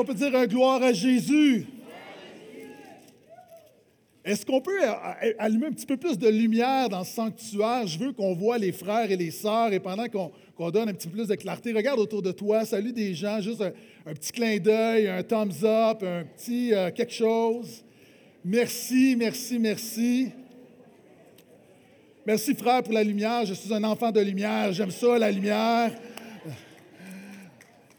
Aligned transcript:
On 0.00 0.04
peut 0.04 0.14
dire 0.14 0.34
un 0.34 0.46
gloire 0.46 0.82
à 0.82 0.94
Jésus. 0.94 1.66
Est-ce 4.24 4.46
qu'on 4.46 4.62
peut 4.62 4.80
allumer 5.38 5.66
un 5.66 5.72
petit 5.72 5.84
peu 5.84 5.98
plus 5.98 6.16
de 6.16 6.26
lumière 6.26 6.88
dans 6.88 7.04
ce 7.04 7.12
sanctuaire? 7.12 7.86
Je 7.86 7.98
veux 7.98 8.12
qu'on 8.12 8.34
voit 8.34 8.56
les 8.56 8.72
frères 8.72 9.10
et 9.10 9.16
les 9.16 9.30
sœurs 9.30 9.74
et 9.74 9.78
pendant 9.78 10.06
qu'on 10.08 10.70
donne 10.70 10.88
un 10.88 10.94
petit 10.94 11.06
peu 11.06 11.18
plus 11.18 11.28
de 11.28 11.34
clarté, 11.34 11.74
regarde 11.74 12.00
autour 12.00 12.22
de 12.22 12.32
toi, 12.32 12.64
salue 12.64 12.92
des 12.92 13.12
gens, 13.12 13.42
juste 13.42 13.60
un, 13.60 14.14
petit 14.14 14.32
clin 14.32 14.56
d'œil, 14.56 15.06
un 15.06 15.22
thumbs 15.22 15.62
up, 15.64 16.02
un 16.02 16.24
petit 16.24 16.72
euh, 16.72 16.90
quelque 16.90 17.12
chose. 17.12 17.84
Merci, 18.42 19.16
merci, 19.18 19.58
merci. 19.58 20.28
Merci 22.24 22.54
frère 22.54 22.82
pour 22.82 22.94
la 22.94 23.04
lumière. 23.04 23.44
Je 23.44 23.52
suis 23.52 23.74
un 23.74 23.84
enfant 23.84 24.10
de 24.10 24.20
lumière. 24.20 24.72
J'aime 24.72 24.92
ça, 24.92 25.18
la 25.18 25.30
lumière. 25.30 25.92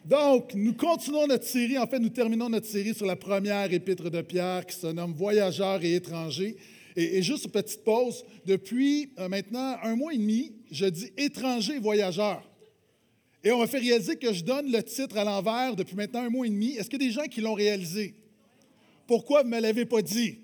Donc, 0.05 0.55
nous 0.55 0.73
continuons 0.73 1.27
notre 1.27 1.45
série, 1.45 1.77
en 1.77 1.86
fait, 1.86 1.99
nous 1.99 2.09
terminons 2.09 2.50
notre 2.50 2.65
série 2.65 2.95
sur 2.95 3.05
la 3.05 3.15
première 3.15 3.71
épître 3.71 4.10
de 4.10 4.21
Pierre 4.21 4.65
qui 4.65 4.75
se 4.75 4.87
nomme 4.87 5.14
Voyageurs 5.14 5.83
et 5.83 5.93
étrangers. 5.93 6.57
Et, 6.96 7.21
juste 7.21 7.46
une 7.46 7.51
petite 7.51 7.83
pause, 7.83 8.25
depuis 8.46 9.11
euh, 9.19 9.29
maintenant 9.29 9.77
un 9.83 9.96
mois 9.96 10.14
et 10.14 10.18
demi, 10.18 10.54
je 10.71 10.86
dis 10.87 11.11
étrangers 11.18 11.75
et 11.75 11.79
voyageurs. 11.79 12.43
Et 13.43 13.51
on 13.51 13.60
m'a 13.60 13.68
fait 13.68 13.77
réaliser 13.77 14.18
que 14.18 14.33
je 14.33 14.43
donne 14.43 14.71
le 14.71 14.82
titre 14.83 15.18
à 15.18 15.24
l'envers 15.24 15.75
depuis 15.75 15.96
maintenant 15.96 16.21
un 16.21 16.29
mois 16.29 16.47
et 16.47 16.49
demi. 16.49 16.75
Est-ce 16.75 16.89
qu'il 16.89 17.02
y 17.02 17.05
a 17.05 17.07
des 17.07 17.13
gens 17.13 17.25
qui 17.25 17.41
l'ont 17.41 17.54
réalisé? 17.54 18.15
Pourquoi 19.07 19.43
vous 19.43 19.49
ne 19.49 19.55
me 19.55 19.61
l'avez 19.61 19.86
pas 19.86 20.02
dit? 20.02 20.39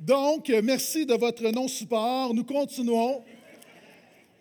Donc, 0.00 0.52
merci 0.62 1.06
de 1.06 1.14
votre 1.14 1.48
non-support. 1.50 2.34
Nous 2.34 2.44
continuons. 2.44 3.22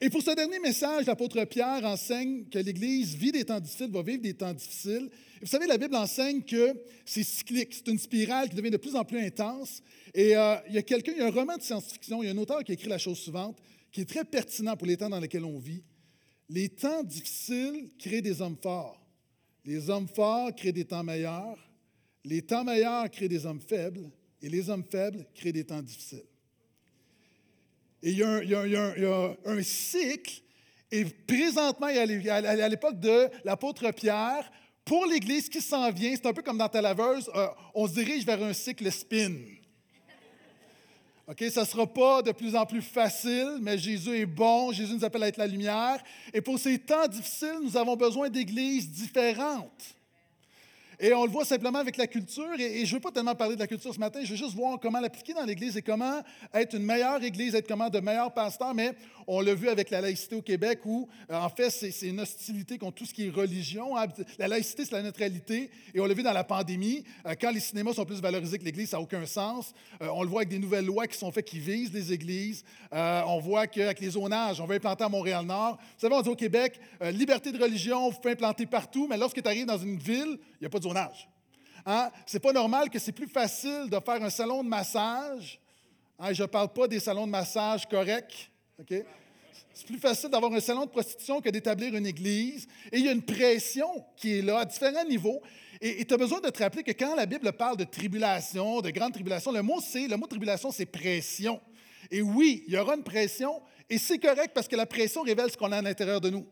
Et 0.03 0.09
pour 0.09 0.21
ce 0.21 0.31
dernier 0.35 0.59
message, 0.59 1.05
l'apôtre 1.05 1.45
Pierre 1.45 1.85
enseigne 1.85 2.43
que 2.51 2.59
l'Église 2.59 3.15
vit 3.15 3.31
des 3.31 3.45
temps 3.45 3.61
difficiles, 3.61 3.89
va 3.89 4.01
vivre 4.01 4.21
des 4.21 4.33
temps 4.33 4.51
difficiles. 4.51 5.09
Et 5.37 5.45
vous 5.45 5.47
savez, 5.47 5.65
la 5.65 5.77
Bible 5.77 5.95
enseigne 5.95 6.41
que 6.41 6.73
c'est 7.05 7.23
cyclique, 7.23 7.73
c'est 7.73 7.87
une 7.87 7.97
spirale 7.97 8.49
qui 8.49 8.55
devient 8.57 8.71
de 8.71 8.75
plus 8.75 8.97
en 8.97 9.05
plus 9.05 9.19
intense. 9.19 9.81
Et 10.13 10.35
euh, 10.35 10.57
il 10.67 10.75
y 10.75 10.77
a 10.77 10.81
quelqu'un, 10.81 11.13
il 11.13 11.19
y 11.19 11.21
a 11.21 11.27
un 11.27 11.31
roman 11.31 11.55
de 11.55 11.61
science-fiction, 11.61 12.21
il 12.21 12.25
y 12.25 12.29
a 12.29 12.33
un 12.33 12.37
auteur 12.37 12.65
qui 12.65 12.73
écrit 12.73 12.89
la 12.89 12.97
chose 12.97 13.17
suivante, 13.17 13.57
qui 13.93 14.01
est 14.01 14.05
très 14.05 14.25
pertinent 14.25 14.75
pour 14.75 14.87
les 14.87 14.97
temps 14.97 15.09
dans 15.09 15.21
lesquels 15.21 15.45
on 15.45 15.57
vit. 15.57 15.85
Les 16.49 16.67
temps 16.67 17.01
difficiles 17.01 17.87
créent 17.97 18.21
des 18.21 18.41
hommes 18.41 18.57
forts. 18.61 19.01
Les 19.63 19.89
hommes 19.89 20.09
forts 20.09 20.53
créent 20.53 20.73
des 20.73 20.83
temps 20.83 21.05
meilleurs. 21.05 21.57
Les 22.25 22.41
temps 22.41 22.65
meilleurs 22.65 23.09
créent 23.09 23.29
des 23.29 23.45
hommes 23.45 23.61
faibles. 23.61 24.11
Et 24.41 24.49
les 24.49 24.69
hommes 24.69 24.83
faibles 24.83 25.25
créent 25.33 25.53
des 25.53 25.63
temps 25.63 25.81
difficiles. 25.81 26.25
Et 28.03 28.11
il 28.11 28.17
y 28.17 28.23
a 28.23 29.35
un, 29.45 29.63
cycle, 29.63 30.41
et 30.91 31.05
présentement, 31.05 31.87
à 31.87 32.67
l'époque 32.69 32.99
de 32.99 33.29
l'apôtre 33.45 33.89
Pierre, 33.91 34.51
pour 34.83 35.05
l'Église 35.05 35.47
qui 35.47 35.61
s'en 35.61 35.89
vient, 35.89 36.13
c'est 36.13 36.25
un 36.25 36.33
peu 36.33 36.41
comme 36.41 36.57
dans 36.57 36.67
ta 36.67 36.81
laveuse, 36.81 37.31
euh, 37.33 37.47
on 37.73 37.87
se 37.87 37.93
dirige 37.93 38.25
vers 38.25 38.43
un 38.43 38.51
cycle 38.51 38.91
spin. 38.91 39.35
OK, 41.25 41.41
ça 41.49 41.61
ne 41.61 41.65
sera 41.65 41.87
pas 41.87 42.21
de 42.21 42.33
plus 42.33 42.53
en 42.53 42.65
plus 42.65 42.81
facile, 42.81 43.59
mais 43.61 43.77
Jésus 43.77 44.17
est 44.17 44.25
bon, 44.25 44.73
Jésus 44.73 44.93
nous 44.93 45.05
appelle 45.05 45.23
à 45.23 45.29
être 45.29 45.37
la 45.37 45.47
lumière. 45.47 46.03
Et 46.33 46.41
pour 46.41 46.59
ces 46.59 46.77
temps 46.77 47.07
difficiles, 47.07 47.59
nous 47.63 47.77
avons 47.77 47.95
besoin 47.95 48.29
d'églises 48.29 48.89
différentes. 48.91 49.95
Et 50.99 51.13
on 51.13 51.25
le 51.25 51.31
voit 51.31 51.45
simplement 51.45 51.79
avec 51.79 51.97
la 51.97 52.07
culture. 52.07 52.59
Et, 52.59 52.85
je 52.85 52.91
ne 52.91 52.95
veux 52.95 53.01
pas 53.01 53.11
tellement 53.11 53.35
parler 53.35 53.55
de 53.55 53.59
la 53.59 53.67
culture 53.67 53.93
ce 53.93 53.99
matin, 53.99 54.19
je 54.23 54.29
veux 54.29 54.35
juste 54.35 54.55
voir 54.55 54.79
comment 54.79 54.99
l'appliquer 54.99 55.33
dans 55.33 55.45
l'Église 55.45 55.77
et 55.77 55.81
comment 55.81 56.21
être 56.53 56.75
une 56.75 56.83
meilleure 56.83 57.23
Église, 57.23 57.55
être 57.55 57.67
comment 57.67 57.89
de 57.89 57.99
meilleurs 57.99 58.33
pasteurs. 58.33 58.73
Mais 58.73 58.93
on 59.27 59.41
l'a 59.41 59.53
vu 59.53 59.69
avec 59.69 59.89
la 59.89 60.01
laïcité 60.01 60.35
au 60.35 60.41
Québec 60.41 60.79
où, 60.85 61.07
euh, 61.29 61.35
en 61.35 61.49
fait, 61.49 61.69
c'est 61.69 62.07
une 62.07 62.19
hostilité 62.19 62.77
contre 62.77 62.95
tout 62.95 63.05
ce 63.05 63.13
qui 63.13 63.27
est 63.27 63.29
religion. 63.29 63.97
Hein. 63.97 64.07
La 64.37 64.47
laïcité, 64.47 64.85
c'est 64.85 64.95
la 64.95 65.01
neutralité. 65.01 65.69
Et 65.93 65.99
on 65.99 66.05
l'a 66.05 66.13
vu 66.13 66.23
dans 66.23 66.33
la 66.33 66.43
pandémie, 66.43 67.03
euh, 67.25 67.35
quand 67.39 67.51
les 67.51 67.59
cinémas 67.59 67.93
sont 67.93 68.05
plus 68.05 68.21
valorisés 68.21 68.57
que 68.59 68.65
l'Église, 68.65 68.89
ça 68.89 68.97
n'a 68.97 69.03
aucun 69.03 69.25
sens. 69.25 69.73
Euh, 70.01 70.07
on 70.13 70.23
le 70.23 70.29
voit 70.29 70.41
avec 70.41 70.49
des 70.49 70.59
nouvelles 70.59 70.85
lois 70.85 71.07
qui 71.07 71.17
sont 71.17 71.31
faites 71.31 71.45
qui 71.45 71.59
visent 71.59 71.93
les 71.93 72.13
églises. 72.13 72.63
on 72.91 73.39
voit 73.39 73.67
qu'avec 73.67 73.99
les 73.99 74.11
zonages, 74.11 74.61
on 74.61 74.65
veut 74.65 74.75
implanter 74.75 75.03
à 75.03 75.09
Montréal-Nord. 75.09 75.77
Vous 75.77 75.99
savez, 75.99 76.15
on 76.15 76.21
dit 76.21 76.29
au 76.29 76.35
Québec, 76.35 76.79
liberté 77.01 77.51
de 77.51 77.61
religion, 77.61 78.09
vous 78.09 78.19
pouvez 78.19 78.33
implanter 78.33 78.65
partout, 78.65 79.07
mais 79.09 79.17
lorsque 79.17 79.41
tu 79.41 79.47
arrives 79.47 79.65
dans 79.65 79.77
une 79.77 79.97
ville, 79.97 80.37
il 80.39 80.61
n'y 80.61 80.67
a 80.67 80.69
pas 80.69 80.79
de 80.79 80.83
zonage. 80.83 81.27
Hein? 81.85 82.09
C'est 82.25 82.39
pas 82.39 82.53
normal 82.53 82.89
que 82.89 82.99
c'est 82.99 83.11
plus 83.11 83.27
facile 83.27 83.89
de 83.89 83.99
faire 83.99 84.23
un 84.23 84.29
salon 84.29 84.63
de 84.63 84.69
massage. 84.69 85.59
Hein? 86.19 86.33
Je 86.33 86.43
ne 86.43 86.47
parle 86.47 86.69
pas 86.69 86.87
des 86.87 86.99
salons 86.99 87.25
de 87.25 87.31
massage 87.31 87.87
corrects. 87.87 88.51
C'est 89.73 89.85
plus 89.85 89.99
facile 89.99 90.29
d'avoir 90.29 90.51
un 90.51 90.59
salon 90.59 90.85
de 90.85 90.89
prostitution 90.89 91.41
que 91.41 91.49
d'établir 91.49 91.95
une 91.95 92.05
église. 92.05 92.67
Et 92.91 92.99
il 92.99 93.05
y 93.05 93.09
a 93.09 93.11
une 93.11 93.21
pression 93.21 93.87
qui 94.17 94.39
est 94.39 94.41
là 94.41 94.59
à 94.59 94.65
différents 94.65 95.05
niveaux. 95.05 95.41
Et 95.81 96.05
tu 96.05 96.13
as 96.13 96.17
besoin 96.17 96.39
de 96.39 96.49
te 96.49 96.63
rappeler 96.63 96.83
que 96.83 96.91
quand 96.91 97.15
la 97.15 97.25
Bible 97.25 97.51
parle 97.53 97.77
de 97.77 97.83
tribulation, 97.83 98.81
de 98.81 98.89
grande 98.89 99.13
tribulation, 99.13 99.51
le 99.51 99.61
mot 99.61 99.79
c'est, 99.81 100.07
le 100.07 100.15
mot 100.15 100.27
tribulation, 100.27 100.71
c'est 100.71 100.85
pression. 100.85 101.59
Et 102.09 102.21
oui, 102.21 102.63
il 102.67 102.73
y 102.73 102.77
aura 102.77 102.95
une 102.95 103.03
pression, 103.03 103.61
et 103.89 103.97
c'est 103.97 104.19
correct 104.19 104.51
parce 104.53 104.67
que 104.67 104.75
la 104.75 104.85
pression 104.85 105.21
révèle 105.21 105.49
ce 105.51 105.57
qu'on 105.57 105.71
a 105.71 105.77
à 105.77 105.81
l'intérieur 105.81 106.21
de 106.21 106.29
nous. 106.29 106.47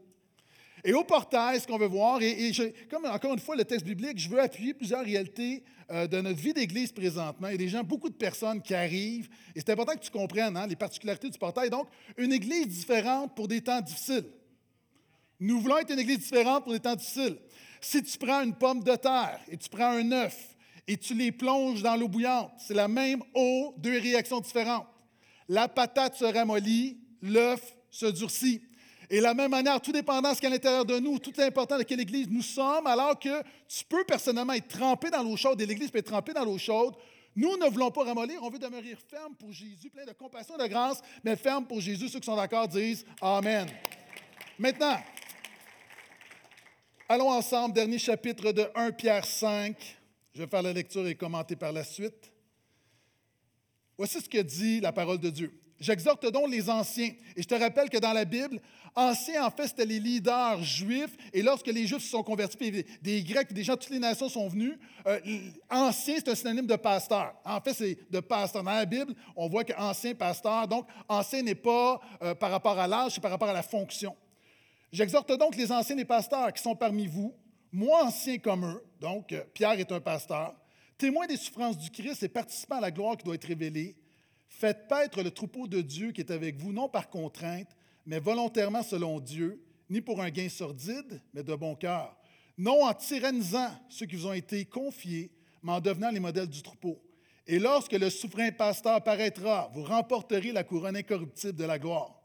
Et 0.84 0.94
au 0.94 1.04
portail, 1.04 1.60
ce 1.60 1.68
qu'on 1.68 1.78
veut 1.78 1.88
voir, 1.88 2.22
et, 2.22 2.52
comme 2.90 3.06
encore 3.06 3.34
une 3.34 3.40
fois 3.40 3.56
le 3.56 3.66
texte 3.66 3.86
biblique, 3.86 4.18
je 4.18 4.30
veux 4.30 4.40
appuyer 4.40 4.74
plusieurs 4.74 5.04
réalités 5.04 5.64
euh, 5.92 6.08
de 6.08 6.22
notre 6.22 6.40
vie 6.40 6.54
d'Église 6.54 6.92
présentement. 6.92 7.50
Il 7.50 7.52
y 7.52 7.56
a 7.56 7.58
des 7.58 7.68
gens, 7.68 7.84
beaucoup 7.84 8.10
de 8.10 8.16
personnes 8.16 8.62
qui 8.62 8.74
arrivent, 8.74 9.30
et 9.56 9.60
c'est 9.60 9.72
important 9.72 9.94
que 9.94 10.04
tu 10.04 10.12
comprennes 10.12 10.58
hein, 10.58 10.66
les 10.68 10.76
particularités 10.76 11.30
du 11.30 11.38
portail. 11.38 11.70
Donc, 11.70 11.88
une 12.18 12.34
Église 12.34 12.68
différente 12.68 13.36
pour 13.36 13.48
des 13.48 13.62
temps 13.62 13.82
difficiles. 13.82 14.26
Nous 15.40 15.60
voulons 15.60 15.78
être 15.78 15.92
une 15.92 16.00
Église 16.00 16.20
différente 16.20 16.64
pour 16.64 16.74
des 16.74 16.80
temps 16.80 16.96
difficiles. 16.96 17.38
Si 17.80 18.02
tu 18.04 18.18
prends 18.18 18.42
une 18.42 18.54
pomme 18.54 18.84
de 18.84 18.96
terre 18.96 19.40
et 19.50 19.58
tu 19.58 19.70
prends 19.70 19.92
un 19.92 20.12
œuf 20.12 20.56
et 20.88 20.98
tu 20.98 21.14
les 21.16 21.32
plonges 21.32 21.82
dans 21.82 21.96
l'eau 21.96 22.08
bouillante, 22.08 22.52
c'est 22.60 22.76
la 22.76 22.88
même 22.88 23.24
eau, 23.34 23.74
deux 23.78 24.00
réactions 24.00 24.40
différentes. 24.40 24.88
La 25.48 25.68
patate 25.68 26.16
se 26.16 26.26
ramollit, 26.26 26.98
l'œuf 27.22 27.76
se 27.90 28.06
durcit. 28.06 28.62
Et 29.14 29.18
de 29.18 29.24
la 29.24 29.34
même 29.34 29.52
manière, 29.52 29.82
tout 29.82 29.92
dépendant 29.92 30.32
de 30.32 30.38
ce 30.38 30.46
à 30.46 30.50
l'intérieur 30.50 30.86
de 30.86 30.98
nous, 30.98 31.20
tout 31.20 31.38
est 31.38 31.44
important 31.44 31.78
de 31.78 31.84
quelle 31.84 32.00
Église 32.00 32.30
nous 32.30 32.42
sommes, 32.42 32.88
alors 32.88 33.20
que 33.20 33.44
tu 33.68 33.84
peux 33.84 34.06
personnellement 34.06 34.54
être 34.54 34.70
trempé 34.70 35.10
dans 35.10 35.22
l'eau 35.22 35.36
chaude 35.36 35.60
et 35.60 35.66
l'Église 35.66 35.92
peut 35.92 35.98
être 35.98 36.06
trempée 36.06 36.32
dans 36.32 36.46
l'eau 36.46 36.58
chaude. 36.58 36.96
Nous 37.36 37.58
ne 37.58 37.66
voulons 37.66 37.92
pas 37.92 38.06
ramollir, 38.06 38.42
on 38.42 38.50
veut 38.50 38.58
demeurer 38.58 38.96
ferme 39.10 39.36
pour 39.36 39.52
Jésus, 39.52 39.90
plein 39.90 40.06
de 40.06 40.14
compassion 40.14 40.56
et 40.58 40.64
de 40.64 40.68
grâce, 40.68 41.02
mais 41.26 41.36
ferme 41.36 41.66
pour 41.66 41.82
Jésus. 41.82 42.08
Ceux 42.08 42.22
qui 42.22 42.26
sont 42.26 42.38
d'accord 42.38 42.70
disent 42.70 43.06
Amen. 43.22 43.68
Maintenant, 44.58 44.96
allons 47.10 47.32
ensemble, 47.32 47.76
dernier 47.76 48.00
chapitre 48.00 48.54
de 48.54 48.66
1 48.74 48.94
Pierre 48.94 49.26
5. 49.26 49.76
Je 50.34 50.42
vais 50.42 50.48
faire 50.48 50.62
la 50.62 50.72
lecture 50.72 51.06
et 51.06 51.16
commenter 51.16 51.58
par 51.58 51.74
la 51.74 51.84
suite. 51.84 52.32
Voici 53.98 54.22
ce 54.22 54.30
que 54.30 54.42
dit 54.42 54.80
la 54.80 54.94
parole 54.94 55.20
de 55.20 55.30
Dieu. 55.30 55.61
J'exhorte 55.82 56.32
donc 56.32 56.52
les 56.52 56.70
anciens. 56.70 57.10
Et 57.36 57.42
je 57.42 57.48
te 57.48 57.56
rappelle 57.56 57.90
que 57.90 57.98
dans 57.98 58.14
la 58.14 58.24
Bible, 58.24 58.62
anciens, 58.96 59.44
en 59.44 59.50
fait, 59.50 59.68
c'était 59.68 59.86
les 59.86 60.00
leaders 60.00 60.62
juifs. 60.62 61.18
Et 61.34 61.42
lorsque 61.42 61.66
les 61.66 61.88
Juifs 61.88 62.04
se 62.04 62.10
sont 62.10 62.22
convertis, 62.22 62.86
des 63.02 63.24
Grecs, 63.24 63.52
des 63.52 63.64
gens 63.64 63.74
de 63.74 63.80
toutes 63.80 63.90
les 63.90 64.00
nations 64.00 64.30
sont 64.30 64.48
venus, 64.48 64.78
euh, 65.08 65.20
ancien, 65.72 66.18
c'est 66.18 66.30
un 66.30 66.36
synonyme 66.36 66.68
de 66.68 66.76
pasteur. 66.76 67.34
En 67.44 67.60
fait, 67.60 67.74
c'est 67.74 67.98
de 68.12 68.20
pasteur. 68.20 68.64
Dans 68.64 68.72
la 68.72 68.86
Bible, 68.86 69.16
on 69.36 69.50
voit 69.50 69.64
qu'ancien, 69.64 70.14
pasteur. 70.14 70.68
Donc, 70.68 70.86
ancien 71.10 71.42
n'est 71.42 71.56
pas 71.56 72.00
euh, 72.22 72.36
par 72.36 72.52
rapport 72.52 72.78
à 72.78 72.88
l'âge, 72.88 73.14
c'est 73.16 73.22
par 73.22 73.32
rapport 73.32 73.50
à 73.50 73.54
la 73.54 73.64
fonction. 73.64 74.16
J'exhorte 74.92 75.36
donc 75.36 75.56
les 75.56 75.72
anciens 75.72 75.98
et 75.98 76.06
pasteurs 76.06 76.54
qui 76.54 76.62
sont 76.62 76.76
parmi 76.76 77.08
vous, 77.08 77.34
moi 77.72 78.04
ancien 78.06 78.38
comme 78.38 78.66
eux, 78.66 78.84
donc 79.00 79.32
euh, 79.32 79.42
Pierre 79.54 79.80
est 79.80 79.92
un 79.92 80.02
pasteur, 80.02 80.54
témoin 80.98 81.26
des 81.26 81.38
souffrances 81.38 81.78
du 81.78 81.90
Christ 81.90 82.22
et 82.22 82.30
participant 82.30 82.76
à 82.76 82.82
la 82.82 82.92
gloire 82.92 83.18
qui 83.18 83.24
doit 83.24 83.36
être 83.36 83.48
révélée 83.48 83.96
Faites 84.52 84.88
paître 84.88 85.24
le 85.24 85.32
troupeau 85.32 85.68
de 85.68 85.82
Dieu 85.82 86.12
qui 86.12 86.22
est 86.22 86.30
avec 86.30 86.58
vous, 86.58 86.72
non 86.72 86.88
par 86.88 87.10
contrainte, 87.10 87.70
mais 88.06 88.20
volontairement 88.20 88.84
selon 88.84 89.20
Dieu, 89.20 89.64
ni 89.90 90.02
pour 90.02 90.22
un 90.22 90.30
gain 90.30 90.50
sordide, 90.50 91.22
mais 91.34 91.42
de 91.42 91.56
bon 91.56 91.74
cœur. 91.74 92.16
Non 92.58 92.84
en 92.84 92.94
tyrannisant 92.94 93.72
ceux 93.90 94.06
qui 94.06 94.18
vous 94.18 94.28
ont 94.28 94.34
été 94.34 94.66
confiés, 94.66 95.32
mais 95.64 95.72
en 95.72 95.80
devenant 95.80 96.12
les 96.12 96.20
modèles 96.20 96.50
du 96.50 96.62
troupeau. 96.62 97.02
Et 97.48 97.60
lorsque 97.60 97.94
le 97.94 98.10
souverain 98.10 98.52
pasteur 98.52 99.02
paraîtra, 99.04 99.72
vous 99.74 99.84
remporterez 99.84 100.52
la 100.52 100.64
couronne 100.64 100.98
incorruptible 100.98 101.56
de 101.56 101.66
la 101.66 101.80
gloire. 101.80 102.22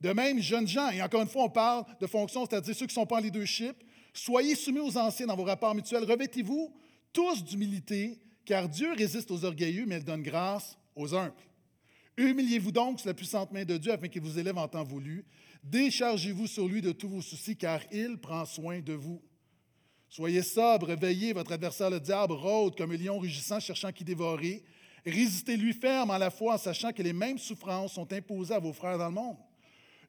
De 0.00 0.12
même, 0.12 0.40
jeunes 0.40 0.68
gens, 0.68 0.90
et 0.90 1.02
encore 1.02 1.22
une 1.22 1.28
fois, 1.28 1.44
on 1.44 1.50
parle 1.50 1.84
de 1.98 2.06
fonctions, 2.06 2.46
c'est-à-dire 2.46 2.74
ceux 2.74 2.86
qui 2.86 2.92
ne 2.92 3.00
sont 3.00 3.06
pas 3.06 3.16
en 3.16 3.20
leadership, 3.20 3.74
soyez 4.12 4.54
soumis 4.54 4.80
aux 4.80 4.96
anciens 4.96 5.26
dans 5.26 5.36
vos 5.36 5.44
rapports 5.44 5.74
mutuels. 5.74 6.04
Revêtez-vous 6.04 6.72
tous 7.12 7.42
d'humilité, 7.42 8.20
car 8.44 8.68
Dieu 8.68 8.92
résiste 8.92 9.30
aux 9.30 9.44
orgueilleux, 9.44 9.86
mais 9.86 9.96
il 9.96 10.04
donne 10.04 10.22
grâce 10.22 10.78
aux 10.94 11.14
humbles. 11.14 11.32
Humiliez-vous 12.16 12.70
donc 12.70 13.00
sous 13.00 13.08
la 13.08 13.14
puissante 13.14 13.50
main 13.52 13.64
de 13.64 13.76
Dieu 13.76 13.92
afin 13.92 14.08
qu'il 14.08 14.22
vous 14.22 14.38
élève 14.38 14.56
en 14.56 14.68
temps 14.68 14.84
voulu. 14.84 15.24
Déchargez-vous 15.64 16.46
sur 16.46 16.68
lui 16.68 16.80
de 16.80 16.92
tous 16.92 17.08
vos 17.08 17.22
soucis, 17.22 17.56
car 17.56 17.80
il 17.90 18.18
prend 18.18 18.44
soin 18.44 18.80
de 18.80 18.92
vous. 18.92 19.20
Soyez 20.08 20.42
sobre, 20.42 20.94
veillez, 20.94 21.32
votre 21.32 21.52
adversaire 21.52 21.90
le 21.90 21.98
diable 21.98 22.34
rôde 22.34 22.76
comme 22.76 22.92
un 22.92 22.96
lion 22.96 23.18
rugissant, 23.18 23.58
cherchant 23.58 23.90
qui 23.90 24.04
dévorer. 24.04 24.62
Résistez-lui 25.04 25.72
ferme 25.72 26.10
en 26.10 26.18
la 26.18 26.30
foi, 26.30 26.54
en 26.54 26.58
sachant 26.58 26.92
que 26.92 27.02
les 27.02 27.12
mêmes 27.12 27.38
souffrances 27.38 27.94
sont 27.94 28.12
imposées 28.12 28.54
à 28.54 28.60
vos 28.60 28.72
frères 28.72 28.96
dans 28.96 29.08
le 29.08 29.14
monde. 29.14 29.36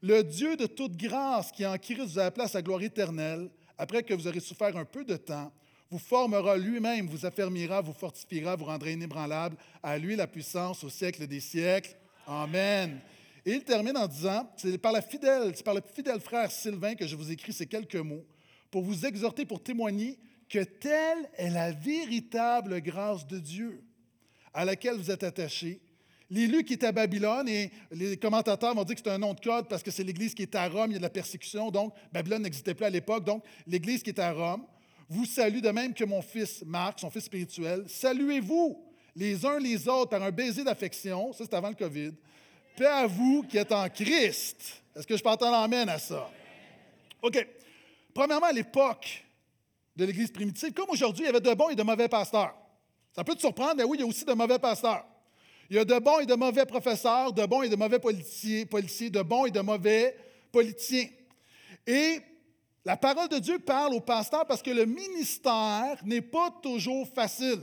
Le 0.00 0.22
Dieu 0.22 0.56
de 0.56 0.66
toute 0.66 0.96
grâce, 0.96 1.50
qui 1.50 1.66
en 1.66 1.76
Christ 1.76 2.02
vous 2.02 2.18
a 2.20 2.26
appelé 2.26 2.46
à 2.54 2.62
gloire 2.62 2.82
éternelle, 2.82 3.50
après 3.76 4.04
que 4.04 4.14
vous 4.14 4.28
aurez 4.28 4.40
souffert 4.40 4.76
un 4.76 4.84
peu 4.84 5.04
de 5.04 5.16
temps, 5.16 5.52
vous 5.90 5.98
formera 5.98 6.56
lui-même, 6.56 7.06
vous 7.06 7.24
affermira, 7.26 7.80
vous 7.80 7.92
fortifiera, 7.92 8.56
vous 8.56 8.64
rendra 8.64 8.90
inébranlable. 8.90 9.56
À 9.82 9.98
lui 9.98 10.16
la 10.16 10.26
puissance 10.26 10.82
au 10.84 10.88
siècle 10.88 11.26
des 11.26 11.40
siècles. 11.40 11.96
Amen. 12.26 13.00
Et 13.44 13.52
il 13.52 13.62
termine 13.62 13.96
en 13.96 14.08
disant, 14.08 14.50
c'est 14.56 14.76
par, 14.78 14.90
la 14.90 15.02
fidèle, 15.02 15.52
c'est 15.54 15.64
par 15.64 15.74
le 15.74 15.82
fidèle 15.94 16.20
frère 16.20 16.50
Sylvain 16.50 16.96
que 16.96 17.06
je 17.06 17.14
vous 17.14 17.30
écris 17.30 17.52
ces 17.52 17.66
quelques 17.66 17.94
mots, 17.94 18.24
pour 18.72 18.82
vous 18.82 19.06
exhorter, 19.06 19.46
pour 19.46 19.62
témoigner 19.62 20.18
que 20.48 20.64
telle 20.64 21.28
est 21.36 21.50
la 21.50 21.70
véritable 21.70 22.80
grâce 22.80 23.26
de 23.26 23.38
Dieu 23.38 23.84
à 24.52 24.64
laquelle 24.64 24.96
vous 24.96 25.10
êtes 25.10 25.22
attachés. 25.22 25.80
L'élu 26.28 26.64
qui 26.64 26.72
est 26.72 26.82
à 26.82 26.90
Babylone, 26.90 27.48
et 27.48 27.70
les 27.92 28.16
commentateurs 28.16 28.74
vont 28.74 28.82
dire 28.82 28.96
que 28.96 29.02
c'est 29.04 29.10
un 29.10 29.18
nom 29.18 29.34
de 29.34 29.38
code 29.38 29.68
parce 29.68 29.84
que 29.84 29.92
c'est 29.92 30.02
l'Église 30.02 30.34
qui 30.34 30.42
est 30.42 30.54
à 30.56 30.68
Rome, 30.68 30.90
il 30.90 30.94
y 30.94 30.96
a 30.96 30.98
de 30.98 31.04
la 31.04 31.10
persécution, 31.10 31.70
donc 31.70 31.92
Babylone 32.12 32.42
n'existait 32.42 32.74
plus 32.74 32.86
à 32.86 32.90
l'époque, 32.90 33.24
donc 33.24 33.44
l'Église 33.68 34.02
qui 34.02 34.10
est 34.10 34.18
à 34.18 34.32
Rome 34.32 34.64
vous 35.08 35.24
salue 35.24 35.60
de 35.60 35.70
même 35.70 35.94
que 35.94 36.04
mon 36.04 36.22
fils 36.22 36.62
Marc, 36.64 37.00
son 37.00 37.10
fils 37.10 37.24
spirituel. 37.24 37.84
Saluez-vous 37.88 38.82
les 39.14 39.44
uns 39.46 39.58
les 39.58 39.88
autres 39.88 40.10
par 40.10 40.22
un 40.22 40.30
baiser 40.30 40.64
d'affection, 40.64 41.32
ça 41.32 41.44
c'est 41.44 41.54
avant 41.54 41.68
le 41.68 41.74
COVID. 41.74 42.12
Paix 42.76 42.86
à 42.86 43.06
vous 43.06 43.42
qui 43.42 43.56
êtes 43.56 43.72
en 43.72 43.88
Christ. 43.88 44.82
Est-ce 44.94 45.06
que 45.06 45.16
je 45.16 45.22
peux 45.22 45.30
entendre 45.30 45.52
l'amène 45.52 45.88
à 45.88 45.98
ça? 45.98 46.30
OK. 47.22 47.46
Premièrement, 48.12 48.46
à 48.46 48.52
l'époque 48.52 49.24
de 49.94 50.04
l'Église 50.04 50.30
primitive, 50.30 50.72
comme 50.72 50.90
aujourd'hui, 50.90 51.24
il 51.24 51.26
y 51.26 51.28
avait 51.28 51.40
de 51.40 51.54
bons 51.54 51.70
et 51.70 51.74
de 51.74 51.82
mauvais 51.82 52.08
pasteurs. 52.08 52.54
Ça 53.14 53.24
peut 53.24 53.34
te 53.34 53.40
surprendre, 53.40 53.76
mais 53.76 53.84
oui, 53.84 53.96
il 53.98 54.00
y 54.00 54.04
a 54.04 54.06
aussi 54.06 54.24
de 54.24 54.32
mauvais 54.32 54.58
pasteurs. 54.58 55.06
Il 55.70 55.76
y 55.76 55.78
a 55.78 55.84
de 55.84 55.98
bons 55.98 56.20
et 56.20 56.26
de 56.26 56.34
mauvais 56.34 56.66
professeurs, 56.66 57.32
de 57.32 57.44
bons 57.46 57.62
et 57.62 57.68
de 57.68 57.76
mauvais 57.76 57.98
policiers, 57.98 58.66
policiers 58.66 59.10
de 59.10 59.22
bons 59.22 59.46
et 59.46 59.50
de 59.50 59.60
mauvais 59.60 60.16
politiciens. 60.52 61.08
Et 61.86 62.20
la 62.86 62.96
parole 62.96 63.28
de 63.28 63.40
Dieu 63.40 63.58
parle 63.58 63.94
aux 63.94 64.00
pasteurs 64.00 64.46
parce 64.46 64.62
que 64.62 64.70
le 64.70 64.86
ministère 64.86 65.98
n'est 66.04 66.20
pas 66.20 66.52
toujours 66.62 67.08
facile. 67.08 67.58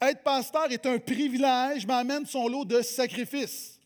Être 0.00 0.22
pasteur 0.22 0.72
est 0.72 0.86
un 0.86 0.98
privilège, 0.98 1.86
mais 1.86 1.92
amène 1.92 2.24
son 2.24 2.48
lot 2.48 2.64
de 2.64 2.80
sacrifices. 2.80 3.78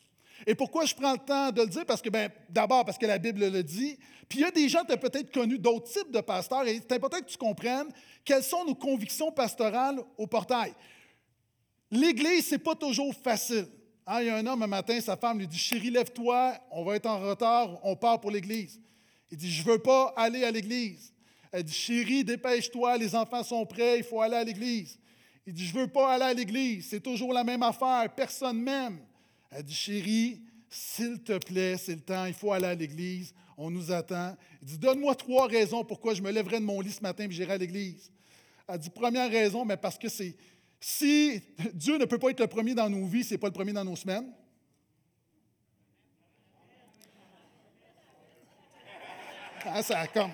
Et 0.47 0.55
pourquoi 0.55 0.85
je 0.85 0.95
prends 0.95 1.11
le 1.11 1.17
temps 1.17 1.51
de 1.51 1.63
le 1.63 1.67
dire? 1.67 1.85
Parce 1.85 2.01
que, 2.01 2.09
ben, 2.09 2.31
d'abord, 2.47 2.85
parce 2.85 2.97
que 2.97 3.05
la 3.05 3.17
Bible 3.17 3.45
le 3.49 3.61
dit. 3.61 3.99
Puis 4.29 4.39
il 4.39 4.41
y 4.43 4.45
a 4.45 4.51
des 4.51 4.69
gens 4.69 4.85
qui 4.85 4.93
ont 4.93 4.97
peut-être 4.97 5.33
connu 5.33 5.59
d'autres 5.59 5.91
types 5.91 6.11
de 6.11 6.21
pasteurs 6.21 6.65
et 6.65 6.75
c'est 6.75 6.93
important 6.93 7.19
que 7.19 7.25
tu 7.25 7.37
comprennes 7.37 7.89
quelles 8.23 8.43
sont 8.43 8.63
nos 8.63 8.75
convictions 8.75 9.33
pastorales 9.33 9.99
au 10.17 10.27
portail. 10.27 10.73
L'Église, 11.91 12.47
ce 12.47 12.55
n'est 12.55 12.59
pas 12.59 12.75
toujours 12.75 13.13
facile. 13.13 13.67
Hein, 14.07 14.21
il 14.21 14.27
y 14.27 14.29
a 14.29 14.37
un 14.37 14.47
homme 14.47 14.63
un 14.63 14.67
matin, 14.67 14.97
sa 15.01 15.17
femme 15.17 15.39
lui 15.39 15.47
dit 15.47 15.57
Chérie, 15.57 15.89
lève-toi, 15.89 16.53
on 16.71 16.85
va 16.85 16.95
être 16.95 17.07
en 17.07 17.19
retard, 17.19 17.79
on 17.83 17.97
part 17.97 18.21
pour 18.21 18.31
l'Église. 18.31 18.79
Il 19.31 19.37
dit, 19.37 19.51
je 19.51 19.63
ne 19.63 19.71
veux 19.71 19.79
pas 19.79 20.13
aller 20.15 20.43
à 20.43 20.51
l'église. 20.51 21.13
Elle 21.51 21.63
dit, 21.63 21.73
chérie, 21.73 22.23
dépêche-toi, 22.23 22.97
les 22.97 23.15
enfants 23.15 23.43
sont 23.43 23.65
prêts, 23.65 23.97
il 23.97 24.03
faut 24.03 24.21
aller 24.21 24.35
à 24.35 24.43
l'église. 24.43 24.99
Il 25.45 25.53
dit, 25.53 25.65
je 25.65 25.75
ne 25.75 25.81
veux 25.81 25.87
pas 25.87 26.13
aller 26.13 26.25
à 26.25 26.33
l'église, 26.33 26.89
c'est 26.89 26.99
toujours 26.99 27.33
la 27.33 27.43
même 27.43 27.63
affaire, 27.63 28.07
personne 28.15 28.61
m'aime. 28.61 28.99
Elle 29.51 29.63
dit, 29.63 29.73
chérie, 29.73 30.41
s'il 30.69 31.23
te 31.23 31.37
plaît, 31.37 31.77
c'est 31.77 31.95
le 31.95 32.01
temps, 32.01 32.25
il 32.25 32.33
faut 32.33 32.51
aller 32.51 32.67
à 32.67 32.75
l'église, 32.75 33.33
on 33.57 33.71
nous 33.71 33.91
attend. 33.91 34.35
Il 34.61 34.67
dit, 34.67 34.77
donne-moi 34.77 35.15
trois 35.15 35.47
raisons 35.47 35.83
pourquoi 35.83 36.13
je 36.13 36.21
me 36.21 36.31
lèverai 36.31 36.59
de 36.59 36.65
mon 36.65 36.79
lit 36.81 36.91
ce 36.91 37.01
matin 37.01 37.25
et 37.25 37.31
j'irai 37.31 37.53
à 37.53 37.57
l'église. 37.57 38.11
Elle 38.67 38.77
dit, 38.77 38.91
première 38.91 39.29
raison, 39.29 39.65
mais 39.65 39.77
parce 39.77 39.97
que 39.97 40.07
c'est, 40.07 40.35
si 40.79 41.41
Dieu 41.73 41.97
ne 41.97 42.05
peut 42.05 42.19
pas 42.19 42.29
être 42.29 42.39
le 42.39 42.47
premier 42.47 42.75
dans 42.75 42.89
nos 42.89 43.05
vies, 43.05 43.23
ce 43.23 43.33
n'est 43.33 43.37
pas 43.39 43.47
le 43.47 43.53
premier 43.53 43.73
dans 43.73 43.83
nos 43.83 43.95
semaines. 43.95 44.31
Ça 49.83 50.07
comme. 50.07 50.31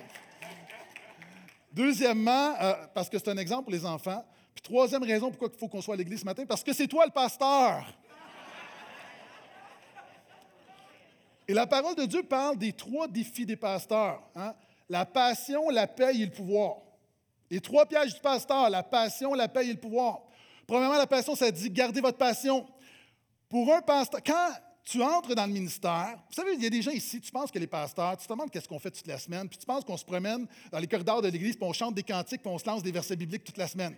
Deuxièmement, 1.71 2.55
euh, 2.61 2.73
parce 2.93 3.09
que 3.09 3.17
c'est 3.17 3.29
un 3.29 3.37
exemple 3.37 3.63
pour 3.63 3.73
les 3.73 3.85
enfants. 3.85 4.23
Puis 4.53 4.61
troisième 4.61 5.03
raison 5.03 5.29
pourquoi 5.29 5.49
il 5.53 5.59
faut 5.59 5.67
qu'on 5.67 5.81
soit 5.81 5.95
à 5.95 5.97
l'église 5.97 6.21
ce 6.21 6.25
matin, 6.25 6.45
parce 6.47 6.63
que 6.63 6.71
c'est 6.73 6.87
toi 6.87 7.05
le 7.05 7.11
pasteur. 7.11 7.85
Et 11.47 11.53
la 11.53 11.67
parole 11.67 11.95
de 11.95 12.05
Dieu 12.05 12.23
parle 12.23 12.57
des 12.57 12.73
trois 12.73 13.07
défis 13.07 13.45
des 13.45 13.55
pasteurs. 13.55 14.21
Hein. 14.35 14.53
La 14.89 15.05
passion, 15.05 15.69
la 15.69 15.85
paix 15.85 16.15
et 16.15 16.25
le 16.25 16.31
pouvoir. 16.31 16.77
Les 17.51 17.59
trois 17.59 17.85
pièges 17.85 18.15
du 18.15 18.19
pasteur, 18.19 18.69
la 18.69 18.81
passion, 18.81 19.33
la 19.33 19.47
paix 19.47 19.67
et 19.67 19.73
le 19.73 19.79
pouvoir. 19.79 20.21
Premièrement, 20.65 20.97
la 20.97 21.05
passion, 21.05 21.35
ça 21.35 21.51
dit 21.51 21.69
gardez 21.69 22.01
votre 22.01 22.17
passion. 22.17 22.65
Pour 23.49 23.71
un 23.71 23.81
pasteur, 23.81 24.21
quand 24.25 24.49
tu 24.85 25.01
entres 25.01 25.33
dans 25.33 25.47
le 25.47 25.51
ministère. 25.51 26.19
Vous 26.29 26.35
savez, 26.35 26.53
il 26.53 26.63
y 26.63 26.67
a 26.67 26.69
des 26.69 26.83
gens 26.83 26.91
ici, 26.91 27.19
tu 27.19 27.31
penses 27.31 27.51
que 27.51 27.57
les 27.57 27.67
pasteurs, 27.67 28.15
tu 28.17 28.27
te 28.27 28.31
demandes 28.31 28.51
qu'est-ce 28.51 28.67
qu'on 28.67 28.77
fait 28.77 28.91
toute 28.91 29.07
la 29.07 29.17
semaine, 29.17 29.49
puis 29.49 29.57
tu 29.57 29.65
penses 29.65 29.83
qu'on 29.83 29.97
se 29.97 30.05
promène 30.05 30.45
dans 30.71 30.77
les 30.77 30.87
corridors 30.87 31.23
de 31.23 31.27
l'Église, 31.27 31.55
puis 31.55 31.65
on 31.67 31.73
chante 31.73 31.95
des 31.95 32.03
cantiques, 32.03 32.43
puis 32.43 32.51
on 32.51 32.59
se 32.59 32.67
lance 32.67 32.83
des 32.83 32.91
versets 32.91 33.15
bibliques 33.15 33.43
toute 33.43 33.57
la 33.57 33.67
semaine. 33.67 33.95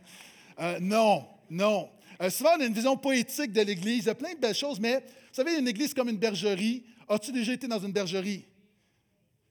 Euh, 0.60 0.80
non, 0.80 1.28
non. 1.50 1.90
Euh, 2.22 2.30
souvent, 2.30 2.52
on 2.58 2.62
a 2.62 2.66
une 2.66 2.74
vision 2.74 2.96
poétique 2.96 3.52
de 3.52 3.62
l'Église. 3.62 4.06
Il 4.06 4.08
y 4.08 4.10
a 4.10 4.16
plein 4.16 4.34
de 4.34 4.40
belles 4.40 4.56
choses, 4.56 4.80
mais 4.80 5.00
vous 5.00 5.34
savez, 5.34 5.60
une 5.60 5.68
Église 5.68 5.94
comme 5.94 6.08
une 6.08 6.18
bergerie. 6.18 6.86
As-tu 7.10 7.34
déjà 7.34 7.52
été 7.54 7.68
dans 7.68 7.80
une 7.80 7.92
bergerie? 7.92 8.46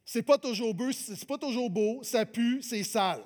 C'est 0.05 0.23
pas 0.23 0.39
toujours 0.39 0.75
beau, 0.75 0.91
c'est 0.93 1.27
pas 1.27 1.37
toujours 1.37 1.69
beau, 1.69 2.01
ça 2.03 2.25
pue, 2.25 2.63
c'est 2.63 2.83
sale. 2.83 3.23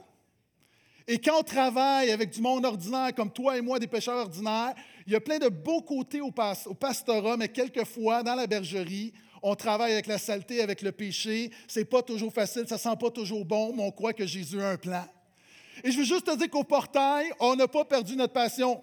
Et 1.06 1.18
quand 1.18 1.40
on 1.40 1.42
travaille 1.42 2.10
avec 2.10 2.30
du 2.30 2.40
monde 2.40 2.64
ordinaire 2.64 3.14
comme 3.14 3.32
toi 3.32 3.56
et 3.56 3.60
moi, 3.60 3.78
des 3.78 3.86
pêcheurs 3.86 4.16
ordinaires, 4.16 4.74
il 5.10 5.14
y 5.14 5.16
a 5.16 5.20
plein 5.20 5.40
de 5.40 5.48
beaux 5.48 5.82
côtés 5.82 6.20
au, 6.20 6.30
pastorat, 6.30 7.36
mais 7.36 7.48
quelquefois, 7.48 8.22
dans 8.22 8.36
la 8.36 8.46
bergerie, 8.46 9.12
on 9.42 9.56
travaille 9.56 9.92
avec 9.92 10.06
la 10.06 10.18
saleté, 10.18 10.62
avec 10.62 10.82
le 10.82 10.92
péché. 10.92 11.50
C'est 11.66 11.84
pas 11.84 12.00
toujours 12.00 12.32
facile, 12.32 12.68
ça 12.68 12.78
sent 12.78 12.94
pas 13.00 13.10
toujours 13.10 13.44
bon, 13.44 13.74
mais 13.74 13.82
on 13.82 13.90
croit 13.90 14.12
que 14.12 14.24
Jésus 14.24 14.62
a 14.62 14.68
un 14.68 14.76
plan. 14.76 15.04
Et 15.82 15.90
je 15.90 15.98
veux 15.98 16.04
juste 16.04 16.26
te 16.26 16.36
dire 16.36 16.48
qu'au 16.48 16.62
portail, 16.62 17.26
on 17.40 17.56
n'a 17.56 17.66
pas 17.66 17.84
perdu 17.84 18.14
notre 18.14 18.34
passion. 18.34 18.80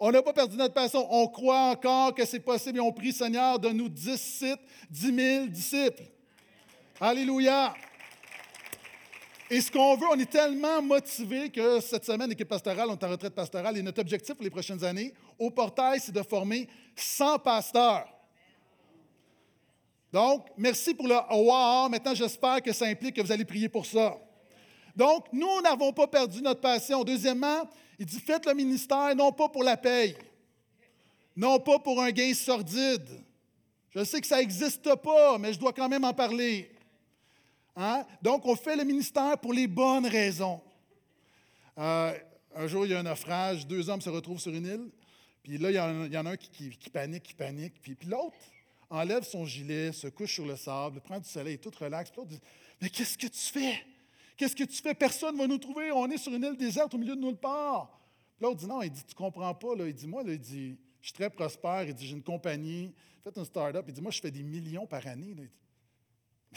On 0.00 0.10
n'a 0.10 0.22
pas 0.22 0.32
perdu 0.32 0.56
notre 0.56 0.72
passion. 0.72 1.06
On 1.10 1.28
croit 1.28 1.72
encore 1.72 2.14
que 2.14 2.24
c'est 2.24 2.40
possible 2.40 2.78
et 2.78 2.80
on 2.80 2.90
prie, 2.90 3.12
Seigneur, 3.12 3.58
de 3.58 3.68
nous 3.68 3.90
10 3.90 4.16
sites, 4.18 4.60
10 4.88 5.14
000 5.14 5.46
disciples. 5.48 6.04
Alléluia. 6.98 7.74
Et 9.48 9.60
ce 9.60 9.70
qu'on 9.70 9.96
veut, 9.96 10.06
on 10.10 10.18
est 10.18 10.30
tellement 10.30 10.82
motivé 10.82 11.50
que 11.50 11.80
cette 11.80 12.04
semaine, 12.04 12.28
l'équipe 12.30 12.48
pastorale, 12.48 12.88
on 12.90 12.94
est 12.96 13.04
en 13.04 13.10
retraite 13.10 13.34
pastorale 13.34 13.78
et 13.78 13.82
notre 13.82 14.00
objectif 14.00 14.34
pour 14.34 14.42
les 14.42 14.50
prochaines 14.50 14.82
années 14.82 15.14
au 15.38 15.50
portail, 15.50 16.00
c'est 16.00 16.12
de 16.12 16.22
former 16.22 16.68
100 16.96 17.38
pasteurs. 17.38 18.08
Donc, 20.12 20.46
merci 20.56 20.94
pour 20.94 21.06
le 21.06 21.14
wow. 21.14 21.88
Maintenant, 21.88 22.14
j'espère 22.14 22.60
que 22.60 22.72
ça 22.72 22.86
implique 22.86 23.14
que 23.14 23.20
vous 23.20 23.30
allez 23.30 23.44
prier 23.44 23.68
pour 23.68 23.86
ça. 23.86 24.16
Donc, 24.96 25.26
nous 25.32 25.60
n'avons 25.60 25.92
pas 25.92 26.08
perdu 26.08 26.42
notre 26.42 26.60
passion. 26.60 27.04
Deuxièmement, 27.04 27.68
il 27.98 28.06
dit 28.06 28.18
faites 28.18 28.46
le 28.46 28.54
ministère 28.54 29.14
non 29.14 29.30
pas 29.30 29.48
pour 29.48 29.62
la 29.62 29.76
paye, 29.76 30.16
non 31.36 31.60
pas 31.60 31.78
pour 31.78 32.02
un 32.02 32.10
gain 32.10 32.34
sordide. 32.34 33.08
Je 33.90 34.02
sais 34.04 34.20
que 34.20 34.26
ça 34.26 34.38
n'existe 34.38 34.94
pas, 34.96 35.38
mais 35.38 35.52
je 35.52 35.58
dois 35.58 35.72
quand 35.72 35.88
même 35.88 36.04
en 36.04 36.14
parler. 36.14 36.75
Hein? 37.76 38.04
Donc, 38.22 38.46
on 38.46 38.56
fait 38.56 38.74
le 38.74 38.84
ministère 38.84 39.38
pour 39.38 39.52
les 39.52 39.66
bonnes 39.66 40.06
raisons. 40.06 40.62
Euh, 41.78 42.18
un 42.54 42.66
jour, 42.66 42.86
il 42.86 42.92
y 42.92 42.94
a 42.94 43.00
un 43.00 43.02
naufrage, 43.02 43.66
deux 43.66 43.88
hommes 43.90 44.00
se 44.00 44.08
retrouvent 44.08 44.40
sur 44.40 44.52
une 44.52 44.66
île, 44.66 44.90
puis 45.42 45.58
là, 45.58 45.70
il 45.70 46.12
y 46.12 46.18
en 46.18 46.26
a 46.26 46.30
un, 46.30 46.36
qui, 46.36 46.70
panique, 46.90 47.22
qui 47.22 47.34
panique, 47.34 47.74
puis, 47.80 47.96
l'autre 48.06 48.36
enlève 48.90 49.24
son 49.24 49.44
gilet, 49.44 49.92
se 49.92 50.08
couche 50.08 50.34
sur 50.34 50.46
le 50.46 50.56
sable, 50.56 51.00
prend 51.00 51.18
du 51.18 51.28
soleil, 51.28 51.58
tout 51.58 51.72
relax. 51.78 52.10
Puis 52.10 52.18
l'autre 52.18 52.30
dit 52.30 52.40
Mais 52.80 52.88
qu'est-ce 52.88 53.18
que 53.18 53.26
tu 53.26 53.38
fais? 53.38 53.84
Qu'est-ce 54.36 54.54
que 54.54 54.64
tu 54.64 54.80
fais? 54.82 54.94
Personne 54.94 55.34
ne 55.34 55.40
va 55.40 55.46
nous 55.46 55.58
trouver. 55.58 55.90
On 55.92 56.10
est 56.10 56.18
sur 56.18 56.32
une 56.32 56.44
île 56.44 56.56
déserte 56.56 56.94
au 56.94 56.98
milieu 56.98 57.16
de 57.16 57.20
nulle 57.20 57.36
part. 57.36 58.00
L'autre 58.40 58.56
dit 58.56 58.66
Non, 58.66 58.82
il 58.82 58.90
dit 58.90 59.04
Tu 59.04 59.14
comprends 59.14 59.54
pas. 59.54 59.74
Là. 59.74 59.86
Il 59.86 59.94
dit 59.94 60.06
Moi, 60.06 60.22
il 60.26 60.38
dit, 60.38 60.76
je 61.00 61.06
suis 61.06 61.14
très 61.14 61.30
prospère. 61.30 61.84
Il 61.84 61.94
dit 61.94 62.06
J'ai 62.06 62.14
une 62.14 62.22
compagnie, 62.22 62.92
faites 63.24 63.38
un 63.38 63.44
start-up. 63.44 63.84
Il 63.88 63.94
dit 63.94 64.00
Moi, 64.00 64.10
je 64.10 64.20
fais 64.20 64.30
des 64.30 64.42
millions 64.42 64.86
par 64.86 65.06
année. 65.06 65.34
Là. 65.34 65.42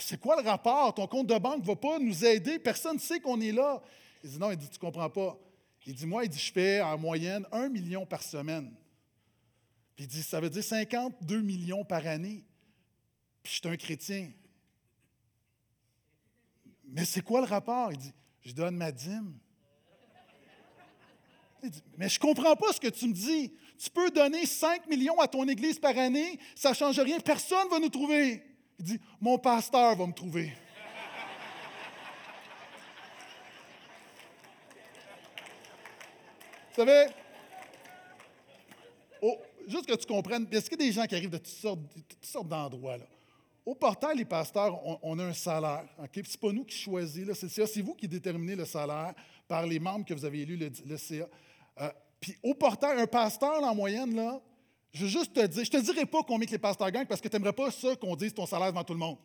C'est 0.00 0.20
quoi 0.20 0.40
le 0.40 0.48
rapport? 0.48 0.94
Ton 0.94 1.06
compte 1.06 1.26
de 1.26 1.38
banque 1.38 1.60
ne 1.60 1.66
va 1.66 1.76
pas 1.76 1.98
nous 1.98 2.24
aider. 2.24 2.58
Personne 2.58 2.96
ne 2.96 3.00
sait 3.00 3.20
qu'on 3.20 3.40
est 3.40 3.52
là. 3.52 3.82
Il 4.24 4.30
dit 4.30 4.38
non, 4.38 4.50
il 4.50 4.56
dit, 4.56 4.68
tu 4.68 4.76
ne 4.76 4.80
comprends 4.80 5.10
pas. 5.10 5.38
Il 5.86 5.94
dit, 5.94 6.06
moi, 6.06 6.24
il 6.24 6.28
dit, 6.28 6.38
je 6.38 6.52
fais 6.52 6.80
en 6.80 6.98
moyenne 6.98 7.46
un 7.52 7.68
million 7.68 8.04
par 8.04 8.22
semaine. 8.22 8.74
Puis 9.96 10.04
il 10.04 10.08
dit, 10.08 10.22
ça 10.22 10.40
veut 10.40 10.50
dire 10.50 10.62
52 10.62 11.40
millions 11.40 11.84
par 11.84 12.06
année. 12.06 12.44
Puis 13.42 13.54
je 13.54 13.58
suis 13.60 13.68
un 13.68 13.76
chrétien. 13.76 14.30
Mais 16.84 17.04
c'est 17.04 17.22
quoi 17.22 17.40
le 17.40 17.46
rapport? 17.46 17.92
Il 17.92 17.98
dit, 17.98 18.12
je 18.42 18.52
donne 18.52 18.76
ma 18.76 18.92
dîme. 18.92 19.38
Il 21.62 21.70
dit, 21.70 21.82
mais 21.96 22.08
je 22.08 22.18
ne 22.18 22.20
comprends 22.20 22.56
pas 22.56 22.72
ce 22.72 22.80
que 22.80 22.88
tu 22.88 23.08
me 23.08 23.12
dis. 23.12 23.52
Tu 23.78 23.90
peux 23.90 24.10
donner 24.10 24.46
5 24.46 24.86
millions 24.88 25.18
à 25.20 25.28
ton 25.28 25.46
église 25.48 25.78
par 25.78 25.96
année, 25.96 26.38
ça 26.54 26.70
ne 26.70 26.74
change 26.74 26.98
rien, 26.98 27.18
personne 27.20 27.64
ne 27.66 27.70
va 27.70 27.78
nous 27.78 27.88
trouver. 27.88 28.42
Il 28.80 28.86
dit, 28.86 29.00
mon 29.20 29.36
pasteur 29.36 29.94
va 29.94 30.06
me 30.06 30.12
trouver. 30.14 30.54
Vous 36.70 36.76
savez, 36.76 37.12
oh, 39.20 39.36
juste 39.68 39.84
que 39.84 39.94
tu 39.96 40.06
comprennes, 40.06 40.46
est-ce 40.50 40.70
qu'il 40.70 40.80
y 40.80 40.84
a 40.84 40.86
des 40.86 40.92
gens 40.92 41.04
qui 41.04 41.14
arrivent 41.14 41.28
de 41.28 41.36
toutes 41.36 41.46
sortes, 42.24 42.48
d'endroits, 42.48 42.96
au 43.66 43.74
portail, 43.74 44.16
les 44.16 44.24
pasteurs, 44.24 44.80
on, 45.02 45.18
a 45.18 45.24
un 45.24 45.34
salaire. 45.34 45.84
Ce 45.98 46.18
n'est 46.18 46.24
pas 46.40 46.52
nous 46.52 46.64
qui 46.64 46.78
choisissons, 46.78 47.48
c'est 47.66 47.82
vous 47.82 47.94
qui 47.94 48.08
déterminez 48.08 48.56
le 48.56 48.64
salaire 48.64 49.12
par 49.46 49.66
les 49.66 49.78
membres 49.78 50.06
que 50.06 50.14
vous 50.14 50.24
avez 50.24 50.40
élus, 50.40 50.70
le, 50.86 50.96
CA. 50.96 51.28
Euh, 51.80 51.90
puis 52.18 52.34
au 52.42 52.54
portail, 52.54 52.98
un 52.98 53.06
pasteur, 53.06 53.62
en 53.62 53.74
moyenne, 53.74 54.40
je 54.92 55.06
te 55.24 55.46
dire, 55.46 55.64
je 55.64 55.76
ne 55.76 55.82
te 55.82 55.84
dirai 55.84 56.06
pas 56.06 56.22
combien 56.22 56.46
que 56.46 56.52
les 56.52 56.58
pasteurs 56.58 56.90
gagnent 56.90 57.06
parce 57.06 57.20
que 57.20 57.28
tu 57.28 57.36
n'aimerais 57.36 57.52
pas 57.52 57.70
ça 57.70 57.94
qu'on 57.96 58.16
dise 58.16 58.34
ton 58.34 58.46
salaire 58.46 58.68
devant 58.68 58.84
tout 58.84 58.92
le 58.92 58.98
monde. 58.98 59.18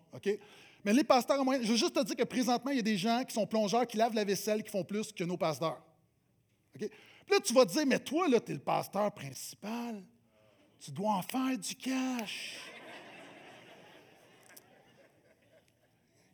Mais 0.84 0.94
les 0.94 1.04
pasteurs, 1.04 1.40
en 1.40 1.44
moyenne, 1.44 1.64
je 1.64 1.72
veux 1.72 1.78
juste 1.78 1.96
te 1.96 2.04
dire 2.04 2.16
que 2.16 2.24
présentement, 2.24 2.70
il 2.70 2.78
y 2.78 2.80
a 2.80 2.84
des 2.84 2.98
gens 2.98 3.24
qui 3.24 3.34
sont 3.34 3.48
plongeurs, 3.48 3.88
qui 3.88 3.98
lavent 3.98 4.14
la 4.14 4.24
vaisselle, 4.24 4.64
qui 4.64 4.70
font 4.70 4.84
plus 4.84 5.12
que 5.12 5.24
nos 5.24 5.38
pasteurs. 5.38 5.82
Là, 6.80 7.40
tu 7.44 7.54
vas 7.54 7.66
te 7.66 7.72
dire, 7.72 7.88
mais 7.88 7.98
toi, 7.98 8.28
là, 8.28 8.40
tu 8.40 8.52
es 8.52 8.56
le 8.56 8.62
pasteur 8.62 9.12
principal. 9.12 10.04
Tu 10.80 10.92
dois 10.92 11.14
en 11.14 11.22
faire 11.24 11.58
du 11.58 11.76
cash. 11.76 12.60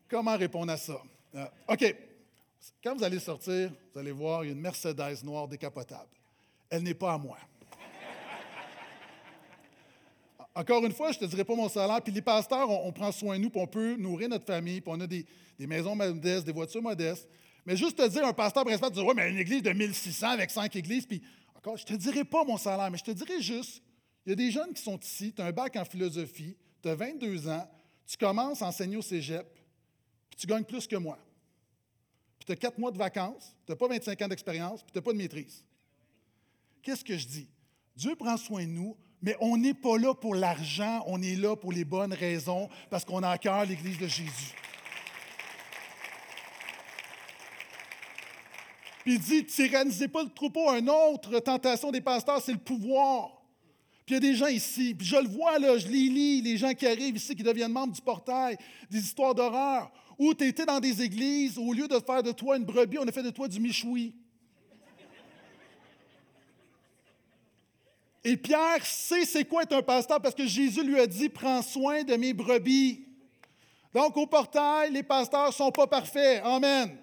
Comment 0.09 0.35
répondre 0.35 0.73
à 0.73 0.77
ça? 0.77 1.01
Euh, 1.35 1.45
OK. 1.69 1.95
Quand 2.83 2.95
vous 2.95 3.03
allez 3.03 3.19
sortir, 3.19 3.71
vous 3.93 3.99
allez 3.99 4.11
voir, 4.11 4.43
il 4.43 4.47
y 4.47 4.49
a 4.49 4.53
une 4.53 4.59
Mercedes 4.59 5.23
noire 5.23 5.47
décapotable. 5.47 6.09
Elle 6.69 6.83
n'est 6.83 6.93
pas 6.93 7.13
à 7.13 7.17
moi. 7.17 7.37
Encore 10.53 10.85
une 10.85 10.91
fois, 10.91 11.11
je 11.11 11.17
ne 11.17 11.21
te 11.21 11.29
dirai 11.29 11.45
pas 11.45 11.55
mon 11.55 11.69
salaire. 11.69 12.01
Puis 12.01 12.13
les 12.13 12.21
pasteurs, 12.21 12.69
on, 12.69 12.91
prend 12.91 13.11
soin 13.11 13.37
de 13.37 13.43
nous, 13.43 13.49
puis 13.49 13.61
on 13.61 13.67
peut 13.67 13.95
nourrir 13.95 14.29
notre 14.29 14.45
famille, 14.45 14.81
puis 14.81 14.91
on 14.93 14.99
a 14.99 15.07
des, 15.07 15.25
maisons 15.59 15.95
modestes, 15.95 16.45
des 16.45 16.51
voitures 16.51 16.81
modestes. 16.81 17.27
Mais 17.65 17.77
juste 17.77 17.97
te 17.97 18.07
dire, 18.07 18.25
un 18.25 18.33
pasteur 18.33 18.65
principal, 18.65 18.89
tu 18.91 18.99
dis, 18.99 19.05
ouais, 19.05 19.13
mais 19.13 19.29
une 19.29 19.37
église 19.37 19.61
de 19.61 19.71
1600 19.71 20.29
avec 20.29 20.51
cinq 20.51 20.75
églises, 20.75 21.05
puis 21.05 21.21
encore, 21.55 21.77
je 21.77 21.83
ne 21.83 21.87
te 21.89 21.93
dirai 21.93 22.23
pas 22.23 22.43
mon 22.43 22.57
salaire, 22.57 22.89
mais 22.89 22.97
je 22.97 23.03
te 23.03 23.11
dirai 23.11 23.39
juste, 23.39 23.83
il 24.25 24.31
y 24.31 24.33
a 24.33 24.35
des 24.35 24.51
jeunes 24.51 24.73
qui 24.73 24.81
sont 24.81 24.97
ici, 24.97 25.31
tu 25.33 25.41
as 25.41 25.45
un 25.45 25.51
bac 25.51 25.75
en 25.75 25.85
philosophie, 25.85 26.57
tu 26.81 26.89
as 26.89 26.95
22 26.95 27.47
ans, 27.47 27.69
tu 28.07 28.17
commences 28.17 28.61
à 28.61 28.67
enseigner 28.67 28.97
au 28.97 29.01
cégep, 29.01 29.47
puis 30.29 30.39
tu 30.39 30.47
gagnes 30.47 30.63
plus 30.63 30.87
que 30.87 30.95
moi. 30.95 31.19
Puis 32.39 32.47
tu 32.47 32.51
as 32.51 32.55
quatre 32.55 32.79
mois 32.79 32.91
de 32.91 32.97
vacances, 32.97 33.55
tu 33.65 33.71
n'as 33.71 33.75
pas 33.75 33.87
25 33.87 34.21
ans 34.23 34.27
d'expérience, 34.27 34.81
puis 34.81 34.91
tu 34.91 34.97
n'as 34.97 35.03
pas 35.03 35.13
de 35.13 35.17
maîtrise. 35.17 35.63
Qu'est-ce 36.81 37.05
que 37.05 37.15
je 37.15 37.27
dis? 37.27 37.47
Dieu 37.95 38.15
prend 38.15 38.37
soin 38.37 38.63
de 38.63 38.71
nous, 38.71 38.97
mais 39.21 39.35
on 39.39 39.57
n'est 39.57 39.73
pas 39.73 39.97
là 39.97 40.13
pour 40.13 40.35
l'argent, 40.35 41.03
on 41.07 41.21
est 41.21 41.35
là 41.35 41.55
pour 41.55 41.71
les 41.71 41.85
bonnes 41.85 42.13
raisons, 42.13 42.69
parce 42.89 43.05
qu'on 43.05 43.21
a 43.23 43.29
à 43.29 43.37
cœur 43.37 43.65
l'Église 43.65 43.97
de 43.97 44.07
Jésus. 44.07 44.55
Puis 49.03 49.13
il 49.13 49.19
dit, 49.19 49.45
tyrannisez 49.45 50.07
pas 50.07 50.23
le 50.23 50.29
troupeau. 50.29 50.69
Une 50.75 50.89
autre 50.89 51.39
tentation 51.39 51.91
des 51.91 52.01
pasteurs, 52.01 52.41
c'est 52.41 52.51
le 52.51 52.59
pouvoir. 52.59 53.41
Puis 54.05 54.15
il 54.15 54.23
y 54.23 54.27
a 54.27 54.31
des 54.31 54.35
gens 54.35 54.47
ici, 54.47 54.93
puis 54.93 55.07
je 55.07 55.15
le 55.15 55.27
vois 55.27 55.57
là, 55.59 55.77
je 55.77 55.87
les 55.87 56.09
lis, 56.09 56.41
les 56.41 56.57
gens 56.57 56.73
qui 56.73 56.85
arrivent 56.85 57.15
ici, 57.15 57.35
qui 57.35 57.43
deviennent 57.43 57.71
membres 57.71 57.93
du 57.93 58.01
portail, 58.01 58.57
des 58.89 58.99
histoires 58.99 59.33
d'horreur, 59.33 59.91
où 60.17 60.33
tu 60.33 60.45
étais 60.45 60.65
dans 60.65 60.79
des 60.79 61.01
églises, 61.01 61.57
au 61.57 61.73
lieu 61.73 61.87
de 61.87 61.99
faire 61.99 62.21
de 62.21 62.31
toi 62.31 62.57
une 62.57 62.65
brebis, 62.65 62.97
on 62.99 63.07
a 63.07 63.11
fait 63.11 63.23
de 63.23 63.29
toi 63.29 63.47
du 63.47 63.59
michoui. 63.59 64.13
Et 68.23 68.37
Pierre 68.37 68.85
sait 68.85 69.25
c'est 69.25 69.45
quoi 69.45 69.63
être 69.63 69.73
un 69.73 69.81
pasteur 69.81 70.21
parce 70.21 70.35
que 70.35 70.45
Jésus 70.45 70.83
lui 70.83 70.99
a 70.99 71.07
dit 71.07 71.29
Prends 71.29 71.61
soin 71.61 72.03
de 72.03 72.15
mes 72.15 72.33
brebis. 72.33 73.05
Donc, 73.93 74.15
au 74.15 74.25
portail, 74.25 74.91
les 74.91 75.03
pasteurs 75.03 75.47
ne 75.47 75.53
sont 75.53 75.71
pas 75.71 75.87
parfaits. 75.87 76.41
Amen. 76.45 76.97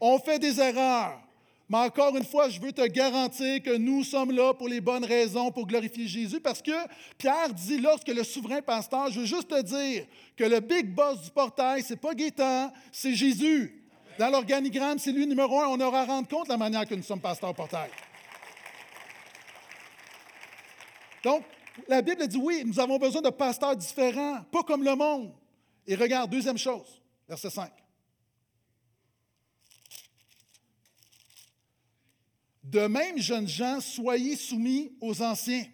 On 0.00 0.18
fait 0.18 0.38
des 0.38 0.60
erreurs. 0.60 1.20
Mais 1.68 1.78
encore 1.78 2.16
une 2.16 2.24
fois, 2.24 2.48
je 2.48 2.58
veux 2.60 2.72
te 2.72 2.86
garantir 2.86 3.62
que 3.62 3.76
nous 3.76 4.02
sommes 4.02 4.30
là 4.30 4.54
pour 4.54 4.68
les 4.68 4.80
bonnes 4.80 5.04
raisons, 5.04 5.50
pour 5.50 5.66
glorifier 5.66 6.06
Jésus, 6.06 6.40
parce 6.40 6.62
que 6.62 6.70
Pierre 7.18 7.52
dit, 7.52 7.78
lorsque 7.78 8.08
le 8.08 8.24
souverain 8.24 8.62
pasteur, 8.62 9.10
je 9.10 9.20
veux 9.20 9.26
juste 9.26 9.48
te 9.48 9.60
dire 9.60 10.06
que 10.34 10.44
le 10.44 10.60
big 10.60 10.94
boss 10.94 11.20
du 11.20 11.30
portail, 11.30 11.82
ce 11.82 11.90
n'est 11.92 11.98
pas 11.98 12.14
Gaétan, 12.14 12.72
c'est 12.90 13.14
Jésus. 13.14 13.82
Dans 14.18 14.30
l'organigramme, 14.30 14.98
c'est 14.98 15.12
lui 15.12 15.26
numéro 15.26 15.60
un. 15.60 15.66
On 15.66 15.80
aura 15.80 16.00
à 16.00 16.04
rendre 16.06 16.28
compte 16.28 16.48
la 16.48 16.56
manière 16.56 16.86
que 16.86 16.94
nous 16.94 17.02
sommes 17.02 17.20
pasteurs 17.20 17.50
au 17.50 17.54
portail. 17.54 17.90
Donc, 21.24 21.44
la 21.86 22.02
Bible 22.02 22.26
dit 22.26 22.36
oui, 22.36 22.62
nous 22.66 22.80
avons 22.80 22.98
besoin 22.98 23.22
de 23.22 23.30
pasteurs 23.30 23.76
différents, 23.76 24.42
pas 24.50 24.62
comme 24.62 24.82
le 24.82 24.94
monde. 24.94 25.32
Et 25.86 25.94
regarde, 25.94 26.30
deuxième 26.30 26.58
chose, 26.58 27.00
verset 27.28 27.50
5. 27.50 27.70
De 32.64 32.86
même, 32.86 33.18
jeunes 33.18 33.48
gens, 33.48 33.80
soyez 33.80 34.36
soumis 34.36 34.92
aux 35.00 35.22
anciens. 35.22 35.64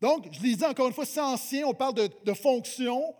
Donc, 0.00 0.26
je 0.32 0.40
l'ai 0.42 0.56
dit 0.56 0.64
encore 0.64 0.88
une 0.88 0.94
fois, 0.94 1.04
c'est 1.04 1.20
ancien, 1.20 1.66
on 1.66 1.74
parle 1.74 1.94
de, 1.94 2.08
de 2.24 2.32
fonction. 2.32 3.14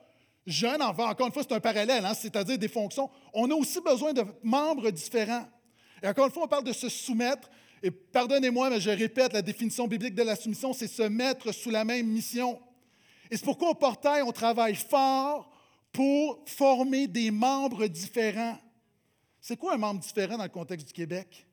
Jeune, 0.47 0.83
encore 0.83 1.27
une 1.27 1.33
fois, 1.33 1.43
c'est 1.43 1.55
un 1.55 1.61
parallèle, 1.61 2.05
hein, 2.05 2.15
c'est-à-dire 2.15 2.59
des 2.59 2.69
fonctions. 2.69 3.11
On 3.33 3.51
a 3.51 3.55
aussi 3.55 3.81
besoin 3.81 4.13
de 4.13 4.25
membres 4.43 4.91
différents. 4.91 5.47
Et 6.03 6.09
encore 6.09 6.27
une 6.27 6.33
fois, 6.33 6.45
on 6.45 6.49
parle 6.49 6.65
de 6.65 6.73
se 6.73 6.89
soumettre. 6.89 7.49
Et 7.85 7.91
pardonnez-moi, 7.91 8.71
mais 8.71 8.81
je 8.81 8.89
répète, 8.89 9.35
la 9.35 9.43
définition 9.43 9.87
biblique 9.87 10.15
de 10.15 10.23
la 10.23 10.37
soumission, 10.37 10.73
c'est 10.73 10.89
se 10.89 11.03
mettre 11.03 11.53
sous 11.53 11.69
la 11.69 11.85
même 11.85 12.07
mission. 12.07 12.59
Et 13.31 13.37
c'est 13.37 13.45
pourquoi 13.45 13.69
au 13.69 13.75
portail, 13.75 14.23
on 14.23 14.33
travaille 14.33 14.75
fort 14.75 15.53
pour 15.93 16.43
former 16.47 17.07
des 17.07 17.31
membres 17.31 17.87
différents. 17.87 18.59
C'est 19.39 19.59
quoi 19.59 19.75
un 19.75 19.77
membre 19.77 20.01
différent 20.01 20.39
dans 20.39 20.45
le 20.45 20.49
contexte 20.49 20.87
du 20.87 20.95
Québec? 20.95 21.47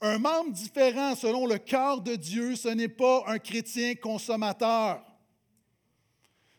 Un 0.00 0.18
membre 0.18 0.52
différent 0.52 1.16
selon 1.16 1.44
le 1.44 1.58
cœur 1.58 2.00
de 2.00 2.14
Dieu, 2.14 2.54
ce 2.54 2.68
n'est 2.68 2.86
pas 2.86 3.24
un 3.26 3.40
chrétien 3.40 3.96
consommateur. 3.96 5.04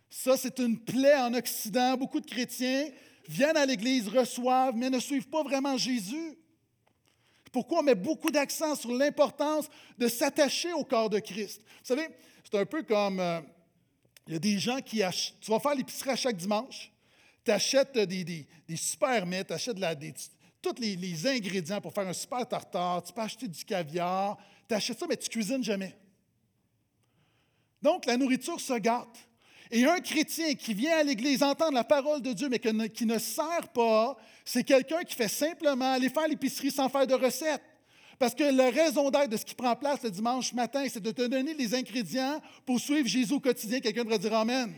Ça, 0.09 0.35
c'est 0.35 0.59
une 0.59 0.77
plaie 0.77 1.15
en 1.15 1.33
Occident. 1.33 1.95
Beaucoup 1.95 2.19
de 2.19 2.29
chrétiens 2.29 2.89
viennent 3.29 3.55
à 3.55 3.65
l'Église, 3.65 4.09
reçoivent, 4.09 4.75
mais 4.75 4.89
ne 4.89 4.99
suivent 4.99 5.29
pas 5.29 5.43
vraiment 5.43 5.77
Jésus. 5.77 6.37
Pourquoi 7.53 7.79
on 7.79 7.83
met 7.83 7.95
beaucoup 7.95 8.31
d'accent 8.31 8.75
sur 8.75 8.91
l'importance 8.91 9.69
de 9.99 10.07
s'attacher 10.07 10.73
au 10.73 10.83
corps 10.83 11.09
de 11.09 11.19
Christ? 11.19 11.61
Vous 11.61 11.85
savez, 11.85 12.07
c'est 12.43 12.59
un 12.59 12.65
peu 12.65 12.81
comme, 12.81 13.19
euh, 13.19 13.41
il 14.25 14.33
y 14.33 14.35
a 14.35 14.39
des 14.39 14.57
gens 14.57 14.81
qui 14.81 15.03
achètent, 15.03 15.39
tu 15.39 15.51
vas 15.51 15.59
faire 15.59 15.75
l'épicerie 15.75 16.09
à 16.09 16.15
chaque 16.15 16.35
dimanche, 16.35 16.91
tu 17.45 17.51
achètes 17.51 17.95
des, 17.95 18.23
des, 18.23 18.75
super 18.75 19.27
mets, 19.27 19.45
tu 19.45 19.53
achètes 19.53 19.77
tous 20.63 20.75
les, 20.79 21.27
ingrédients 21.27 21.79
pour 21.79 21.93
faire 21.93 22.07
un 22.07 22.13
super 22.13 22.47
tartare, 22.47 23.03
tu 23.03 23.13
peux 23.13 23.21
acheter 23.21 23.47
du 23.47 23.63
caviar, 23.63 24.35
tu 24.67 24.73
achètes 24.73 24.97
ça, 24.97 25.05
mais 25.07 25.17
tu 25.17 25.29
cuisines 25.29 25.63
jamais. 25.63 25.95
Donc, 27.83 28.07
la 28.07 28.17
nourriture 28.17 28.59
se 28.59 28.73
gâte. 28.79 29.29
Et 29.75 29.85
un 29.85 29.99
chrétien 30.01 30.53
qui 30.53 30.75
vient 30.75 30.99
à 30.99 31.03
l'Église 31.03 31.41
entendre 31.41 31.73
la 31.73 31.83
parole 31.83 32.21
de 32.21 32.31
Dieu, 32.31 32.47
mais 32.47 32.59
qui 32.89 33.07
ne 33.07 33.17
sert 33.17 33.67
pas, 33.73 34.15
c'est 34.45 34.63
quelqu'un 34.63 35.01
qui 35.01 35.15
fait 35.15 35.27
simplement 35.27 35.93
aller 35.93 36.09
faire 36.09 36.27
l'épicerie 36.27 36.69
sans 36.69 36.89
faire 36.89 37.07
de 37.07 37.15
recette. 37.15 37.63
Parce 38.19 38.35
que 38.35 38.43
la 38.43 38.69
raison 38.69 39.09
d'être 39.09 39.31
de 39.31 39.35
ce 39.37 39.43
qui 39.43 39.55
prend 39.55 39.75
place 39.75 40.03
le 40.03 40.11
dimanche 40.11 40.53
matin, 40.53 40.85
c'est 40.87 41.01
de 41.01 41.09
te 41.09 41.23
donner 41.23 41.55
les 41.55 41.73
ingrédients 41.73 42.39
pour 42.67 42.79
suivre 42.79 43.07
Jésus 43.07 43.33
au 43.33 43.39
quotidien. 43.39 43.79
Quelqu'un 43.79 44.03
devrait 44.03 44.19
dire 44.19 44.35
Amen. 44.35 44.71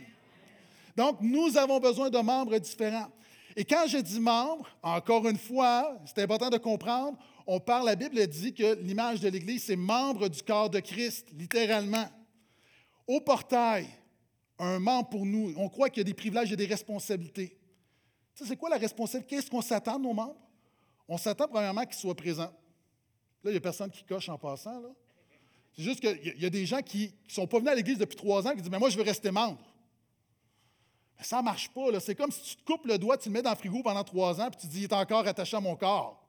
Donc, 0.96 1.18
nous 1.20 1.58
avons 1.58 1.78
besoin 1.78 2.08
de 2.08 2.18
membres 2.18 2.56
différents. 2.56 3.12
Et 3.54 3.66
quand 3.66 3.86
je 3.86 3.98
dis 3.98 4.18
membres, 4.18 4.66
encore 4.82 5.28
une 5.28 5.36
fois, 5.36 6.00
c'est 6.06 6.22
important 6.22 6.48
de 6.48 6.56
comprendre, 6.56 7.18
on 7.46 7.60
parle, 7.60 7.84
la 7.84 7.96
Bible 7.96 8.26
dit 8.28 8.54
que 8.54 8.78
l'image 8.80 9.20
de 9.20 9.28
l'Église, 9.28 9.64
c'est 9.64 9.76
membre 9.76 10.28
du 10.28 10.42
corps 10.42 10.70
de 10.70 10.80
Christ, 10.80 11.28
littéralement. 11.36 12.08
Au 13.06 13.20
portail, 13.20 13.86
un 14.58 14.78
membre 14.78 15.08
pour 15.08 15.26
nous. 15.26 15.54
On 15.56 15.68
croit 15.68 15.90
qu'il 15.90 16.00
y 16.00 16.02
a 16.02 16.04
des 16.04 16.14
privilèges 16.14 16.52
et 16.52 16.56
des 16.56 16.66
responsabilités. 16.66 17.58
Sais, 18.34 18.44
c'est 18.44 18.56
quoi 18.56 18.68
la 18.68 18.78
responsabilité? 18.78 19.36
Qu'est-ce 19.36 19.50
qu'on 19.50 19.62
s'attend 19.62 19.98
de 19.98 20.04
nos 20.04 20.12
membres? 20.12 20.36
On 21.08 21.18
s'attend 21.18 21.48
premièrement 21.48 21.84
qu'ils 21.84 21.96
soient 21.96 22.14
présents. 22.14 22.52
Là, 23.42 23.50
il 23.50 23.52
n'y 23.52 23.56
a 23.56 23.60
personne 23.60 23.90
qui 23.90 24.04
coche 24.04 24.28
en 24.28 24.38
passant. 24.38 24.82
C'est 25.74 25.82
juste 25.82 26.00
qu'il 26.00 26.40
y 26.40 26.46
a 26.46 26.50
des 26.50 26.66
gens 26.66 26.82
qui 26.82 27.14
ne 27.28 27.32
sont 27.32 27.46
pas 27.46 27.58
venus 27.58 27.72
à 27.72 27.74
l'Église 27.74 27.98
depuis 27.98 28.16
trois 28.16 28.46
ans 28.46 28.50
qui 28.50 28.62
disent 28.62 28.70
Mais 28.70 28.78
moi, 28.78 28.90
je 28.90 28.96
veux 28.96 29.04
rester 29.04 29.30
membre. 29.30 29.58
Mais 31.18 31.24
ça 31.24 31.38
ne 31.38 31.44
marche 31.44 31.70
pas. 31.70 32.00
C'est 32.00 32.14
comme 32.14 32.30
si 32.30 32.42
tu 32.42 32.56
te 32.56 32.64
coupes 32.64 32.86
le 32.86 32.98
doigt, 32.98 33.16
tu 33.16 33.28
le 33.28 33.34
mets 33.34 33.42
dans 33.42 33.50
le 33.50 33.56
frigo 33.56 33.82
pendant 33.82 34.04
trois 34.04 34.40
ans, 34.40 34.50
puis 34.50 34.60
tu 34.60 34.66
dis 34.66 34.80
Il 34.80 34.84
est 34.84 34.92
encore 34.92 35.26
attaché 35.26 35.56
à 35.56 35.60
mon 35.60 35.76
corps. 35.76 36.22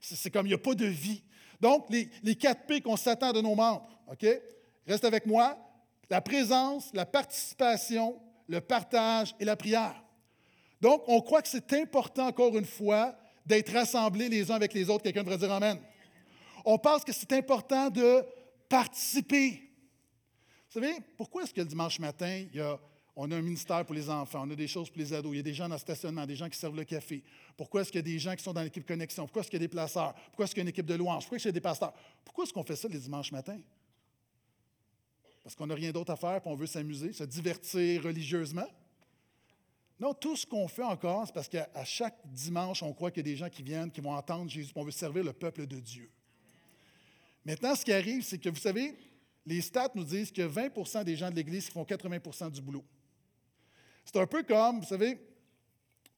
C'est 0.00 0.30
comme 0.30 0.46
il 0.46 0.50
n'y 0.50 0.54
a 0.54 0.58
pas 0.58 0.74
de 0.74 0.86
vie. 0.86 1.22
Donc, 1.60 1.86
les, 1.90 2.08
les 2.22 2.34
quatre 2.34 2.66
P 2.66 2.80
qu'on 2.80 2.96
s'attend 2.96 3.32
de 3.32 3.40
nos 3.40 3.54
membres. 3.54 3.88
OK? 4.10 4.26
Reste 4.86 5.04
avec 5.04 5.26
moi 5.26 5.58
la 6.10 6.20
présence, 6.20 6.90
la 6.92 7.06
participation, 7.06 8.20
le 8.48 8.60
partage 8.60 9.34
et 9.38 9.44
la 9.44 9.56
prière. 9.56 9.94
Donc, 10.80 11.02
on 11.06 11.20
croit 11.20 11.40
que 11.40 11.48
c'est 11.48 11.72
important, 11.74 12.26
encore 12.26 12.56
une 12.58 12.64
fois, 12.64 13.16
d'être 13.46 13.72
rassemblés 13.72 14.28
les 14.28 14.50
uns 14.50 14.56
avec 14.56 14.74
les 14.74 14.90
autres. 14.90 15.04
Quelqu'un 15.04 15.22
devrait 15.22 15.38
dire 15.38 15.52
Amen. 15.52 15.78
On 16.64 16.78
pense 16.78 17.04
que 17.04 17.12
c'est 17.12 17.32
important 17.32 17.88
de 17.88 18.24
participer. 18.68 19.62
Vous 20.68 20.80
savez, 20.80 20.94
pourquoi 21.16 21.42
est-ce 21.42 21.54
que 21.54 21.60
le 21.60 21.66
dimanche 21.66 21.98
matin, 21.98 22.44
on 23.16 23.30
a 23.30 23.36
un 23.36 23.42
ministère 23.42 23.84
pour 23.84 23.94
les 23.94 24.08
enfants, 24.08 24.44
on 24.46 24.50
a 24.50 24.54
des 24.54 24.68
choses 24.68 24.88
pour 24.88 24.98
les 24.98 25.12
ados, 25.12 25.32
il 25.32 25.38
y 25.38 25.40
a 25.40 25.42
des 25.42 25.54
gens 25.54 25.68
dans 25.68 25.74
le 25.74 25.80
stationnement, 25.80 26.26
des 26.26 26.36
gens 26.36 26.48
qui 26.48 26.58
servent 26.58 26.76
le 26.76 26.84
café. 26.84 27.22
Pourquoi 27.56 27.80
est-ce 27.80 27.90
qu'il 27.90 27.98
y 27.98 28.00
a 28.00 28.02
des 28.02 28.18
gens 28.18 28.34
qui 28.36 28.42
sont 28.42 28.52
dans 28.52 28.62
l'équipe 28.62 28.86
connexion? 28.86 29.24
Pourquoi 29.24 29.42
est-ce 29.42 29.50
qu'il 29.50 29.60
y 29.60 29.62
a 29.62 29.66
des 29.66 29.68
placeurs? 29.68 30.14
Pourquoi 30.26 30.44
est-ce 30.44 30.54
qu'il 30.54 30.60
y 30.60 30.62
a 30.62 30.64
une 30.64 30.68
équipe 30.68 30.86
de 30.86 30.94
louange? 30.94 31.24
Pourquoi 31.24 31.36
est-ce 31.36 31.42
qu'il 31.42 31.48
y 31.48 31.50
a 31.50 31.52
des 31.52 31.60
pasteurs? 31.60 31.92
Pourquoi 32.24 32.44
est-ce 32.44 32.52
qu'on 32.52 32.62
fait 32.62 32.76
ça 32.76 32.88
les 32.88 32.98
dimanches 32.98 33.32
matins? 33.32 33.58
Parce 35.42 35.54
qu'on 35.54 35.66
n'a 35.66 35.74
rien 35.74 35.92
d'autre 35.92 36.12
à 36.12 36.16
faire 36.16 36.36
et 36.36 36.42
on 36.44 36.54
veut 36.54 36.66
s'amuser, 36.66 37.12
se 37.12 37.24
divertir 37.24 38.02
religieusement. 38.02 38.66
Non, 39.98 40.14
tout 40.14 40.36
ce 40.36 40.46
qu'on 40.46 40.66
fait 40.66 40.82
encore, 40.82 41.26
c'est 41.26 41.32
parce 41.34 41.48
qu'à 41.48 41.68
chaque 41.84 42.16
dimanche, 42.24 42.82
on 42.82 42.92
croit 42.92 43.10
qu'il 43.10 43.26
y 43.26 43.28
a 43.28 43.32
des 43.32 43.36
gens 43.36 43.50
qui 43.50 43.62
viennent, 43.62 43.90
qui 43.90 44.00
vont 44.00 44.14
entendre 44.14 44.50
Jésus, 44.50 44.72
on 44.74 44.84
veut 44.84 44.90
servir 44.90 45.24
le 45.24 45.32
peuple 45.32 45.66
de 45.66 45.78
Dieu. 45.78 46.10
Maintenant, 47.44 47.74
ce 47.74 47.84
qui 47.84 47.92
arrive, 47.92 48.22
c'est 48.22 48.38
que 48.38 48.48
vous 48.48 48.56
savez, 48.56 48.94
les 49.44 49.60
stats 49.60 49.90
nous 49.94 50.04
disent 50.04 50.32
que 50.32 50.42
20% 50.42 51.04
des 51.04 51.16
gens 51.16 51.30
de 51.30 51.36
l'Église 51.36 51.68
font 51.68 51.82
80% 51.82 52.50
du 52.50 52.60
boulot. 52.62 52.84
C'est 54.04 54.16
un 54.18 54.26
peu 54.26 54.42
comme, 54.42 54.80
vous 54.80 54.86
savez, 54.86 55.18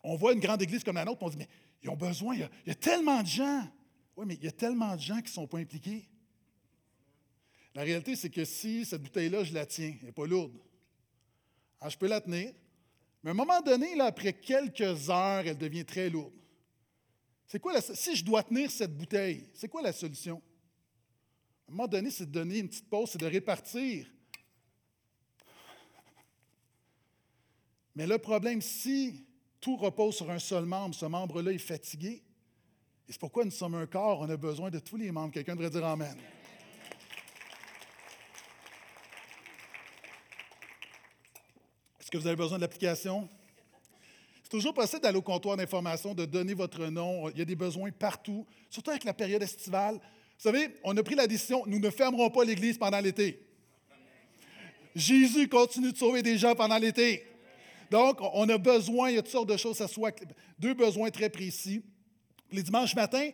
on 0.02 0.16
voit 0.16 0.32
une 0.32 0.40
grande 0.40 0.62
église 0.62 0.82
comme 0.82 0.96
la 0.96 1.04
nôtre, 1.04 1.22
on 1.22 1.28
se 1.28 1.32
dit, 1.32 1.38
mais 1.38 1.48
ils 1.82 1.90
ont 1.90 1.96
besoin, 1.96 2.34
il 2.34 2.48
y 2.66 2.70
a, 2.70 2.74
tellement 2.74 3.22
de 3.22 3.26
gens. 3.26 3.62
Oui, 4.16 4.26
mais 4.26 4.34
il 4.34 4.44
y 4.44 4.48
a 4.48 4.52
tellement 4.52 4.94
de 4.94 5.00
gens 5.00 5.16
qui 5.16 5.24
ne 5.24 5.28
sont 5.28 5.46
pas 5.46 5.58
impliqués. 5.58 6.08
La 7.74 7.82
réalité, 7.82 8.16
c'est 8.16 8.30
que 8.30 8.44
si 8.44 8.84
cette 8.84 9.02
bouteille-là, 9.02 9.44
je 9.44 9.54
la 9.54 9.64
tiens, 9.64 9.94
elle 10.00 10.06
n'est 10.06 10.12
pas 10.12 10.26
lourde. 10.26 10.52
Alors, 11.80 11.90
je 11.90 11.98
peux 11.98 12.06
la 12.06 12.20
tenir, 12.20 12.52
mais 13.22 13.30
à 13.30 13.32
un 13.32 13.36
moment 13.36 13.60
donné, 13.60 13.98
après 14.00 14.34
quelques 14.34 15.10
heures, 15.10 15.46
elle 15.46 15.58
devient 15.58 15.84
très 15.84 16.10
lourde. 16.10 16.34
C'est 17.46 17.60
quoi 17.60 17.72
la, 17.72 17.80
si 17.80 18.16
je 18.16 18.24
dois 18.24 18.42
tenir 18.42 18.70
cette 18.70 18.96
bouteille, 18.96 19.48
c'est 19.54 19.68
quoi 19.68 19.82
la 19.82 19.92
solution? 19.92 20.42
À 21.66 21.70
un 21.70 21.74
moment 21.74 21.88
donné, 21.88 22.10
c'est 22.10 22.26
de 22.26 22.30
donner 22.30 22.58
une 22.58 22.68
petite 22.68 22.88
pause, 22.88 23.10
c'est 23.10 23.20
de 23.20 23.26
répartir. 23.26 24.06
Mais 27.94 28.06
le 28.06 28.18
problème, 28.18 28.60
si 28.62 29.26
tout 29.60 29.76
repose 29.76 30.16
sur 30.16 30.30
un 30.30 30.38
seul 30.38 30.64
membre, 30.64 30.94
ce 30.94 31.06
membre-là 31.06 31.52
est 31.52 31.58
fatigué, 31.58 32.22
et 33.08 33.12
c'est 33.12 33.20
pourquoi 33.20 33.44
nous 33.44 33.50
sommes 33.50 33.74
un 33.74 33.86
corps, 33.86 34.20
on 34.20 34.30
a 34.30 34.36
besoin 34.36 34.70
de 34.70 34.78
tous 34.78 34.96
les 34.96 35.10
membres. 35.10 35.32
Quelqu'un 35.32 35.54
devrait 35.54 35.70
dire 35.70 35.84
Amen. 35.84 36.16
Que 42.12 42.18
vous 42.18 42.26
avez 42.26 42.36
besoin 42.36 42.58
de 42.58 42.62
l'application? 42.62 43.26
C'est 44.42 44.50
toujours 44.50 44.74
possible 44.74 45.00
d'aller 45.00 45.16
au 45.16 45.22
comptoir 45.22 45.56
d'information, 45.56 46.12
de 46.12 46.26
donner 46.26 46.52
votre 46.52 46.84
nom. 46.86 47.30
Il 47.30 47.38
y 47.38 47.42
a 47.42 47.44
des 47.46 47.56
besoins 47.56 47.90
partout, 47.90 48.46
surtout 48.68 48.90
avec 48.90 49.04
la 49.04 49.14
période 49.14 49.42
estivale. 49.42 49.94
Vous 49.94 50.50
savez, 50.50 50.76
on 50.84 50.94
a 50.94 51.02
pris 51.02 51.14
la 51.14 51.26
décision, 51.26 51.64
nous 51.66 51.78
ne 51.78 51.88
fermerons 51.88 52.28
pas 52.28 52.44
l'Église 52.44 52.76
pendant 52.76 53.00
l'été. 53.00 53.40
Jésus 54.94 55.48
continue 55.48 55.92
de 55.92 55.96
sauver 55.96 56.22
des 56.22 56.36
gens 56.36 56.54
pendant 56.54 56.76
l'été. 56.76 57.24
Donc, 57.90 58.18
on 58.20 58.46
a 58.50 58.58
besoin, 58.58 59.08
il 59.08 59.14
y 59.14 59.18
a 59.18 59.22
toutes 59.22 59.32
sortes 59.32 59.48
de 59.48 59.56
choses, 59.56 59.78
ça 59.78 59.88
soit 59.88 60.14
deux 60.58 60.74
besoins 60.74 61.10
très 61.10 61.30
précis. 61.30 61.82
Les 62.50 62.62
dimanches 62.62 62.94
matins, 62.94 63.30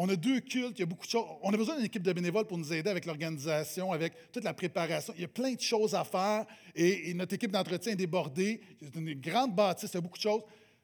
on 0.00 0.08
a 0.08 0.14
deux 0.14 0.38
cultes, 0.38 0.78
il 0.78 0.80
y 0.80 0.82
a 0.84 0.86
beaucoup 0.86 1.06
de 1.06 1.10
choses. 1.10 1.24
On 1.42 1.52
a 1.52 1.56
besoin 1.56 1.74
d'une 1.74 1.86
équipe 1.86 2.04
de 2.04 2.12
bénévoles 2.12 2.46
pour 2.46 2.56
nous 2.56 2.72
aider 2.72 2.88
avec 2.88 3.04
l'organisation, 3.04 3.92
avec 3.92 4.12
toute 4.30 4.44
la 4.44 4.54
préparation. 4.54 5.12
Il 5.16 5.22
y 5.22 5.24
a 5.24 5.28
plein 5.28 5.52
de 5.52 5.60
choses 5.60 5.92
à 5.92 6.04
faire 6.04 6.46
et, 6.76 7.12
notre 7.14 7.34
équipe 7.34 7.50
d'entretien 7.50 7.92
est 7.92 7.96
débordée. 7.96 8.60
C'est 8.80 8.94
une 8.94 9.14
grande 9.14 9.56
bâtisse, 9.56 9.90
il 9.92 9.96
y 9.96 9.98
a 9.98 10.00
beaucoup 10.00 10.16
de 10.16 10.22
choses. 10.22 10.42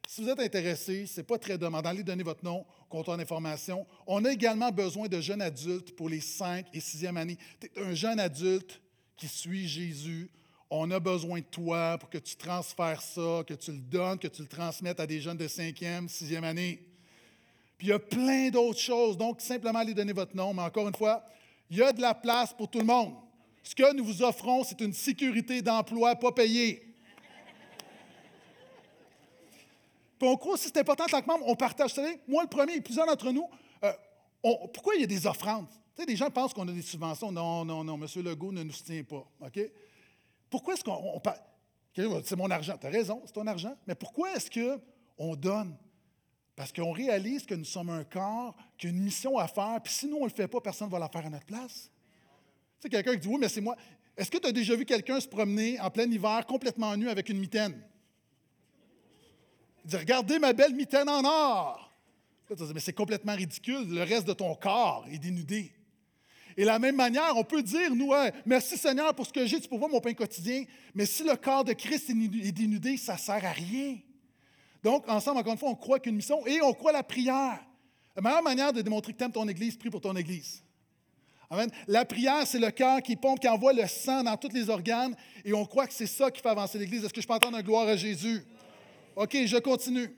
Si 0.08 0.20
vous 0.20 0.28
êtes 0.28 0.40
intéressé, 0.40 1.06
ce 1.06 1.20
n'est 1.20 1.24
pas 1.24 1.38
très 1.38 1.56
demandant, 1.56 1.90
allez 1.90 2.02
donner 2.02 2.24
votre 2.24 2.44
nom 2.44 2.66
au 2.80 2.84
comptoir 2.88 3.16
d'information. 3.16 3.86
On 4.08 4.24
a 4.24 4.32
également 4.32 4.72
besoin 4.72 5.06
de 5.06 5.20
jeunes 5.20 5.42
adultes 5.42 5.94
pour 5.94 6.08
les 6.08 6.20
5 6.20 6.66
et 6.72 6.80
6e 6.80 7.16
années. 7.16 7.38
Un 7.76 7.94
jeune 7.94 8.18
adulte 8.18 8.82
qui 9.16 9.28
suit 9.28 9.68
Jésus, 9.68 10.28
on 10.70 10.90
a 10.90 10.98
besoin 10.98 11.38
de 11.38 11.44
toi 11.44 11.98
pour 11.98 12.10
que 12.10 12.18
tu 12.18 12.34
transfères 12.34 13.00
ça, 13.00 13.44
que 13.46 13.54
tu 13.54 13.70
le 13.70 13.78
donnes, 13.78 14.18
que 14.18 14.26
tu 14.26 14.42
le 14.42 14.48
transmettes 14.48 14.98
à 14.98 15.06
des 15.06 15.20
jeunes 15.20 15.36
de 15.36 15.46
5e, 15.46 16.08
6e 16.08 16.42
année. 16.42 16.93
Puis 17.78 17.88
il 17.88 17.90
y 17.90 17.92
a 17.92 17.98
plein 17.98 18.50
d'autres 18.50 18.80
choses. 18.80 19.16
Donc, 19.16 19.40
simplement 19.40 19.78
allez 19.78 19.94
donner 19.94 20.12
votre 20.12 20.36
nom. 20.36 20.54
Mais 20.54 20.62
encore 20.62 20.88
une 20.88 20.94
fois, 20.94 21.24
il 21.70 21.78
y 21.78 21.82
a 21.82 21.92
de 21.92 22.00
la 22.00 22.14
place 22.14 22.52
pour 22.52 22.68
tout 22.68 22.78
le 22.78 22.84
monde. 22.84 23.14
Ce 23.62 23.74
que 23.74 23.94
nous 23.94 24.04
vous 24.04 24.22
offrons, 24.22 24.62
c'est 24.62 24.80
une 24.80 24.92
sécurité 24.92 25.62
d'emploi 25.62 26.14
pas 26.16 26.32
payée. 26.32 26.94
Puis 30.18 30.28
on 30.28 30.36
croit 30.36 30.54
aussi 30.54 30.68
c'est 30.68 30.78
important, 30.78 31.06
tant 31.06 31.20
que 31.20 31.26
membre, 31.26 31.44
on 31.46 31.56
partage. 31.56 31.90
Vous 31.90 31.96
savez, 31.96 32.20
moi 32.28 32.42
le 32.42 32.48
premier, 32.48 32.80
plusieurs 32.80 33.06
d'entre 33.06 33.32
nous, 33.32 33.48
euh, 33.82 33.92
pourquoi 34.72 34.94
il 34.94 35.00
y 35.00 35.04
a 35.04 35.06
des 35.06 35.26
offrandes? 35.26 35.66
Tu 35.96 36.02
sais, 36.02 36.06
des 36.06 36.16
gens 36.16 36.30
pensent 36.30 36.52
qu'on 36.52 36.68
a 36.68 36.72
des 36.72 36.82
subventions. 36.82 37.32
Non, 37.32 37.64
non, 37.64 37.82
non, 37.82 37.94
M. 37.94 38.06
Legault 38.22 38.52
ne 38.52 38.62
nous 38.62 38.72
soutient 38.72 39.02
pas. 39.02 39.26
OK? 39.40 39.60
Pourquoi 40.50 40.74
est-ce 40.74 40.84
qu'on 40.84 41.20
parle? 41.20 41.40
C'est 42.24 42.36
mon 42.36 42.50
argent. 42.50 42.76
Tu 42.78 42.86
as 42.86 42.90
raison, 42.90 43.22
c'est 43.24 43.32
ton 43.32 43.46
argent. 43.46 43.74
Mais 43.86 43.94
pourquoi 43.94 44.34
est-ce 44.34 44.50
qu'on 44.50 45.36
donne? 45.36 45.76
Parce 46.56 46.72
qu'on 46.72 46.92
réalise 46.92 47.46
que 47.46 47.54
nous 47.54 47.64
sommes 47.64 47.90
un 47.90 48.04
corps, 48.04 48.54
qu'il 48.78 48.90
y 48.90 48.92
a 48.92 48.96
une 48.96 49.02
mission 49.02 49.38
à 49.38 49.48
faire, 49.48 49.80
puis 49.82 49.92
si 49.92 50.06
nous, 50.06 50.16
on 50.16 50.24
ne 50.24 50.28
le 50.28 50.34
fait 50.34 50.46
pas, 50.46 50.60
personne 50.60 50.86
ne 50.86 50.92
va 50.92 50.98
la 50.98 51.08
faire 51.08 51.26
à 51.26 51.30
notre 51.30 51.46
place. 51.46 51.90
Tu 52.80 52.82
sais, 52.82 52.88
quelqu'un 52.88 53.12
qui 53.14 53.20
dit 53.20 53.28
Oui, 53.28 53.38
mais 53.40 53.48
c'est 53.48 53.60
moi. 53.60 53.76
Est-ce 54.16 54.30
que 54.30 54.38
tu 54.38 54.46
as 54.46 54.52
déjà 54.52 54.76
vu 54.76 54.84
quelqu'un 54.84 55.18
se 55.18 55.26
promener 55.26 55.80
en 55.80 55.90
plein 55.90 56.08
hiver 56.08 56.46
complètement 56.46 56.96
nu 56.96 57.08
avec 57.08 57.28
une 57.28 57.38
mitaine? 57.38 57.82
Il 59.84 59.90
dit 59.90 59.96
Regardez 59.96 60.38
ma 60.38 60.52
belle 60.52 60.74
mitaine 60.74 61.08
en 61.08 61.24
or. 61.24 61.92
Mais 62.72 62.80
c'est 62.80 62.92
complètement 62.92 63.34
ridicule. 63.34 63.88
Le 63.88 64.02
reste 64.02 64.28
de 64.28 64.32
ton 64.32 64.54
corps 64.54 65.06
est 65.10 65.18
dénudé. 65.18 65.72
Et 66.56 66.62
de 66.62 66.66
la 66.66 66.78
même 66.78 66.94
manière, 66.94 67.36
on 67.36 67.42
peut 67.42 67.62
dire, 67.62 67.92
nous, 67.92 68.12
merci 68.46 68.76
Seigneur 68.76 69.12
pour 69.14 69.26
ce 69.26 69.32
que 69.32 69.44
j'ai, 69.44 69.60
tu 69.60 69.68
peux 69.68 69.76
voir 69.76 69.90
mon 69.90 70.00
pain 70.00 70.14
quotidien, 70.14 70.64
mais 70.94 71.04
si 71.04 71.24
le 71.24 71.34
corps 71.34 71.64
de 71.64 71.72
Christ 71.72 72.10
est 72.10 72.52
dénudé, 72.52 72.96
ça 72.96 73.14
ne 73.14 73.18
sert 73.18 73.44
à 73.44 73.50
rien. 73.50 73.96
Donc, 74.84 75.08
ensemble, 75.08 75.38
encore 75.38 75.54
une 75.54 75.58
fois, 75.58 75.70
on 75.70 75.74
croit 75.74 75.98
qu'une 75.98 76.14
mission 76.14 76.46
et 76.46 76.60
on 76.60 76.74
croit 76.74 76.92
la 76.92 77.02
prière. 77.02 77.58
La 78.14 78.22
meilleure 78.22 78.42
manière 78.42 78.70
de 78.70 78.82
démontrer 78.82 79.14
que 79.14 79.18
tu 79.18 79.24
aimes 79.24 79.32
ton 79.32 79.48
Église, 79.48 79.76
prie 79.78 79.88
pour 79.88 80.02
ton 80.02 80.14
Église. 80.14 80.62
Amen. 81.48 81.70
La 81.88 82.04
prière, 82.04 82.46
c'est 82.46 82.58
le 82.58 82.70
cœur 82.70 83.00
qui 83.00 83.16
pompe, 83.16 83.40
qui 83.40 83.48
envoie 83.48 83.72
le 83.72 83.86
sang 83.86 84.22
dans 84.22 84.36
tous 84.36 84.52
les 84.52 84.68
organes, 84.68 85.16
et 85.42 85.54
on 85.54 85.64
croit 85.64 85.86
que 85.86 85.94
c'est 85.94 86.06
ça 86.06 86.30
qui 86.30 86.42
fait 86.42 86.50
avancer 86.50 86.78
l'Église. 86.78 87.02
Est-ce 87.02 87.14
que 87.14 87.22
je 87.22 87.26
peux 87.26 87.32
entendre 87.32 87.56
un 87.56 87.62
gloire 87.62 87.88
à 87.88 87.96
Jésus? 87.96 88.44
OK, 89.16 89.34
je 89.46 89.56
continue. 89.56 90.14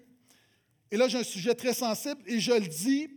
Et 0.90 0.96
là, 0.96 1.07
j'ai 1.07 1.18
un 1.18 1.24
sujet 1.24 1.55
très 1.55 1.72
sensible, 1.72 2.20
et 2.26 2.40
je 2.40 2.52
le 2.52 2.66
dis 2.66 3.09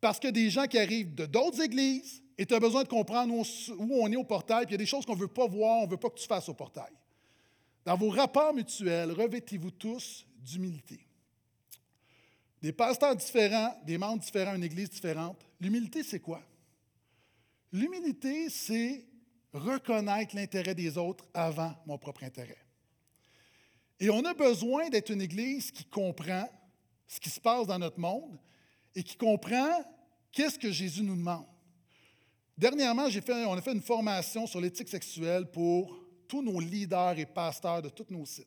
parce 0.00 0.18
que 0.18 0.28
des 0.28 0.50
gens 0.50 0.66
qui 0.66 0.78
arrivent 0.78 1.14
de 1.14 1.26
d'autres 1.26 1.60
églises, 1.62 2.20
et 2.36 2.46
tu 2.46 2.54
as 2.54 2.60
besoin 2.60 2.82
de 2.82 2.88
comprendre 2.88 3.32
où 3.32 4.02
on, 4.02 4.10
est 4.10 4.16
au 4.16 4.24
portail, 4.24 4.66
puis 4.66 4.74
il 4.74 4.78
y 4.78 4.80
a 4.80 4.84
des 4.84 4.86
choses 4.86 5.06
qu'on 5.06 5.14
ne 5.14 5.20
veut 5.20 5.28
pas 5.28 5.46
voir, 5.46 5.78
on 5.78 5.86
ne 5.86 5.90
veut 5.90 5.96
pas 5.96 6.10
que 6.10 6.18
tu 6.18 6.26
fasses 6.26 6.48
au 6.48 6.54
portail. 6.54 6.92
Dans 7.84 7.96
vos 7.96 8.10
rapports 8.10 8.52
mutuels, 8.52 9.12
revêtez-vous 9.12 9.70
tous 9.70 10.26
d'humilité. 10.38 11.00
Des 12.60 12.72
pasteurs 12.72 13.14
différents, 13.14 13.80
des 13.84 13.98
membres 13.98 14.22
différents, 14.22 14.54
une 14.54 14.64
église 14.64 14.90
différente. 14.90 15.44
L'humilité, 15.60 16.02
c'est 16.02 16.20
quoi? 16.20 16.42
L'humilité, 17.72 18.48
c'est 18.50 19.04
reconnaître 19.52 20.34
l'intérêt 20.34 20.74
des 20.74 20.98
autres 20.98 21.24
avant 21.32 21.74
mon 21.86 21.98
propre 21.98 22.24
intérêt. 22.24 22.58
Et 24.00 24.10
on 24.10 24.24
a 24.24 24.34
besoin 24.34 24.88
d'être 24.88 25.10
une 25.10 25.22
église 25.22 25.70
qui 25.70 25.84
comprend 25.84 26.48
ce 27.06 27.18
qui 27.20 27.30
se 27.30 27.40
passe 27.40 27.66
dans 27.66 27.78
notre 27.78 27.98
monde 27.98 28.38
et 28.94 29.02
qui 29.02 29.16
comprend 29.16 29.84
qu'est-ce 30.30 30.58
que 30.58 30.70
Jésus 30.70 31.02
nous 31.02 31.16
demande. 31.16 31.46
Dernièrement, 32.56 33.04
on 33.04 33.56
a 33.56 33.62
fait 33.62 33.72
une 33.72 33.82
formation 33.82 34.46
sur 34.46 34.60
l'éthique 34.60 34.88
sexuelle 34.88 35.50
pour 35.50 35.96
tous 36.26 36.42
nos 36.42 36.60
leaders 36.60 37.18
et 37.18 37.26
pasteurs 37.26 37.82
de 37.82 37.88
tous 37.88 38.06
nos 38.10 38.26
sites. 38.26 38.46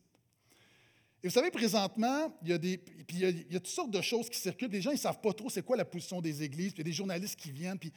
Et 1.22 1.28
vous 1.28 1.34
savez, 1.34 1.52
présentement, 1.52 2.36
il 2.42 2.48
y 2.48 2.52
a, 2.52 2.58
des, 2.58 2.78
puis 2.78 3.18
il 3.18 3.52
y 3.52 3.56
a, 3.56 3.60
toutes 3.60 3.68
sortes 3.68 3.92
de 3.92 4.00
choses 4.00 4.28
qui 4.28 4.38
circulent. 4.38 4.70
Les 4.70 4.82
gens, 4.82 4.90
ils 4.90 4.94
ne 4.94 4.98
savent 4.98 5.20
pas 5.20 5.32
trop 5.32 5.48
c'est 5.48 5.64
quoi 5.64 5.76
la 5.76 5.84
position 5.84 6.20
des 6.20 6.42
églises, 6.42 6.72
puis 6.72 6.82
il 6.82 6.86
y 6.86 6.88
a 6.88 6.90
des 6.90 6.96
journalistes 6.96 7.38
qui 7.38 7.52
viennent. 7.52 7.78
Puis, 7.78 7.92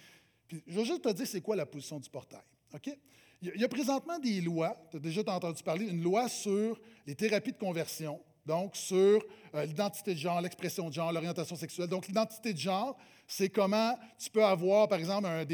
je 0.49 0.73
vais 0.73 0.85
juste 0.85 1.01
te 1.01 1.11
dire 1.11 1.25
c'est 1.25 1.41
quoi 1.41 1.55
la 1.55 1.65
position 1.65 1.99
du 1.99 2.07
portail. 2.07 2.43
OK? 2.73 2.95
Il 3.41 3.59
y 3.59 3.63
a, 3.63 3.67
présentement 3.67 4.19
des 4.19 4.41
lois, 4.41 4.77
tu 4.91 4.97
as 4.97 4.99
déjà 4.99 5.21
entendu 5.21 5.61
parler, 5.63 5.87
une 5.87 6.01
loi 6.01 6.29
sur 6.29 6.79
les 7.05 7.15
thérapies 7.15 7.51
de 7.51 7.57
conversion, 7.57 8.21
donc 8.45 8.75
sur 8.75 9.25
euh, 9.55 9.65
l'identité 9.65 10.13
de 10.13 10.19
genre, 10.19 10.39
l'expression 10.39 10.89
de 10.89 10.93
genre, 10.93 11.11
l'orientation 11.11 11.55
sexuelle. 11.55 11.87
Donc, 11.87 12.07
l'identité 12.07 12.53
de 12.53 12.59
genre, 12.59 12.95
c'est 13.27 13.49
comment 13.49 13.97
tu 14.19 14.29
peux 14.29 14.45
avoir, 14.45 14.87
par 14.87 14.99
exemple, 14.99 15.27
un, 15.27 15.45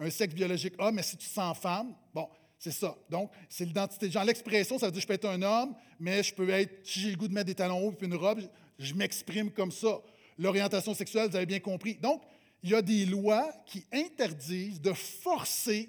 un 0.00 0.10
sexe 0.10 0.34
biologique 0.34 0.74
homme, 0.78 0.96
mais 0.96 1.02
si 1.02 1.16
tu 1.16 1.28
te 1.28 1.32
sens 1.32 1.56
femme, 1.56 1.94
bon, 2.12 2.28
c'est 2.62 2.70
ça. 2.70 2.96
Donc, 3.10 3.32
c'est 3.48 3.64
l'identité 3.64 4.06
de 4.06 4.12
genre. 4.12 4.22
L'expression, 4.22 4.78
ça 4.78 4.86
veut 4.86 4.92
dire 4.92 5.00
que 5.00 5.02
je 5.02 5.06
peux 5.08 5.14
être 5.14 5.28
un 5.28 5.42
homme, 5.42 5.74
mais 5.98 6.22
je 6.22 6.32
peux 6.32 6.48
être, 6.48 6.86
si 6.86 7.00
j'ai 7.00 7.10
le 7.10 7.16
goût 7.16 7.26
de 7.26 7.34
mettre 7.34 7.46
des 7.46 7.56
talons 7.56 7.88
hauts 7.88 7.94
et 8.00 8.04
une 8.04 8.14
robe, 8.14 8.40
je 8.78 8.94
m'exprime 8.94 9.50
comme 9.50 9.72
ça. 9.72 10.00
L'orientation 10.38 10.94
sexuelle, 10.94 11.28
vous 11.28 11.34
avez 11.34 11.46
bien 11.46 11.58
compris. 11.58 11.96
Donc, 11.96 12.22
il 12.62 12.70
y 12.70 12.74
a 12.76 12.80
des 12.80 13.04
lois 13.04 13.50
qui 13.66 13.84
interdisent 13.92 14.80
de 14.80 14.92
forcer 14.92 15.88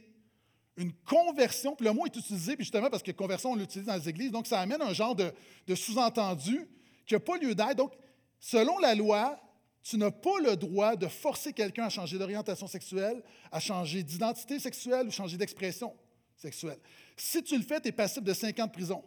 une 0.75 0.91
conversion. 1.05 1.75
Puis 1.75 1.85
le 1.85 1.93
mot 1.93 2.07
est 2.07 2.15
utilisé, 2.15 2.55
puis 2.55 2.65
justement 2.65 2.89
parce 2.89 3.03
que 3.03 3.11
conversion, 3.11 3.51
on 3.51 3.55
l'utilise 3.55 3.85
dans 3.85 3.95
les 3.95 4.09
églises. 4.09 4.31
Donc, 4.31 4.47
ça 4.47 4.59
amène 4.59 4.81
un 4.81 4.93
genre 4.93 5.13
de, 5.13 5.31
de 5.67 5.75
sous-entendu 5.75 6.67
qui 7.05 7.13
n'a 7.13 7.19
pas 7.19 7.37
lieu 7.37 7.53
d'être. 7.53 7.75
Donc, 7.75 7.93
selon 8.39 8.79
la 8.79 8.95
loi, 8.95 9.39
tu 9.83 9.95
n'as 9.97 10.09
pas 10.09 10.39
le 10.43 10.55
droit 10.55 10.95
de 10.95 11.07
forcer 11.07 11.53
quelqu'un 11.53 11.83
à 11.83 11.89
changer 11.89 12.17
d'orientation 12.17 12.65
sexuelle, 12.65 13.21
à 13.51 13.59
changer 13.59 14.01
d'identité 14.01 14.57
sexuelle 14.57 15.05
ou 15.05 15.11
changer 15.11 15.37
d'expression. 15.37 15.93
Si 16.35 17.43
tu 17.43 17.57
le 17.57 17.63
fais, 17.63 17.79
tu 17.79 17.89
es 17.89 17.91
passible 17.91 18.25
de 18.25 18.33
5 18.33 18.59
ans 18.59 18.67
de 18.67 18.71
prison. 18.71 19.03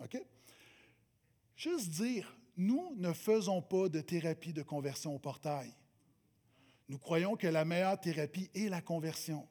OK? 0.00 0.22
Juste 1.56 1.88
dire, 1.90 2.34
nous 2.56 2.94
ne 2.96 3.12
faisons 3.12 3.60
pas 3.60 3.88
de 3.88 4.00
thérapie 4.00 4.52
de 4.52 4.62
conversion 4.62 5.14
au 5.14 5.18
portail. 5.18 5.72
Nous 6.88 6.98
croyons 6.98 7.36
que 7.36 7.46
la 7.46 7.64
meilleure 7.64 8.00
thérapie 8.00 8.50
est 8.54 8.68
la 8.68 8.80
conversion. 8.80 9.46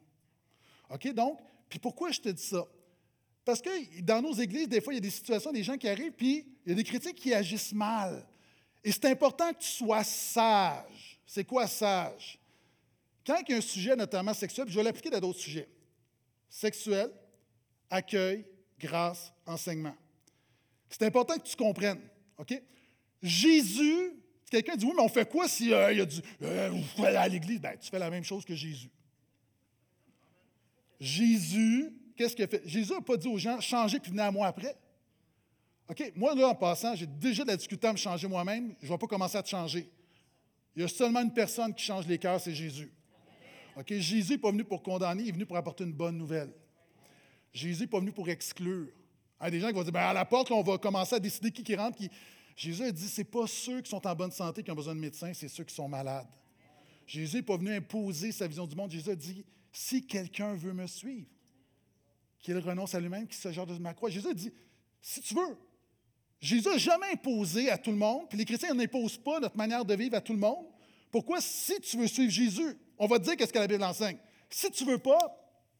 OK? 0.90 1.12
Donc, 1.14 1.38
puis 1.68 1.78
pourquoi 1.78 2.10
je 2.10 2.20
te 2.20 2.28
dis 2.28 2.42
ça? 2.42 2.66
Parce 3.44 3.62
que 3.62 4.00
dans 4.02 4.20
nos 4.20 4.34
églises, 4.34 4.68
des 4.68 4.80
fois, 4.80 4.92
il 4.92 4.96
y 4.96 4.98
a 4.98 5.02
des 5.02 5.10
situations, 5.10 5.52
des 5.52 5.62
gens 5.62 5.78
qui 5.78 5.88
arrivent, 5.88 6.12
puis 6.12 6.46
il 6.66 6.70
y 6.70 6.72
a 6.72 6.74
des 6.74 6.84
chrétiens 6.84 7.12
qui 7.12 7.32
agissent 7.32 7.72
mal. 7.72 8.26
Et 8.82 8.92
c'est 8.92 9.06
important 9.06 9.52
que 9.52 9.58
tu 9.58 9.68
sois 9.68 10.04
sage. 10.04 11.20
C'est 11.26 11.44
quoi 11.44 11.66
sage? 11.66 12.38
Quand 13.24 13.36
il 13.46 13.52
y 13.52 13.54
a 13.54 13.58
un 13.58 13.62
sujet, 13.62 13.94
notamment 13.94 14.34
sexuel, 14.34 14.68
je 14.68 14.74
vais 14.74 14.82
l'appliquer 14.82 15.10
dans 15.10 15.20
d'autres 15.20 15.38
sujets. 15.38 15.68
Sexuel, 16.50 17.10
accueil, 17.88 18.44
grâce, 18.78 19.32
enseignement. 19.46 19.94
C'est 20.88 21.04
important 21.04 21.38
que 21.38 21.46
tu 21.46 21.56
comprennes. 21.56 22.00
OK? 22.36 22.60
Jésus, 23.22 24.12
quelqu'un 24.50 24.74
dit 24.74 24.84
Oui, 24.84 24.92
mais 24.96 25.02
on 25.02 25.08
fait 25.08 25.28
quoi 25.30 25.48
si 25.48 25.72
euh, 25.72 25.92
il 25.92 25.98
y 25.98 26.00
a 26.00 26.06
du. 26.06 26.20
Euh, 26.42 26.72
à 26.98 27.28
l'église? 27.28 27.60
Ben, 27.60 27.78
tu 27.78 27.88
fais 27.88 27.98
la 27.98 28.10
même 28.10 28.24
chose 28.24 28.44
que 28.44 28.54
Jésus. 28.54 28.90
Jésus, 30.98 31.94
qu'est-ce 32.16 32.34
qu'il 32.34 32.44
a 32.44 32.48
fait? 32.48 32.66
Jésus 32.66 32.92
n'a 32.92 33.00
pas 33.00 33.16
dit 33.16 33.28
aux 33.28 33.38
gens 33.38 33.60
changez 33.60 34.00
puis 34.00 34.10
venez 34.10 34.22
à 34.22 34.30
moi 34.30 34.48
après. 34.48 34.76
OK, 35.88 36.12
moi, 36.14 36.34
là, 36.34 36.48
en 36.48 36.54
passant, 36.54 36.94
j'ai 36.94 37.06
déjà 37.06 37.42
de 37.42 37.48
la 37.48 37.56
difficulté 37.56 37.86
à 37.86 37.92
me 37.92 37.98
changer 37.98 38.28
moi-même. 38.28 38.74
Je 38.80 38.86
ne 38.86 38.92
vais 38.92 38.98
pas 38.98 39.06
commencer 39.06 39.36
à 39.36 39.42
te 39.42 39.48
changer. 39.48 39.90
Il 40.76 40.82
y 40.82 40.84
a 40.84 40.88
seulement 40.88 41.20
une 41.20 41.32
personne 41.32 41.74
qui 41.74 41.84
change 41.84 42.06
les 42.06 42.18
cœurs, 42.18 42.40
c'est 42.40 42.54
Jésus. 42.54 42.92
Jésus 43.88 44.32
n'est 44.32 44.38
pas 44.38 44.50
venu 44.50 44.64
pour 44.64 44.82
condamner, 44.82 45.22
il 45.22 45.28
est 45.28 45.32
venu 45.32 45.46
pour 45.46 45.56
apporter 45.56 45.84
une 45.84 45.92
bonne 45.92 46.16
nouvelle. 46.16 46.52
Jésus 47.52 47.82
n'est 47.82 47.88
pas 47.88 48.00
venu 48.00 48.12
pour 48.12 48.28
exclure. 48.28 48.88
Il 49.40 49.44
y 49.44 49.46
a 49.46 49.50
des 49.50 49.60
gens 49.60 49.68
qui 49.68 49.74
vont 49.74 49.82
dire 49.82 49.92
ben, 49.92 50.00
à 50.00 50.12
la 50.12 50.24
porte, 50.24 50.50
on 50.50 50.62
va 50.62 50.78
commencer 50.78 51.14
à 51.14 51.20
décider 51.20 51.50
qui, 51.50 51.62
qui 51.62 51.74
rentre. 51.74 51.98
Jésus 52.56 52.82
a 52.82 52.92
dit 52.92 53.08
ce 53.08 53.20
n'est 53.20 53.24
pas 53.24 53.46
ceux 53.46 53.80
qui 53.80 53.90
sont 53.90 54.06
en 54.06 54.14
bonne 54.14 54.32
santé 54.32 54.62
qui 54.62 54.70
ont 54.70 54.74
besoin 54.74 54.94
de 54.94 55.00
médecins, 55.00 55.32
c'est 55.32 55.48
ceux 55.48 55.64
qui 55.64 55.74
sont 55.74 55.88
malades. 55.88 56.28
Jésus 57.06 57.36
n'est 57.36 57.42
pas 57.42 57.56
venu 57.56 57.74
imposer 57.74 58.32
sa 58.32 58.46
vision 58.46 58.66
du 58.66 58.76
monde. 58.76 58.90
Jésus 58.90 59.10
a 59.10 59.16
dit 59.16 59.44
si 59.72 60.06
quelqu'un 60.06 60.54
veut 60.54 60.72
me 60.72 60.86
suivre, 60.86 61.26
qu'il 62.38 62.56
renonce 62.58 62.94
à 62.94 63.00
lui-même, 63.00 63.26
qu'il 63.26 63.36
se 63.36 63.50
jette 63.50 63.68
de 63.68 63.78
ma 63.78 63.94
croix. 63.94 64.10
Jésus 64.10 64.28
a 64.28 64.34
dit 64.34 64.52
si 65.00 65.20
tu 65.20 65.34
veux. 65.34 65.56
Jésus 66.40 66.68
n'a 66.68 66.78
jamais 66.78 67.12
imposé 67.12 67.68
à 67.70 67.76
tout 67.76 67.90
le 67.90 67.96
monde, 67.96 68.28
puis 68.28 68.38
les 68.38 68.44
chrétiens 68.44 68.72
n'imposent 68.72 69.18
pas 69.18 69.40
notre 69.40 69.56
manière 69.56 69.84
de 69.84 69.94
vivre 69.94 70.16
à 70.16 70.20
tout 70.20 70.32
le 70.32 70.38
monde. 70.38 70.66
Pourquoi, 71.10 71.40
si 71.40 71.78
tu 71.80 71.98
veux 71.98 72.06
suivre 72.06 72.30
Jésus, 72.30 72.78
on 73.00 73.06
va 73.06 73.18
te 73.18 73.24
dire 73.24 73.36
qu'est-ce 73.36 73.52
que 73.52 73.58
la 73.58 73.66
Bible 73.66 73.82
enseigne. 73.82 74.18
Si 74.50 74.70
tu 74.70 74.84
ne 74.84 74.92
veux 74.92 74.98
pas, 74.98 75.18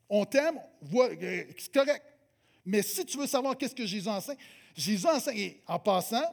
on 0.09 0.25
t'aime, 0.25 0.59
euh, 0.95 1.45
c'est 1.59 1.73
correct. 1.73 2.03
Mais 2.65 2.83
si 2.83 3.05
tu 3.05 3.19
veux 3.19 3.27
savoir 3.27 3.57
qu'est-ce 3.57 3.75
que 3.75 3.87
Jésus 3.87 4.09
enseigne, 4.09 4.39
Jésus 4.75 5.07
enseigne, 5.07 5.39
et 5.39 5.63
en 5.67 5.79
passant, 5.79 6.25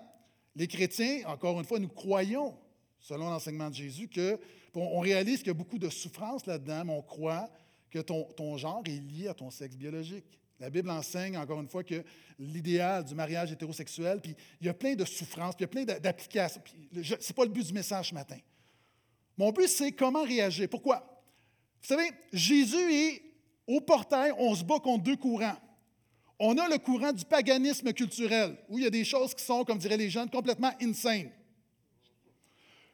les 0.56 0.68
chrétiens, 0.68 1.24
encore 1.28 1.60
une 1.60 1.66
fois, 1.66 1.78
nous 1.78 1.90
croyons, 1.90 2.58
selon 3.00 3.30
l'enseignement 3.30 3.70
de 3.70 3.76
Jésus, 3.76 4.08
que 4.08 4.40
on 4.74 5.00
réalise 5.00 5.40
qu'il 5.40 5.48
y 5.48 5.52
a 5.52 5.56
beaucoup 5.56 5.80
de 5.80 5.90
souffrance 5.90 6.46
là-dedans, 6.46 6.86
mais 6.86 6.94
on 6.94 7.02
croit 7.02 7.50
que 7.90 8.00
ton, 8.00 8.24
ton 8.36 8.58
genre 8.58 8.84
est 8.86 9.02
lié 9.02 9.28
à 9.28 9.34
ton 9.34 9.50
sexe 9.50 9.76
biologique. 9.76 10.40
La 10.60 10.70
Bible 10.70 10.90
enseigne, 10.90 11.36
encore 11.38 11.60
une 11.60 11.68
fois, 11.68 11.84
que 11.84 12.04
l'idéal 12.40 13.04
du 13.04 13.16
mariage 13.16 13.52
hétérosexuel, 13.52 14.22
puis 14.22 14.36
il 14.62 14.68
y 14.68 14.70
a 14.70 14.74
plein 14.74 14.96
de 14.96 15.04
souffrances, 15.04 15.56
puis 15.56 15.66
il 15.66 15.80
y 15.80 15.82
a 15.82 15.86
plein 15.86 16.00
d'applications. 16.00 16.62
Ce 16.94 17.00
n'est 17.00 17.36
pas 17.36 17.44
le 17.44 17.52
but 17.52 17.66
du 17.66 17.74
message 17.74 18.10
ce 18.10 18.14
matin. 18.14 18.38
Mon 19.38 19.52
but, 19.52 19.68
c'est 19.68 19.92
comment 19.92 20.24
réagir. 20.24 20.68
Pourquoi? 20.70 21.24
Vous 21.82 21.88
savez, 21.88 22.10
Jésus 22.34 22.94
est 22.94 23.22
au 23.68 23.82
portail, 23.82 24.34
on 24.38 24.56
se 24.56 24.64
bat 24.64 24.80
contre 24.80 25.04
deux 25.04 25.18
courants. 25.18 25.58
On 26.40 26.58
a 26.58 26.68
le 26.70 26.78
courant 26.78 27.12
du 27.12 27.26
paganisme 27.26 27.92
culturel, 27.94 28.58
où 28.70 28.78
il 28.78 28.84
y 28.84 28.88
a 28.88 28.92
des 28.92 29.04
choses 29.04 29.34
qui 29.34 29.44
sont, 29.44 29.64
comme 29.66 29.78
diraient 29.78 29.98
les 29.98 30.10
jeunes, 30.10 30.30
complètement 30.30 30.72
insane. 30.82 31.32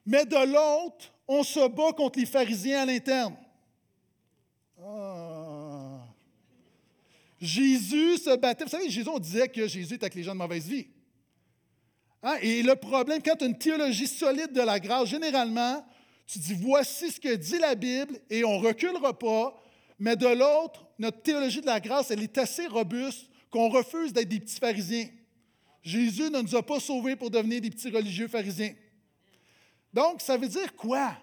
Mais 0.06 0.26
de 0.26 0.36
l'autre, 0.36 1.14
on 1.28 1.44
se 1.44 1.68
bat 1.68 1.94
contre 1.94 2.20
les 2.20 2.26
pharisiens 2.26 2.82
à 2.82 2.86
l'interne. 2.86 3.36
Ah. 4.82 6.06
Jésus 7.40 8.18
se 8.18 8.36
battait. 8.36 8.64
Vous 8.64 8.70
savez, 8.70 8.90
Jésus, 8.90 9.10
on 9.10 9.20
disait 9.20 9.48
que 9.48 9.68
Jésus 9.68 9.94
est 9.94 10.04
avec 10.04 10.16
les 10.16 10.24
gens 10.24 10.34
de 10.34 10.40
mauvaise 10.40 10.66
vie. 10.66 10.88
Hein? 12.22 12.38
Et 12.42 12.64
le 12.64 12.76
problème, 12.76 13.22
quand 13.22 13.42
une 13.42 13.58
théologie 13.58 14.08
solide 14.08 14.54
de 14.54 14.62
la 14.62 14.80
grâce, 14.80 15.10
généralement, 15.10 15.86
tu 16.26 16.40
dis 16.40 16.54
voici 16.54 17.12
ce 17.12 17.20
que 17.20 17.36
dit 17.36 17.60
la 17.60 17.76
Bible 17.76 18.20
et 18.30 18.44
on 18.44 18.60
ne 18.60 18.68
reculera 18.68 19.18
pas. 19.18 19.60
Mais 20.00 20.16
de 20.16 20.28
l'autre, 20.28 20.88
notre 21.00 21.22
théologie 21.22 21.62
de 21.62 21.66
la 21.66 21.80
grâce, 21.80 22.12
elle 22.12 22.24
est 22.24 22.38
assez 22.38 22.68
robuste 22.68 23.30
qu'on 23.50 23.70
refuse 23.70 24.12
d'être 24.14 24.30
des 24.30 24.40
petits 24.40 24.60
pharisiens. 24.60 25.08
Jésus 25.82 26.30
ne 26.30 26.42
nous 26.42 26.56
a 26.56 26.64
pas 26.64 26.80
sauvés 26.80 27.16
pour 27.16 27.30
devenir 27.30 27.62
des 27.62 27.70
petits 27.70 27.90
religieux 27.90 28.28
pharisiens. 28.28 28.74
Donc, 29.94 30.22
ça 30.22 30.38
veut 30.38 30.48
dire 30.48 30.76
quoi? 30.76 31.16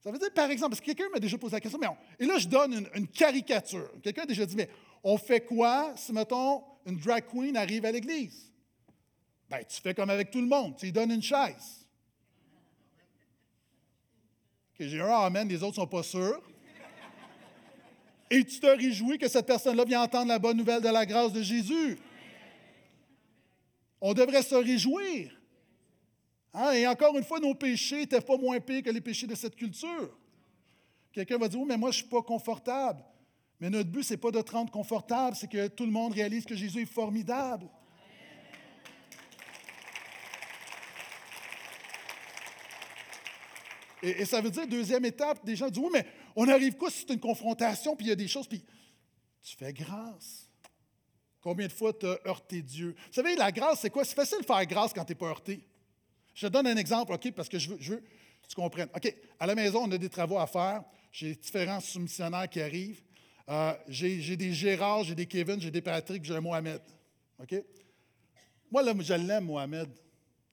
Ça 0.00 0.10
veut 0.10 0.18
dire, 0.18 0.32
par 0.32 0.50
exemple, 0.50 0.70
parce 0.70 0.80
que 0.80 0.86
quelqu'un 0.86 1.08
m'a 1.12 1.18
déjà 1.18 1.38
posé 1.38 1.56
la 1.56 1.60
question, 1.60 1.78
mais 1.80 1.88
et 2.18 2.26
là, 2.26 2.38
je 2.38 2.48
donne 2.48 2.72
une, 2.74 2.88
une 2.94 3.08
caricature. 3.08 3.90
Quelqu'un 4.02 4.22
a 4.22 4.26
déjà 4.26 4.46
dit, 4.46 4.56
mais 4.56 4.68
on 5.02 5.16
fait 5.16 5.40
quoi 5.40 5.94
si, 5.96 6.12
mettons, 6.12 6.62
une 6.86 6.98
drag 6.98 7.24
queen 7.26 7.56
arrive 7.56 7.84
à 7.84 7.92
l'église? 7.92 8.52
Bien, 9.48 9.60
tu 9.66 9.80
fais 9.80 9.94
comme 9.94 10.10
avec 10.10 10.30
tout 10.30 10.40
le 10.40 10.46
monde, 10.46 10.76
tu 10.76 10.86
lui 10.86 10.92
donnes 10.92 11.10
une 11.10 11.22
chaise. 11.22 11.86
J'ai 14.78 15.00
un 15.00 15.08
amen, 15.08 15.48
les 15.48 15.62
autres 15.62 15.78
ne 15.78 15.82
sont 15.82 15.86
pas 15.86 16.02
sûrs. 16.02 16.40
Et 18.30 18.44
tu 18.44 18.60
te 18.60 18.66
réjouis 18.66 19.18
que 19.18 19.28
cette 19.28 19.46
personne-là 19.46 19.84
vient 19.84 20.02
entendre 20.02 20.28
la 20.28 20.38
bonne 20.38 20.56
nouvelle 20.56 20.82
de 20.82 20.88
la 20.88 21.04
grâce 21.04 21.32
de 21.32 21.42
Jésus. 21.42 21.98
On 24.00 24.14
devrait 24.14 24.42
se 24.42 24.54
réjouir. 24.54 25.32
Hein? 26.54 26.72
Et 26.72 26.86
encore 26.86 27.16
une 27.16 27.24
fois, 27.24 27.40
nos 27.40 27.54
péchés 27.54 28.00
n'étaient 28.00 28.20
pas 28.20 28.36
moins 28.36 28.60
pires 28.60 28.82
que 28.82 28.90
les 28.90 29.00
péchés 29.00 29.26
de 29.26 29.34
cette 29.34 29.56
culture. 29.56 30.16
Quelqu'un 31.12 31.38
va 31.38 31.48
dire, 31.48 31.58
oui, 31.58 31.66
mais 31.66 31.76
moi, 31.76 31.90
je 31.90 31.98
ne 31.98 32.02
suis 32.02 32.10
pas 32.10 32.22
confortable. 32.22 33.02
Mais 33.58 33.70
notre 33.70 33.90
but, 33.90 34.04
ce 34.04 34.14
n'est 34.14 34.18
pas 34.18 34.30
de 34.30 34.40
te 34.40 34.52
rendre 34.52 34.70
confortable, 34.70 35.34
c'est 35.34 35.50
que 35.50 35.66
tout 35.68 35.84
le 35.84 35.90
monde 35.90 36.12
réalise 36.12 36.44
que 36.44 36.54
Jésus 36.54 36.82
est 36.82 36.86
formidable. 36.86 37.66
Et, 44.02 44.24
ça 44.24 44.40
veut 44.40 44.50
dire, 44.50 44.66
deuxième 44.66 45.04
étape, 45.04 45.44
des 45.44 45.56
gens 45.56 45.68
disent, 45.68 45.82
oui, 45.82 45.90
mais 45.92 46.06
on 46.36 46.48
arrive 46.48 46.76
quoi 46.76 46.90
si 46.90 47.00
c'est 47.00 47.14
une 47.14 47.20
confrontation, 47.20 47.96
puis 47.96 48.06
il 48.06 48.08
y 48.10 48.12
a 48.12 48.16
des 48.16 48.28
choses, 48.28 48.46
puis 48.46 48.64
tu 49.42 49.56
fais 49.56 49.72
grâce. 49.72 50.48
Combien 51.40 51.66
de 51.66 51.72
fois 51.72 51.92
tu 51.92 52.06
as 52.06 52.18
heurté 52.26 52.62
Dieu? 52.62 52.94
Vous 53.06 53.12
savez, 53.12 53.36
la 53.36 53.50
grâce, 53.52 53.80
c'est 53.80 53.90
quoi? 53.90 54.04
C'est 54.04 54.14
facile 54.14 54.40
de 54.40 54.46
faire 54.46 54.64
grâce 54.66 54.92
quand 54.92 55.04
tu 55.04 55.12
n'es 55.12 55.18
pas 55.18 55.26
heurté. 55.26 55.64
Je 56.34 56.46
te 56.46 56.52
donne 56.52 56.66
un 56.66 56.76
exemple, 56.76 57.12
OK, 57.12 57.32
parce 57.32 57.48
que 57.48 57.58
je 57.58 57.70
veux, 57.70 57.76
que 57.76 58.48
tu 58.48 58.54
comprennes. 58.54 58.88
OK, 58.94 59.14
à 59.38 59.46
la 59.46 59.54
maison, 59.54 59.84
on 59.84 59.92
a 59.92 59.98
des 59.98 60.08
travaux 60.08 60.38
à 60.38 60.46
faire. 60.46 60.84
J'ai 61.10 61.34
différents 61.34 61.80
soumissionnaires 61.80 62.48
qui 62.48 62.60
arrivent. 62.60 63.02
Euh, 63.48 63.72
j'ai 63.88 64.36
des 64.36 64.52
Gérard, 64.52 65.04
j'ai 65.04 65.14
des 65.14 65.26
Kevin, 65.26 65.60
j'ai 65.60 65.70
des 65.70 65.80
Patrick, 65.80 66.24
j'ai 66.24 66.36
un 66.36 66.40
Mohamed. 66.40 66.82
OK? 67.40 67.54
Moi, 68.70 68.82
là, 68.82 68.92
je 68.98 69.14
l'aime, 69.14 69.46
Mohamed. 69.46 69.88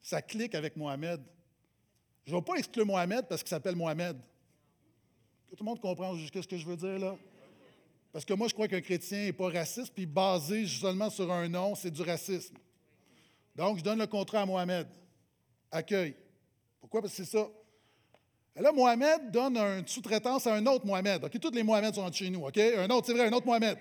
Ça 0.01 0.21
clique 0.21 0.55
avec 0.55 0.77
Mohamed. 0.77 1.21
Je 2.25 2.31
ne 2.31 2.37
vais 2.37 2.43
pas 2.43 2.55
exclure 2.55 2.85
Mohamed 2.85 3.25
parce 3.27 3.43
qu'il 3.43 3.49
s'appelle 3.49 3.75
Mohamed. 3.75 4.17
Tout 5.49 5.55
le 5.59 5.65
monde 5.65 5.79
comprend 5.79 6.15
ce 6.15 6.47
que 6.47 6.57
je 6.57 6.65
veux 6.65 6.75
dire 6.75 6.99
là? 6.99 7.15
Parce 8.11 8.25
que 8.25 8.33
moi, 8.33 8.47
je 8.47 8.53
crois 8.53 8.67
qu'un 8.67 8.81
chrétien 8.81 9.25
n'est 9.25 9.33
pas 9.33 9.49
raciste, 9.49 9.93
puis 9.93 10.05
basé 10.05 10.65
seulement 10.67 11.09
sur 11.09 11.31
un 11.31 11.49
nom, 11.49 11.75
c'est 11.75 11.91
du 11.91 12.01
racisme. 12.01 12.55
Donc, 13.55 13.77
je 13.77 13.83
donne 13.83 13.99
le 13.99 14.07
contrat 14.07 14.41
à 14.41 14.45
Mohamed. 14.45 14.87
Accueil. 15.71 16.15
Pourquoi? 16.79 17.01
Parce 17.01 17.13
que 17.15 17.23
c'est 17.23 17.37
ça. 17.37 17.47
Et 18.55 18.61
là, 18.61 18.71
Mohamed 18.71 19.31
donne 19.31 19.57
une 19.57 19.87
sous-traitance 19.87 20.47
à 20.47 20.55
un 20.55 20.65
autre 20.65 20.85
Mohamed. 20.85 21.25
OK? 21.25 21.39
Tous 21.39 21.51
les 21.51 21.63
Mohamed 21.63 21.93
sont 21.93 22.09
chez 22.11 22.29
nous. 22.29 22.45
OK? 22.45 22.57
Un 22.57 22.89
autre, 22.89 23.07
c'est 23.07 23.13
vrai, 23.13 23.27
un 23.27 23.33
autre 23.33 23.45
Mohamed. 23.45 23.77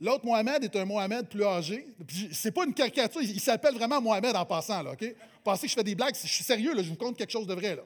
L'autre 0.00 0.24
Mohamed 0.24 0.64
est 0.64 0.76
un 0.76 0.84
Mohamed 0.86 1.28
plus 1.28 1.44
âgé. 1.44 1.86
C'est 2.32 2.52
pas 2.52 2.64
une 2.64 2.72
caricature, 2.72 3.20
il 3.20 3.40
s'appelle 3.40 3.74
vraiment 3.74 4.00
Mohamed 4.00 4.34
en 4.34 4.46
passant. 4.46 4.82
Là, 4.82 4.92
OK? 4.92 5.04
Pensez 5.44 5.66
que 5.66 5.68
je 5.68 5.74
fais 5.74 5.84
des 5.84 5.94
blagues? 5.94 6.14
Je 6.14 6.26
suis 6.26 6.44
sérieux, 6.44 6.74
là, 6.74 6.82
je 6.82 6.88
vous 6.88 6.96
compte 6.96 7.18
quelque 7.18 7.30
chose 7.30 7.46
de 7.46 7.54
vrai. 7.54 7.76
Là. 7.76 7.82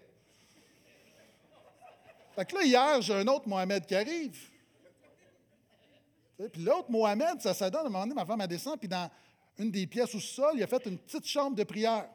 Fait 2.37 2.44
que 2.44 2.55
là, 2.55 2.62
hier, 2.64 3.03
j'ai 3.03 3.14
un 3.14 3.27
autre 3.27 3.48
Mohamed 3.48 3.85
qui 3.85 3.96
arrive. 3.96 4.50
Puis 6.53 6.62
l'autre 6.62 6.90
Mohamed, 6.90 7.40
ça, 7.40 7.53
ça 7.55 7.68
donne, 7.68 7.85
à 7.85 7.87
un 7.87 7.90
moment 7.90 8.05
donné, 8.05 8.14
ma 8.14 8.27
femme 8.27 8.40
a 8.40 8.46
descendu, 8.46 8.79
puis 8.79 8.88
dans 8.88 9.11
une 9.59 9.70
des 9.70 9.87
pièces 9.87 10.14
au 10.14 10.20
sol, 10.20 10.53
il 10.55 10.62
a 10.62 10.66
fait 10.66 10.85
une 10.87 10.98
petite 10.98 11.27
chambre 11.27 11.57
de 11.57 11.64
prière. 11.64 12.09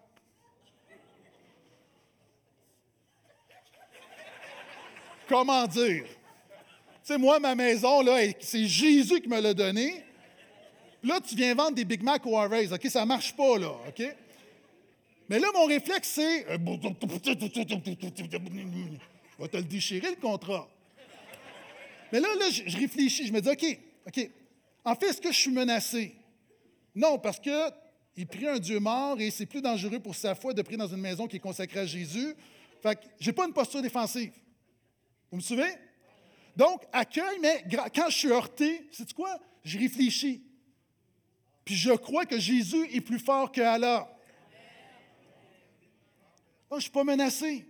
Comment 5.27 5.67
dire? 5.67 6.05
Sais, 7.09 7.17
moi, 7.17 7.39
ma 7.39 7.55
maison, 7.55 8.03
là, 8.03 8.19
c'est 8.39 8.67
Jésus 8.67 9.19
qui 9.19 9.27
me 9.27 9.41
l'a 9.41 9.55
donné. 9.55 10.03
Là, 11.01 11.19
tu 11.19 11.33
viens 11.33 11.55
vendre 11.55 11.73
des 11.73 11.83
Big 11.83 12.03
Mac 12.03 12.23
au 12.27 12.37
Harvey's, 12.37 12.71
OK? 12.71 12.85
Ça 12.85 13.03
marche 13.03 13.35
pas, 13.35 13.57
là, 13.57 13.71
OK? 13.87 14.15
Mais 15.27 15.39
là, 15.39 15.47
mon 15.55 15.65
réflexe, 15.65 16.09
c'est... 16.09 16.45
Je 16.45 16.51
vais 19.39 19.47
te 19.47 19.57
le 19.57 19.63
déchirer, 19.63 20.11
le 20.11 20.21
contrat. 20.21 20.69
Mais 22.11 22.19
là, 22.19 22.27
là 22.37 22.45
je 22.51 22.77
réfléchis, 22.77 23.25
je 23.25 23.33
me 23.33 23.41
dis, 23.41 23.49
OK, 23.49 23.79
OK, 24.05 24.29
en 24.85 24.93
fait, 24.93 25.07
est-ce 25.07 25.21
que 25.21 25.31
je 25.31 25.37
suis 25.37 25.51
menacé? 25.51 26.15
Non, 26.93 27.17
parce 27.17 27.39
que 27.39 27.71
il 28.17 28.27
prie 28.27 28.47
un 28.47 28.59
Dieu 28.59 28.79
mort 28.79 29.19
et 29.19 29.31
c'est 29.31 29.47
plus 29.47 29.63
dangereux 29.63 29.99
pour 29.99 30.13
sa 30.13 30.35
foi 30.35 30.53
de 30.53 30.61
prier 30.61 30.77
dans 30.77 30.85
une 30.85 31.01
maison 31.01 31.25
qui 31.25 31.37
est 31.37 31.39
consacrée 31.39 31.79
à 31.79 31.85
Jésus. 31.87 32.35
Fait 32.83 32.93
que 32.93 33.01
j'ai 33.19 33.33
pas 33.33 33.47
une 33.47 33.53
posture 33.53 33.81
défensive. 33.81 34.33
Vous 35.31 35.37
me 35.37 35.41
suivez? 35.41 35.88
Donc, 36.55 36.85
accueil, 36.91 37.39
mais 37.39 37.63
quand 37.95 38.09
je 38.09 38.17
suis 38.17 38.31
heurté, 38.31 38.89
c'est 38.91 39.11
quoi? 39.13 39.39
Je 39.63 39.77
réfléchis. 39.77 40.43
Puis 41.63 41.75
je 41.75 41.91
crois 41.91 42.25
que 42.25 42.39
Jésus 42.39 42.85
est 42.93 43.01
plus 43.01 43.19
fort 43.19 43.51
que 43.51 43.61
Allah. 43.61 44.09
Donc, 46.69 46.71
je 46.71 46.75
ne 46.75 46.81
suis 46.81 46.91
pas 46.91 47.03
menacé. 47.03 47.65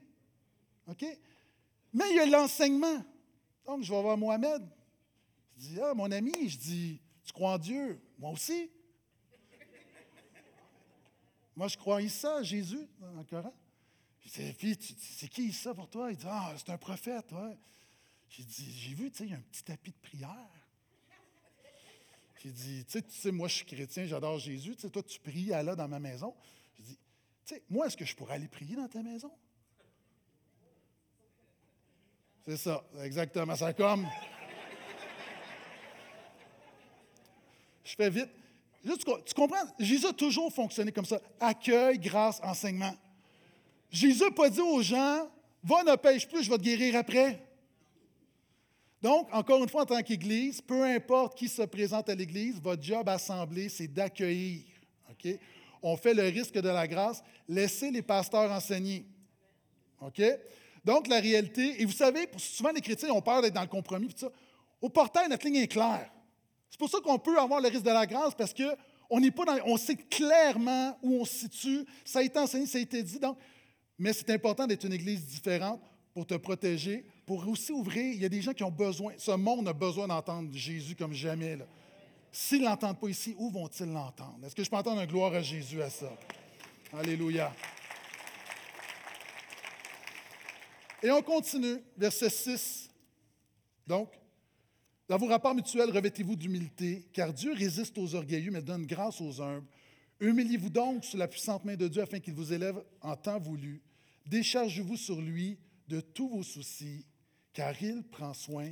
OK? 0.88 1.06
Mais 1.94 2.06
il 2.10 2.16
y 2.16 2.20
a 2.20 2.26
l'enseignement. 2.26 3.04
Donc, 3.66 3.84
je 3.84 3.94
vais 3.94 4.02
voir 4.02 4.18
Mohamed. 4.18 4.68
Je 5.58 5.68
dis, 5.68 5.80
ah, 5.82 5.94
mon 5.94 6.12
ami, 6.12 6.50
je 6.50 6.58
dis, 6.58 7.02
tu 7.24 7.34
crois 7.34 7.54
en 7.54 7.58
Dieu? 7.58 8.02
Moi 8.18 8.32
aussi. 8.32 8.70
Moi, 11.56 11.68
je 11.68 11.78
crois 11.78 11.96
en 11.96 12.00
Issa, 12.00 12.42
Jésus, 12.42 12.88
dans 13.00 13.12
le 13.12 13.24
Coran. 13.26 13.54
Je 14.22 14.30
dis, 14.30 14.78
c'est 15.18 15.28
qui 15.28 15.44
Issa 15.48 15.74
pour 15.74 15.90
toi? 15.90 16.12
Il 16.12 16.18
dit, 16.18 16.26
ah, 16.28 16.54
c'est 16.58 16.70
un 16.70 16.78
prophète, 16.78 17.32
ouais. 17.32 17.58
J'ai 18.30 18.44
dit, 18.44 18.72
j'ai 18.72 18.94
vu, 18.94 19.10
tu 19.12 19.18
sais, 19.18 19.24
il 19.26 19.32
y 19.32 19.34
a 19.34 19.38
un 19.38 19.42
petit 19.42 19.64
tapis 19.64 19.92
de 19.92 20.08
prière. 20.08 20.30
J'ai 22.44 22.52
dit, 22.52 22.86
tu 22.86 23.02
sais, 23.10 23.32
moi, 23.32 23.48
je 23.48 23.56
suis 23.56 23.66
chrétien, 23.66 24.06
j'adore 24.06 24.40
Jésus. 24.40 24.76
Tu 24.76 24.84
sais, 24.84 24.90
toi, 24.90 25.04
tu 25.04 25.20
pries 25.20 25.52
à 25.52 25.62
là 25.62 25.76
dans 25.76 25.88
ma 25.88 26.00
maison. 26.00 26.34
J'ai 26.78 26.84
dit, 26.84 26.98
tu 27.46 27.56
sais, 27.56 27.64
moi, 27.70 27.88
est-ce 27.88 27.98
que 27.98 28.06
je 28.06 28.16
pourrais 28.16 28.36
aller 28.36 28.48
prier 28.48 28.76
dans 28.76 28.88
ta 28.88 29.02
maison? 29.02 29.32
C'est 32.46 32.58
ça, 32.58 32.84
exactement. 33.04 33.56
Ça 33.56 33.74
comme. 33.74 34.08
Je 37.84 37.96
fais 37.96 38.10
vite. 38.10 38.30
tu 38.86 39.34
comprends? 39.34 39.58
Jésus 39.80 40.06
a 40.06 40.14
toujours 40.14 40.54
fonctionné 40.54 40.92
comme 40.92 41.06
ça. 41.06 41.20
Accueil, 41.40 42.00
grâce, 42.00 42.40
enseignement. 42.42 42.96
Jésus 43.92 44.24
n'a 44.24 44.32
pas 44.32 44.50
dit 44.50 44.62
aux 44.62 44.82
gens, 44.82 45.30
va, 45.64 45.84
ne 45.84 45.96
pêche 45.96 46.28
plus, 46.28 46.44
je 46.44 46.50
vais 46.50 46.58
te 46.58 46.64
guérir 46.64 46.96
après. 46.96 47.49
Donc, 49.02 49.30
encore 49.32 49.64
une 49.64 49.70
fois, 49.70 49.84
en 49.84 49.86
tant 49.86 50.02
qu'Église, 50.02 50.62
peu 50.62 50.84
importe 50.84 51.38
qui 51.38 51.48
se 51.48 51.62
présente 51.62 52.10
à 52.10 52.16
l'Église, 52.16 52.60
votre 52.62 52.84
job 52.84 53.08
assemblée, 53.08 53.70
c'est 53.70 53.88
d'accueillir. 53.88 54.64
On 55.82 55.96
fait 55.96 56.14
le 56.14 56.24
risque 56.24 56.56
de 56.56 56.68
la 56.68 56.88
grâce. 56.88 57.24
Laissez 57.48 57.92
les 57.92 58.02
pasteurs 58.02 58.52
enseigner. 58.52 59.06
Donc, 60.84 61.08
la 61.08 61.20
réalité, 61.20 61.82
et 61.82 61.86
vous 61.86 61.94
savez, 61.94 62.28
souvent 62.38 62.72
les 62.72 62.82
chrétiens 62.82 63.12
ont 63.12 63.22
peur 63.22 63.42
d'être 63.42 63.54
dans 63.54 63.62
le 63.62 63.68
compromis. 63.68 64.10
Tout 64.10 64.20
ça. 64.20 64.32
Au 64.82 64.90
portail, 64.90 65.30
notre 65.30 65.46
ligne 65.46 65.58
est 65.58 65.68
claire. 65.68 66.12
C'est 66.70 66.80
pour 66.80 66.90
ça 66.90 67.00
qu'on 67.04 67.20
peut 67.20 67.38
avoir 67.40 67.62
le 67.62 67.70
risque 67.70 67.84
de 67.84 67.90
la 67.90 68.06
grâce 68.06 68.36
parce 68.36 68.54
qu'on 68.54 69.20
n'est 69.20 69.32
pas 69.32 69.44
on 69.66 69.78
sait 69.78 69.96
clairement 69.96 70.98
où 71.02 71.22
on 71.22 71.26
se 71.26 71.40
situe. 71.40 71.86
Ça 72.06 72.20
a 72.20 72.24
été 72.24 72.38
enseigné, 72.38 72.66
ça 72.66 72.78
a 72.78 72.82
été 72.82 73.02
dit. 73.02 73.20
Donc, 73.20 73.38
mais 73.98 74.14
c'est 74.14 74.30
important 74.30 74.68
d'être 74.68 74.86
une 74.86 74.94
église 74.94 75.26
différente 75.26 75.82
pour 76.14 76.26
te 76.26 76.36
protéger, 76.36 77.06
pour 77.26 77.48
aussi 77.48 77.72
ouvrir. 77.72 78.14
Il 78.14 78.22
y 78.22 78.26
a 78.26 78.30
des 78.30 78.42
gens 78.42 78.54
qui 78.54 78.64
ont 78.64 78.72
besoin, 78.72 79.14
ce 79.18 79.32
monde 79.32 79.68
a 79.68 79.74
besoin 79.74 80.08
d'entendre 80.08 80.50
Jésus 80.54 80.96
comme 80.96 81.14
jamais. 81.14 81.58
S'ils 82.32 82.62
ne 82.62 82.66
l'entendent 82.66 83.00
pas 83.00 83.10
ici, 83.10 83.36
où 83.38 83.50
vont-ils 83.50 83.92
l'entendre? 83.92 84.40
Est-ce 84.46 84.56
que 84.56 84.64
je 84.64 84.70
peux 84.70 84.76
entendre 84.76 85.02
un 85.02 85.06
gloire 85.06 85.34
à 85.34 85.42
Jésus 85.42 85.82
à 85.82 85.90
ça? 85.90 86.12
Alléluia. 86.94 87.54
Et 91.02 91.12
on 91.12 91.22
continue, 91.22 91.78
verset 91.98 92.30
6. 92.30 92.90
Donc, 93.88 94.12
dans 95.08 95.18
vos 95.18 95.28
rapports 95.28 95.56
mutuels, 95.56 95.90
revêtez-vous 95.90 96.36
d'humilité, 96.36 97.08
car 97.14 97.34
Dieu 97.34 97.54
résiste 97.54 97.98
aux 97.98 98.14
orgueilleux, 98.14 98.52
mais 98.52 98.62
donne 98.62 98.86
grâce 98.86 99.22
aux 99.22 99.42
humbles. 99.42 99.66
Humiliez-vous 100.20 100.70
donc 100.70 101.06
sous 101.06 101.18
la 101.18 101.28
puissante 101.28 101.64
main 101.64 101.76
de 101.76 101.88
Dieu 101.88 102.02
afin 102.02 102.20
qu'il 102.20 102.34
vous 102.34 102.52
élève 102.54 102.84
en 103.02 103.16
temps 103.16 103.40
voulu. 103.40 103.82
Déchargez-vous 104.26 104.98
sur 104.98 105.20
lui 105.20 105.58
de 105.90 106.02
tous 106.02 106.30
vos 106.30 106.44
soucis, 106.44 107.04
car 107.52 107.74
il 107.82 108.04
prend 108.04 108.34
soin 108.34 108.70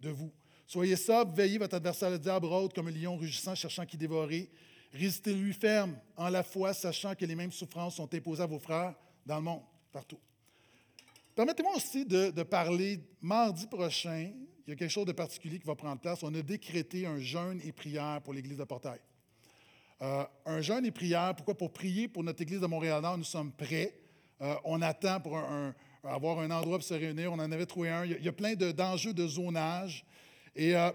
de 0.00 0.10
vous. 0.10 0.30
Soyez 0.66 0.94
sobre, 0.94 1.34
veillez 1.34 1.58
votre 1.58 1.74
adversaire 1.74 2.10
le 2.10 2.18
diable 2.18 2.46
rôde 2.46 2.72
comme 2.72 2.86
un 2.86 2.92
lion 2.92 3.16
rugissant, 3.16 3.56
cherchant 3.56 3.84
qui 3.84 3.96
dévorer. 3.96 4.48
Résistez-lui 4.92 5.52
ferme 5.52 5.98
en 6.16 6.28
la 6.28 6.44
foi, 6.44 6.72
sachant 6.72 7.14
que 7.16 7.24
les 7.24 7.34
mêmes 7.34 7.50
souffrances 7.50 7.96
sont 7.96 8.12
imposées 8.14 8.44
à 8.44 8.46
vos 8.46 8.60
frères 8.60 8.94
dans 9.26 9.36
le 9.36 9.42
monde, 9.42 9.62
partout. 9.92 10.18
Permettez-moi 11.34 11.74
aussi 11.74 12.04
de, 12.04 12.42
parler 12.44 13.00
mardi 13.20 13.66
prochain. 13.66 14.30
Il 14.66 14.70
y 14.70 14.72
a 14.72 14.76
quelque 14.76 14.90
chose 14.90 15.06
de 15.06 15.12
particulier 15.12 15.58
qui 15.58 15.66
va 15.66 15.74
prendre 15.74 16.00
place. 16.00 16.22
On 16.22 16.32
a 16.34 16.42
décrété 16.42 17.04
un 17.04 17.18
jeûne 17.18 17.60
et 17.64 17.72
prière 17.72 18.20
pour 18.22 18.32
l'Église 18.32 18.58
de 18.58 18.64
Portail. 18.64 19.00
Euh, 20.02 20.24
un 20.46 20.60
jeûne 20.60 20.86
et 20.86 20.92
prière, 20.92 21.34
pourquoi? 21.34 21.56
Pour 21.56 21.72
prier 21.72 22.06
pour 22.06 22.22
notre 22.22 22.42
Église 22.42 22.60
de 22.60 22.66
Montréal-Nord, 22.66 23.18
nous 23.18 23.24
sommes 23.24 23.52
prêts. 23.52 23.92
Euh, 24.40 24.54
on 24.64 24.80
attend 24.82 25.20
pour 25.20 25.36
avoir 26.04 26.38
un 26.40 26.50
endroit 26.50 26.78
pour 26.78 26.86
se 26.86 26.94
réunir. 26.94 27.32
On 27.32 27.38
en 27.38 27.52
avait 27.52 27.66
trouvé 27.66 27.90
un. 27.90 28.04
Il 28.04 28.22
y 28.22 28.28
a, 28.28 28.32
plein 28.32 28.54
d'enjeux 28.54 29.12
de, 29.12 29.26
zonage. 29.26 30.04
Et 30.54 30.76
euh, 30.76 30.90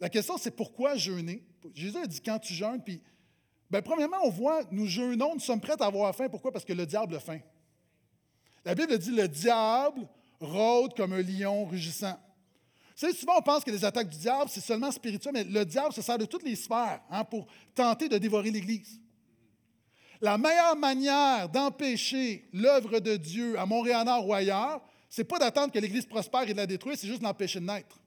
la 0.00 0.08
question, 0.08 0.36
c'est 0.38 0.50
pourquoi 0.50 0.96
jeûner? 0.96 1.44
Jésus 1.74 1.96
a 1.98 2.06
dit 2.06 2.20
quand 2.20 2.38
tu 2.38 2.54
jeûnes, 2.54 2.82
puis, 2.82 3.02
bien, 3.70 3.82
premièrement, 3.82 4.18
on 4.24 4.30
voit, 4.30 4.62
nous 4.70 4.86
jeûnons, 4.86 5.34
nous 5.34 5.40
sommes 5.40 5.60
prêts 5.60 5.80
à 5.80 5.86
avoir 5.86 6.14
faim. 6.14 6.28
Pourquoi? 6.28 6.52
Parce 6.52 6.64
que 6.64 6.72
le 6.72 6.86
diable 6.86 7.16
a 7.16 7.20
faim. 7.20 7.40
La 8.64 8.74
Bible 8.74 8.98
dit 8.98 9.10
le 9.10 9.28
diable 9.28 10.06
rôde 10.40 10.94
comme 10.94 11.12
un 11.12 11.22
lion 11.22 11.66
rugissant. 11.66 12.18
Vous 12.94 13.06
savez, 13.06 13.14
souvent 13.14 13.38
on 13.38 13.42
pense 13.42 13.64
que 13.64 13.70
les 13.70 13.84
attaques 13.84 14.10
du 14.10 14.18
diable, 14.18 14.50
c'est 14.50 14.60
seulement 14.60 14.90
spirituel, 14.90 15.32
mais 15.32 15.44
le 15.44 15.64
diable 15.64 15.94
se 15.94 16.02
sert 16.02 16.18
de 16.18 16.26
toutes 16.26 16.42
les 16.42 16.56
sphères 16.56 17.00
hein, 17.10 17.24
pour 17.24 17.46
tenter 17.74 18.08
de 18.08 18.18
dévorer 18.18 18.50
l'Église. 18.50 19.00
La 20.20 20.36
meilleure 20.36 20.76
manière 20.76 21.48
d'empêcher 21.48 22.44
l'œuvre 22.52 23.00
de 23.00 23.16
Dieu 23.16 23.58
à 23.58 23.64
Montréal-Nord 23.64 24.26
ou 24.26 24.34
ailleurs, 24.34 24.82
ce 25.08 25.20
n'est 25.20 25.26
pas 25.26 25.38
d'attendre 25.38 25.72
que 25.72 25.78
l'Église 25.78 26.06
prospère 26.06 26.42
et 26.42 26.52
de 26.52 26.58
la 26.58 26.66
détruire, 26.66 26.96
c'est 26.98 27.06
juste 27.06 27.20
de 27.20 27.24
l'empêcher 27.24 27.58
de 27.58 27.64
naître. 27.64 27.98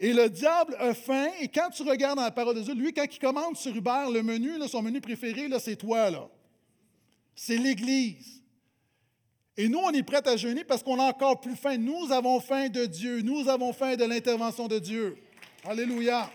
Et 0.00 0.12
le 0.12 0.28
diable 0.28 0.76
a 0.80 0.92
faim, 0.92 1.28
et 1.40 1.48
quand 1.48 1.70
tu 1.70 1.82
regardes 1.82 2.16
dans 2.16 2.24
la 2.24 2.32
parole 2.32 2.56
de 2.56 2.62
Dieu, 2.62 2.74
lui, 2.74 2.92
quand 2.92 3.06
il 3.10 3.18
commande 3.18 3.56
sur 3.56 3.74
Uber 3.74 4.06
le 4.12 4.22
menu, 4.22 4.50
son 4.68 4.82
menu 4.82 5.00
préféré, 5.00 5.48
c'est 5.60 5.76
toi, 5.76 6.10
là. 6.10 6.28
C'est 7.36 7.56
l'Église. 7.56 8.42
Et 9.56 9.68
nous, 9.68 9.78
on 9.78 9.90
est 9.90 10.02
prêts 10.02 10.26
à 10.26 10.36
jeûner 10.36 10.64
parce 10.64 10.82
qu'on 10.82 10.98
a 10.98 11.04
encore 11.04 11.40
plus 11.40 11.54
faim. 11.54 11.76
Nous 11.76 12.10
avons 12.10 12.40
faim 12.40 12.68
de 12.68 12.86
Dieu. 12.86 13.22
Nous 13.22 13.48
avons 13.48 13.72
faim 13.72 13.94
de 13.94 14.04
l'intervention 14.04 14.66
de 14.66 14.78
Dieu. 14.78 15.16
Alléluia. 15.64 16.28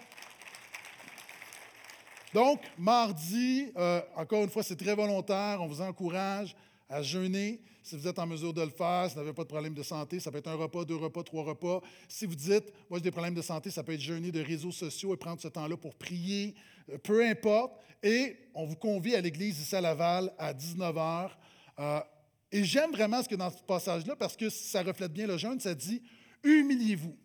Donc, 2.33 2.61
mardi, 2.77 3.71
euh, 3.77 4.01
encore 4.15 4.43
une 4.43 4.49
fois, 4.49 4.63
c'est 4.63 4.75
très 4.75 4.95
volontaire. 4.95 5.59
On 5.61 5.67
vous 5.67 5.81
encourage 5.81 6.55
à 6.87 7.01
jeûner. 7.01 7.61
Si 7.81 7.97
vous 7.97 8.07
êtes 8.07 8.19
en 8.19 8.27
mesure 8.27 8.53
de 8.53 8.61
le 8.61 8.69
faire, 8.69 9.07
si 9.07 9.15
vous 9.15 9.21
n'avez 9.21 9.33
pas 9.33 9.43
de 9.43 9.47
problème 9.47 9.73
de 9.73 9.81
santé, 9.81 10.19
ça 10.19 10.31
peut 10.31 10.37
être 10.37 10.47
un 10.49 10.55
repas, 10.55 10.85
deux 10.85 10.95
repas, 10.95 11.23
trois 11.23 11.43
repas. 11.43 11.81
Si 12.07 12.25
vous 12.25 12.35
dites, 12.35 12.71
moi 12.89 12.99
j'ai 12.99 13.03
des 13.03 13.11
problèmes 13.11 13.33
de 13.33 13.41
santé, 13.41 13.71
ça 13.71 13.83
peut 13.83 13.93
être 13.93 14.01
jeûner 14.01 14.31
de 14.31 14.41
réseaux 14.41 14.71
sociaux 14.71 15.13
et 15.13 15.17
prendre 15.17 15.41
ce 15.41 15.47
temps-là 15.47 15.75
pour 15.75 15.95
prier, 15.95 16.53
euh, 16.89 16.97
peu 16.99 17.25
importe. 17.25 17.73
Et 18.03 18.37
on 18.53 18.65
vous 18.65 18.75
convie 18.75 19.15
à 19.15 19.21
l'église 19.21 19.59
ici 19.59 19.75
à 19.75 19.81
Laval 19.81 20.31
à 20.37 20.53
19 20.53 20.95
h. 20.95 22.03
Et 22.51 22.63
j'aime 22.63 22.91
vraiment 22.91 23.21
ce 23.21 23.29
que 23.29 23.35
dans 23.35 23.49
ce 23.49 23.61
passage-là, 23.63 24.15
parce 24.15 24.35
que 24.35 24.49
ça 24.49 24.81
reflète 24.81 25.13
bien 25.13 25.27
le 25.27 25.37
jeûne, 25.37 25.59
ça 25.59 25.75
dit 25.75 26.01
humiliez-vous. 26.43 27.15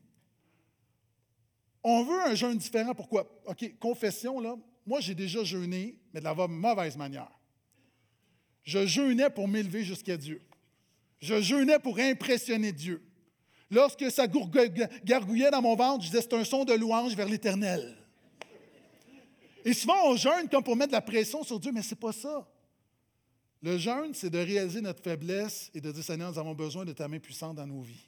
On 1.82 2.04
veut 2.04 2.20
un 2.26 2.34
jeûne 2.34 2.56
différent. 2.56 2.94
Pourquoi? 2.94 3.26
OK, 3.46 3.78
confession, 3.78 4.40
là. 4.40 4.56
Moi, 4.86 5.00
j'ai 5.00 5.14
déjà 5.14 5.42
jeûné, 5.44 5.98
mais 6.12 6.20
de 6.20 6.24
la 6.24 6.34
mauvaise 6.34 6.96
manière. 6.96 7.30
Je 8.62 8.86
jeûnais 8.86 9.30
pour 9.30 9.48
m'élever 9.48 9.84
jusqu'à 9.84 10.16
Dieu. 10.16 10.40
Je 11.20 11.40
jeûnais 11.40 11.78
pour 11.78 11.98
impressionner 11.98 12.72
Dieu. 12.72 13.02
Lorsque 13.70 14.10
ça 14.10 14.26
gargouillait 15.04 15.50
dans 15.50 15.62
mon 15.62 15.74
ventre, 15.74 16.04
je 16.04 16.10
disais 16.10 16.22
c'est 16.22 16.34
un 16.34 16.44
son 16.44 16.64
de 16.64 16.74
louange 16.74 17.14
vers 17.14 17.28
l'Éternel. 17.28 17.96
Et 19.64 19.72
souvent, 19.72 20.10
on 20.10 20.16
jeûne 20.16 20.48
comme 20.50 20.62
pour 20.62 20.76
mettre 20.76 20.90
de 20.90 20.96
la 20.96 21.00
pression 21.00 21.42
sur 21.42 21.58
Dieu, 21.58 21.72
mais 21.72 21.82
ce 21.82 21.90
n'est 21.90 22.00
pas 22.00 22.12
ça. 22.12 22.46
Le 23.62 23.78
jeûne, 23.78 24.12
c'est 24.12 24.28
de 24.28 24.38
réaliser 24.38 24.82
notre 24.82 25.02
faiblesse 25.02 25.70
et 25.72 25.80
de 25.80 25.90
dire, 25.90 26.04
Seigneur, 26.04 26.30
nous 26.30 26.38
avons 26.38 26.54
besoin 26.54 26.84
de 26.84 26.92
ta 26.92 27.08
main 27.08 27.18
puissante 27.18 27.56
dans 27.56 27.66
nos 27.66 27.80
vies. 27.80 28.06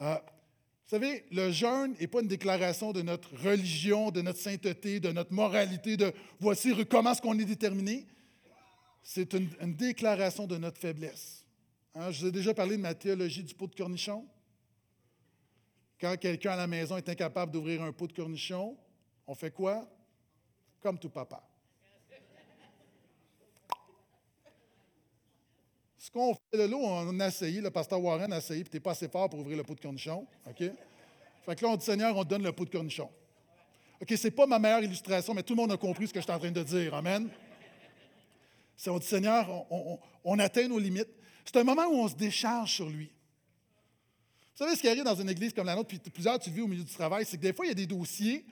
Euh, 0.00 0.16
vous 0.88 0.96
savez, 0.96 1.26
le 1.30 1.52
jeûne 1.52 1.94
n'est 2.00 2.06
pas 2.06 2.22
une 2.22 2.28
déclaration 2.28 2.92
de 2.92 3.02
notre 3.02 3.28
religion, 3.36 4.10
de 4.10 4.22
notre 4.22 4.38
sainteté, 4.38 5.00
de 5.00 5.12
notre 5.12 5.34
moralité, 5.34 5.98
de 5.98 6.14
voici 6.40 6.72
comment 6.86 7.12
est-ce 7.12 7.20
qu'on 7.20 7.38
est 7.38 7.44
déterminé. 7.44 8.06
C'est 9.02 9.34
une, 9.34 9.74
déclaration 9.74 10.46
de 10.46 10.56
notre 10.56 10.78
faiblesse. 10.78 11.44
Hein, 11.94 12.10
je 12.10 12.22
vous 12.22 12.26
ai 12.28 12.32
déjà 12.32 12.54
parlé 12.54 12.78
de 12.78 12.80
ma 12.80 12.94
théologie 12.94 13.42
du 13.42 13.54
pot 13.54 13.66
de 13.66 13.74
cornichon. 13.74 14.26
Quand 16.00 16.16
quelqu'un 16.18 16.52
à 16.52 16.56
la 16.56 16.66
maison 16.66 16.96
est 16.96 17.08
incapable 17.10 17.52
d'ouvrir 17.52 17.82
un 17.82 17.92
pot 17.92 18.06
de 18.06 18.14
cornichon, 18.14 18.74
on 19.26 19.34
fait 19.34 19.50
quoi? 19.50 19.86
Comme 20.80 20.98
tout 20.98 21.10
papa. 21.10 21.46
Ce 25.98 26.10
qu'on 26.12 26.34
fait 26.34 26.58
de 26.58 26.62
l'eau, 26.62 26.78
on 26.80 27.18
a 27.18 27.26
essayé, 27.26 27.60
le 27.60 27.70
pasteur 27.70 28.00
Warren 28.00 28.32
a 28.32 28.38
essayé, 28.38 28.62
puis 28.62 28.70
tu 28.70 28.76
n'es 28.76 28.80
pas 28.80 28.92
assez 28.92 29.08
fort 29.08 29.28
pour 29.28 29.40
ouvrir 29.40 29.56
le 29.56 29.64
pot 29.64 29.74
de 29.74 29.80
cornichon. 29.80 30.26
OK? 30.46 30.62
Fait 31.44 31.56
que 31.56 31.64
là, 31.64 31.72
on 31.72 31.76
dit 31.76 31.84
Seigneur, 31.84 32.16
on 32.16 32.24
te 32.24 32.28
donne 32.28 32.44
le 32.44 32.52
pot 32.52 32.64
de 32.64 32.70
cornichon. 32.70 33.10
OK, 34.00 34.08
ce 34.16 34.28
n'est 34.28 34.30
pas 34.30 34.46
ma 34.46 34.60
meilleure 34.60 34.84
illustration, 34.84 35.34
mais 35.34 35.42
tout 35.42 35.54
le 35.54 35.62
monde 35.62 35.72
a 35.72 35.76
compris 35.76 36.06
ce 36.06 36.12
que 36.12 36.20
je 36.20 36.24
suis 36.24 36.32
en 36.32 36.38
train 36.38 36.52
de 36.52 36.62
dire. 36.62 36.94
Amen? 36.94 37.28
C'est 38.76 38.90
on 38.90 38.98
dit 38.98 39.06
Seigneur, 39.06 39.66
on, 40.24 40.38
atteint 40.38 40.68
nos 40.68 40.78
limites. 40.78 41.08
C'est 41.44 41.56
un 41.56 41.64
moment 41.64 41.86
où 41.86 41.94
on 41.94 42.08
se 42.08 42.14
décharge 42.14 42.74
sur 42.74 42.88
lui. 42.88 43.10
Vous 44.54 44.64
savez, 44.64 44.76
ce 44.76 44.80
qui 44.80 44.88
arrive 44.88 45.02
dans 45.02 45.16
une 45.16 45.28
église 45.28 45.52
comme 45.52 45.66
la 45.66 45.74
nôtre, 45.74 45.88
puis 45.88 45.98
plusieurs, 45.98 46.38
tu 46.38 46.50
vis 46.50 46.60
au 46.60 46.68
milieu 46.68 46.84
du 46.84 46.92
travail, 46.92 47.24
c'est 47.26 47.36
que 47.36 47.42
des 47.42 47.52
fois, 47.52 47.66
il 47.66 47.70
y 47.70 47.72
a 47.72 47.74
des 47.74 47.86
dossiers, 47.86 48.44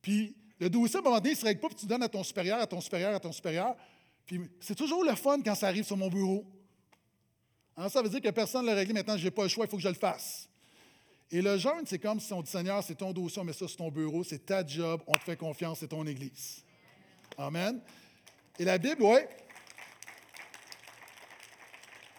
puis 0.00 0.34
le 0.58 0.70
dossier, 0.70 0.96
à 0.96 0.98
un 1.00 1.02
moment 1.02 1.16
donné, 1.16 1.30
il 1.30 1.32
ne 1.32 1.38
se 1.38 1.44
règle 1.44 1.60
pas, 1.60 1.68
puis 1.68 1.76
tu 1.76 1.86
donnes 1.86 2.02
à 2.02 2.08
ton 2.08 2.22
supérieur, 2.22 2.60
à 2.60 2.66
ton 2.66 2.80
supérieur, 2.80 3.14
à 3.14 3.20
ton 3.20 3.32
supérieur. 3.32 3.76
Puis 4.24 4.40
c'est 4.60 4.74
toujours 4.74 5.04
le 5.04 5.14
fun 5.14 5.42
quand 5.42 5.54
ça 5.54 5.66
arrive 5.66 5.84
sur 5.84 5.98
mon 5.98 6.08
bureau. 6.08 6.46
Hein, 7.76 7.88
ça 7.88 8.02
veut 8.02 8.08
dire 8.08 8.20
que 8.20 8.30
personne 8.30 8.62
ne 8.62 8.70
l'a 8.70 8.76
réglé. 8.76 8.92
Maintenant, 8.94 9.16
je 9.16 9.24
n'ai 9.24 9.30
pas 9.30 9.42
le 9.42 9.48
choix, 9.48 9.64
il 9.64 9.70
faut 9.70 9.76
que 9.76 9.82
je 9.82 9.88
le 9.88 9.94
fasse. 9.94 10.48
Et 11.30 11.42
le 11.42 11.58
jeûne, 11.58 11.84
c'est 11.86 11.98
comme 11.98 12.20
si 12.20 12.32
on 12.32 12.42
dit 12.42 12.50
Seigneur, 12.50 12.82
c'est 12.84 12.94
ton 12.94 13.12
dossier, 13.12 13.40
on 13.40 13.44
met 13.44 13.52
ça 13.52 13.66
sur 13.66 13.76
ton 13.76 13.90
bureau, 13.90 14.22
c'est 14.22 14.46
ta 14.46 14.64
job, 14.64 15.02
on 15.06 15.14
te 15.14 15.24
fait 15.24 15.36
confiance, 15.36 15.80
c'est 15.80 15.88
ton 15.88 16.06
Église. 16.06 16.62
Amen. 17.36 17.80
Et 18.58 18.64
la 18.64 18.78
Bible, 18.78 19.02
oui. 19.02 19.18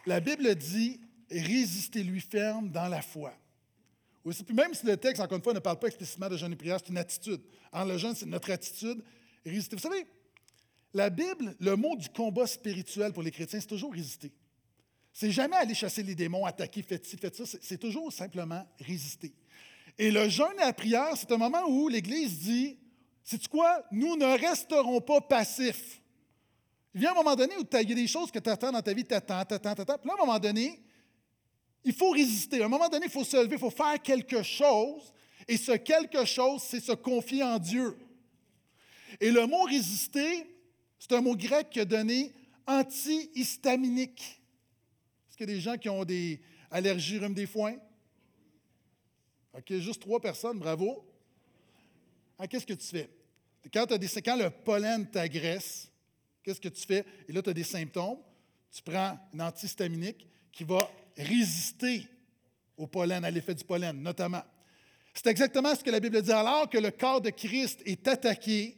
La 0.05 0.19
Bible 0.19 0.53
dit 0.55 0.99
résistez-lui 1.31 2.19
ferme 2.19 2.69
dans 2.69 2.87
la 2.87 3.01
foi. 3.01 3.33
Puis 4.23 4.55
même 4.55 4.73
si 4.73 4.85
le 4.85 4.97
texte, 4.97 5.21
encore 5.21 5.37
une 5.37 5.43
fois, 5.43 5.53
ne 5.53 5.59
parle 5.59 5.79
pas 5.79 5.87
explicitement 5.87 6.27
de 6.27 6.37
jeûne 6.37 6.51
et 6.51 6.55
prière, 6.55 6.79
c'est 6.79 6.89
une 6.89 6.97
attitude. 6.97 7.41
En 7.71 7.85
le 7.85 7.97
jeûne, 7.97 8.15
c'est 8.15 8.25
notre 8.25 8.51
attitude. 8.51 9.03
Résister. 9.45 9.75
Vous 9.75 9.81
savez, 9.81 10.05
la 10.93 11.09
Bible, 11.09 11.55
le 11.59 11.75
mot 11.75 11.95
du 11.95 12.09
combat 12.09 12.47
spirituel 12.47 13.13
pour 13.13 13.21
les 13.21 13.31
chrétiens, 13.31 13.59
c'est 13.59 13.67
toujours 13.67 13.93
résister. 13.93 14.31
C'est 15.17 15.31
jamais 15.31 15.55
aller 15.55 15.73
chasser 15.73 16.03
les 16.03 16.13
démons, 16.13 16.45
attaquer, 16.45 16.81
faites 16.81 17.05
ci, 17.05 17.15
faites 17.15 17.37
ça. 17.37 17.57
C'est 17.61 17.77
toujours 17.77 18.11
simplement 18.11 18.67
résister. 18.81 19.31
Et 19.97 20.11
le 20.11 20.27
jeûne 20.27 20.57
et 20.57 20.65
la 20.65 20.73
prière, 20.73 21.15
c'est 21.15 21.31
un 21.31 21.37
moment 21.37 21.63
où 21.69 21.87
l'Église 21.87 22.39
dit 22.39 22.77
C'est 23.23 23.47
quoi 23.47 23.81
Nous 23.93 24.17
ne 24.17 24.25
resterons 24.25 24.99
pas 24.99 25.21
passifs. 25.21 26.01
Il 26.93 26.99
vient 26.99 27.11
un 27.11 27.15
moment 27.15 27.33
donné 27.33 27.55
où 27.55 27.61
il 27.61 27.89
y 27.89 27.91
a 27.93 27.95
des 27.95 28.07
choses 28.07 28.29
que 28.29 28.39
tu 28.39 28.49
attends 28.49 28.73
dans 28.73 28.81
ta 28.81 28.93
vie, 28.93 29.05
tu 29.05 29.13
attends, 29.13 29.45
tu 29.45 29.53
attends, 29.53 29.73
tu 29.73 29.81
attends. 29.83 29.97
Puis 29.97 30.09
là, 30.09 30.15
à 30.19 30.21
un 30.21 30.25
moment 30.25 30.37
donné, 30.37 30.83
il 31.85 31.93
faut 31.93 32.09
résister. 32.09 32.61
À 32.61 32.65
un 32.65 32.69
moment 32.69 32.89
donné, 32.89 33.05
il 33.05 33.11
faut 33.11 33.23
se 33.23 33.37
lever, 33.37 33.55
il 33.55 33.59
faut 33.59 33.69
faire 33.69 34.01
quelque 34.01 34.43
chose. 34.43 35.13
Et 35.47 35.55
ce 35.55 35.71
quelque 35.77 36.25
chose, 36.25 36.61
c'est 36.61 36.81
se 36.81 36.91
confier 36.91 37.41
en 37.41 37.57
Dieu. 37.57 37.97
Et 39.21 39.31
le 39.31 39.47
mot 39.47 39.63
résister, 39.63 40.45
c'est 40.99 41.13
un 41.13 41.21
mot 41.21 41.37
grec 41.37 41.69
qui 41.69 41.79
a 41.79 41.85
donné 41.85 42.33
antihistaminique. 42.67 44.41
Est-ce 45.35 45.43
qu'il 45.43 45.49
y 45.49 45.53
a 45.53 45.55
des 45.57 45.61
gens 45.61 45.77
qui 45.77 45.89
ont 45.89 46.05
des 46.05 46.39
allergies, 46.71 47.19
rhume 47.19 47.33
des 47.33 47.45
foins? 47.45 47.75
OK, 49.53 49.73
juste 49.79 50.01
trois 50.01 50.21
personnes, 50.21 50.59
bravo. 50.59 51.05
Ah, 52.39 52.47
qu'est-ce 52.47 52.65
que 52.65 52.71
tu 52.71 52.87
fais? 52.87 53.09
Quand, 53.73 53.85
quand 53.85 54.35
le 54.37 54.49
pollen 54.49 55.05
t'agresse, 55.11 55.91
qu'est-ce 56.41 56.61
que 56.61 56.69
tu 56.69 56.85
fais? 56.85 57.03
Et 57.27 57.33
là, 57.33 57.41
tu 57.41 57.49
as 57.49 57.53
des 57.53 57.65
symptômes. 57.65 58.17
Tu 58.71 58.81
prends 58.81 59.19
une 59.33 59.41
antihistaminique 59.41 60.25
qui 60.53 60.63
va 60.63 60.89
résister 61.17 62.07
au 62.77 62.87
pollen, 62.87 63.25
à 63.25 63.29
l'effet 63.29 63.55
du 63.55 63.65
pollen, 63.65 64.01
notamment. 64.01 64.43
C'est 65.13 65.27
exactement 65.27 65.75
ce 65.75 65.83
que 65.83 65.91
la 65.91 65.99
Bible 65.99 66.21
dit. 66.21 66.31
Alors 66.31 66.69
que 66.69 66.77
le 66.77 66.91
corps 66.91 67.19
de 67.19 67.31
Christ 67.31 67.81
est 67.85 68.07
attaqué, 68.07 68.77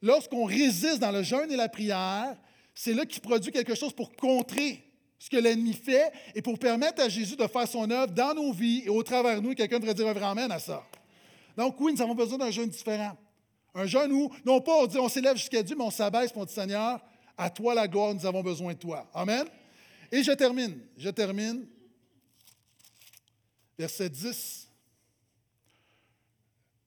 lorsqu'on 0.00 0.46
résiste 0.46 1.00
dans 1.00 1.12
le 1.12 1.22
jeûne 1.22 1.52
et 1.52 1.56
la 1.56 1.68
prière, 1.68 2.38
c'est 2.74 2.94
là 2.94 3.04
qu'il 3.04 3.20
produit 3.20 3.52
quelque 3.52 3.74
chose 3.74 3.92
pour 3.92 4.16
contrer 4.16 4.82
ce 5.24 5.30
que 5.30 5.38
l'ennemi 5.38 5.72
fait 5.72 6.12
et 6.34 6.42
pour 6.42 6.58
permettre 6.58 7.02
à 7.02 7.08
Jésus 7.08 7.34
de 7.34 7.46
faire 7.46 7.66
son 7.66 7.90
œuvre 7.90 8.12
dans 8.12 8.34
nos 8.34 8.52
vies 8.52 8.82
et 8.84 8.90
au 8.90 9.02
travers 9.02 9.40
de 9.40 9.40
nous. 9.40 9.54
Quelqu'un 9.54 9.78
devrait 9.78 9.94
dire 9.94 10.06
un 10.06 10.12
vrai 10.12 10.52
à 10.52 10.58
ça. 10.58 10.84
Donc, 11.56 11.80
oui, 11.80 11.94
nous 11.94 12.02
avons 12.02 12.14
besoin 12.14 12.36
d'un 12.36 12.50
jeûne 12.50 12.68
différent. 12.68 13.16
Un 13.74 13.86
jeûne 13.86 14.12
où, 14.12 14.30
non 14.44 14.60
pas 14.60 14.76
on 14.82 14.86
dit 14.86 14.98
on 14.98 15.08
s'élève 15.08 15.38
jusqu'à 15.38 15.62
Dieu, 15.62 15.76
mais 15.78 15.84
on 15.84 15.90
s'abaisse 15.90 16.30
pour 16.30 16.42
on 16.42 16.46
Seigneur, 16.46 17.00
à 17.38 17.48
toi 17.48 17.74
la 17.74 17.88
gloire, 17.88 18.14
nous 18.14 18.26
avons 18.26 18.42
besoin 18.42 18.74
de 18.74 18.78
toi. 18.78 19.08
Amen? 19.14 19.46
Et 20.12 20.22
je 20.22 20.32
termine. 20.32 20.78
Je 20.98 21.08
termine. 21.08 21.66
Verset 23.78 24.10
10. 24.10 24.68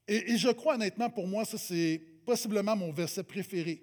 Et, 0.10 0.34
et 0.34 0.38
je 0.38 0.50
crois 0.50 0.76
honnêtement, 0.76 1.10
pour 1.10 1.26
moi, 1.26 1.44
ça 1.44 1.58
c'est 1.58 2.00
possiblement 2.24 2.76
mon 2.76 2.92
verset 2.92 3.24
préféré 3.24 3.82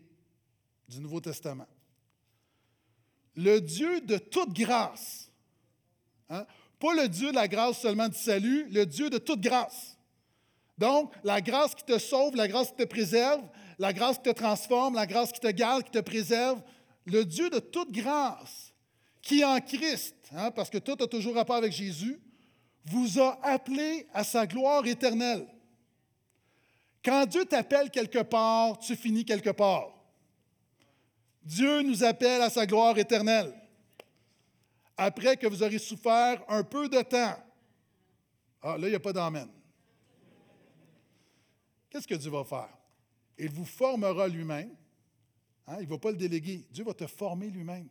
du 0.89 1.01
Nouveau 1.01 1.21
Testament 1.21 1.67
le 3.37 3.61
Dieu 3.61 4.01
de 4.01 4.19
toute 4.19 4.53
grâce. 4.53 5.31
Hein? 6.29 6.47
Pas 6.79 6.95
le 6.95 7.09
Dieu 7.09 7.31
de 7.31 7.35
la 7.35 7.49
grâce 7.49 7.81
seulement 7.81 8.09
du 8.09 8.19
salut, 8.19 8.69
le 8.71 8.87
Dieu 8.87 9.11
de 9.11 9.19
toute 9.19 9.41
grâce. 9.41 9.97
Donc, 10.77 11.13
la 11.23 11.41
grâce 11.41 11.75
qui 11.75 11.85
te 11.85 11.99
sauve, 11.99 12.35
la 12.37 12.49
grâce 12.49 12.69
qui 12.69 12.77
te 12.77 12.85
préserve, 12.85 13.43
la 13.79 13.93
grâce 13.93 14.17
qui 14.17 14.25
te 14.25 14.31
transforme, 14.31 14.95
la 14.95 15.07
grâce 15.07 15.33
qui 15.33 15.41
te 15.41 15.51
garde, 15.51 15.85
qui 15.85 15.91
te 15.91 16.01
préserve, 16.01 16.61
le 17.05 17.25
Dieu 17.25 17.51
de 17.51 17.59
toute 17.59 17.93
grâce, 17.93 18.73
qui 19.23 19.45
en 19.45 19.61
Christ, 19.61 20.17
hein, 20.33 20.51
parce 20.51 20.71
que 20.71 20.79
tout 20.79 20.97
a 21.01 21.07
toujours 21.07 21.35
rapport 21.35 21.57
avec 21.57 21.73
Jésus, 21.73 22.21
vous 22.87 23.21
a 23.21 23.39
appelé 23.43 24.07
à 24.13 24.25
sa 24.25 24.47
gloire 24.47 24.87
éternelle. 24.87 25.47
Quand 27.05 27.27
Dieu 27.27 27.45
t'appelle 27.45 27.91
quelque 27.91 28.23
part, 28.23 28.79
tu 28.79 28.97
finis 28.97 29.25
quelque 29.25 29.51
part. 29.51 29.94
Dieu 31.45 31.83
nous 31.83 32.03
appelle 32.03 32.41
à 32.41 32.51
sa 32.51 32.67
gloire 32.67 32.97
éternelle. 32.99 33.53
Après 34.97 35.37
que 35.37 35.47
vous 35.47 35.63
aurez 35.63 35.79
souffert 35.79 36.43
un 36.49 36.63
peu 36.63 36.89
de 36.89 37.03
temps. 37.03 37.37
Ah, 38.63 38.79
là, 38.79 38.87
il 38.87 38.91
n'y 38.91 38.97
a 38.97 39.01
pas 39.01 39.13
d'amen. 39.13 39.49
Qu'est-ce 41.91 42.09
que 42.09 42.15
Dieu 42.15 42.31
va 42.31 42.45
faire? 42.45 42.77
Il 43.37 43.51
vous 43.51 43.65
formera 43.65 44.27
lui-même. 44.27 44.75
Hein, 45.67 45.77
il 45.81 45.85
ne 45.85 45.91
va 45.91 45.99
pas 45.99 46.11
le 46.11 46.17
déléguer. 46.17 46.67
Dieu 46.71 46.85
va 46.85 46.95
te 46.95 47.07
former 47.07 47.51
lui-même. 47.51 47.89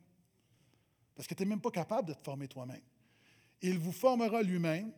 Parce 1.16 1.28
que 1.28 1.34
tu 1.34 1.44
n'es 1.44 1.50
même 1.50 1.62
pas 1.62 1.72
capable 1.72 2.10
de 2.10 2.14
te 2.14 2.24
former 2.24 2.48
toi-même. 2.48 2.82
Il 3.62 3.78
vous 3.78 3.92
formera 3.92 4.42
lui-même, 4.42 4.92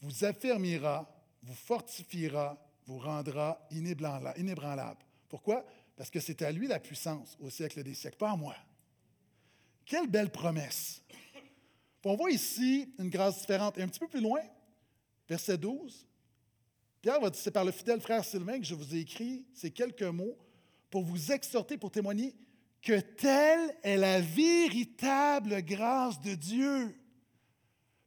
vous 0.00 0.24
affermira, 0.24 1.08
vous 1.42 1.54
fortifiera, 1.54 2.58
vous 2.86 2.98
rendra 2.98 3.60
inébranlable. 3.70 5.04
Pourquoi? 5.28 5.64
Parce 6.00 6.08
que 6.08 6.18
c'est 6.18 6.40
à 6.40 6.50
lui 6.50 6.66
la 6.66 6.80
puissance 6.80 7.36
au 7.40 7.50
siècle 7.50 7.82
des 7.82 7.92
siècles, 7.92 8.16
pas 8.16 8.30
à 8.30 8.36
moi. 8.36 8.56
Quelle 9.84 10.06
belle 10.06 10.32
promesse. 10.32 11.02
on 12.06 12.16
voit 12.16 12.30
ici 12.30 12.90
une 12.98 13.10
grâce 13.10 13.40
différente. 13.40 13.76
Et 13.76 13.82
un 13.82 13.88
petit 13.88 14.00
peu 14.00 14.08
plus 14.08 14.22
loin, 14.22 14.40
verset 15.28 15.58
12, 15.58 16.06
Pierre 17.02 17.20
va 17.20 17.28
dire, 17.28 17.38
c'est 17.38 17.50
par 17.50 17.66
le 17.66 17.70
fidèle 17.70 18.00
frère 18.00 18.24
Sylvain 18.24 18.58
que 18.58 18.64
je 18.64 18.74
vous 18.74 18.94
ai 18.94 19.00
écrit 19.00 19.44
ces 19.52 19.70
quelques 19.72 20.00
mots 20.04 20.38
pour 20.88 21.02
vous 21.02 21.32
exhorter, 21.32 21.76
pour 21.76 21.90
témoigner 21.90 22.34
que 22.80 22.98
telle 22.98 23.76
est 23.82 23.98
la 23.98 24.22
véritable 24.22 25.62
grâce 25.62 26.18
de 26.22 26.34
Dieu. 26.34 26.98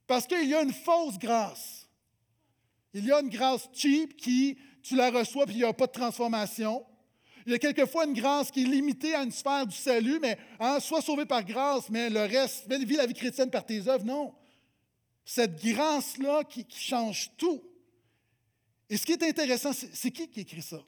Parce 0.08 0.26
qu'il 0.26 0.48
y 0.48 0.54
a 0.56 0.62
une 0.62 0.72
fausse 0.72 1.16
grâce. 1.16 1.88
Il 2.92 3.04
y 3.04 3.12
a 3.12 3.20
une 3.20 3.30
grâce 3.30 3.68
cheap 3.72 4.16
qui, 4.16 4.58
tu 4.82 4.96
la 4.96 5.12
reçois, 5.12 5.46
puis 5.46 5.54
il 5.54 5.58
n'y 5.58 5.64
a 5.64 5.72
pas 5.72 5.86
de 5.86 5.92
transformation. 5.92 6.84
Il 7.46 7.52
y 7.52 7.54
a 7.54 7.58
quelquefois 7.58 8.06
une 8.06 8.14
grâce 8.14 8.50
qui 8.50 8.62
est 8.62 8.66
limitée 8.66 9.14
à 9.14 9.22
une 9.22 9.30
sphère 9.30 9.66
du 9.66 9.76
salut, 9.76 10.18
mais 10.20 10.38
hein, 10.58 10.80
sois 10.80 11.02
sauvé 11.02 11.26
par 11.26 11.44
grâce, 11.44 11.90
mais 11.90 12.08
le 12.08 12.20
reste, 12.20 12.66
vis 12.72 12.96
la 12.96 13.06
vie 13.06 13.14
chrétienne 13.14 13.50
par 13.50 13.66
tes 13.66 13.86
œuvres. 13.86 14.04
Non. 14.04 14.34
Cette 15.24 15.62
grâce-là 15.62 16.44
qui, 16.44 16.66
change 16.70 17.30
tout. 17.36 17.62
Et 18.88 18.96
ce 18.96 19.04
qui 19.04 19.12
est 19.12 19.22
intéressant, 19.22 19.72
c'est 19.72 20.10
qui 20.10 20.28
qui 20.28 20.40
écrit 20.40 20.62
ça? 20.62 20.82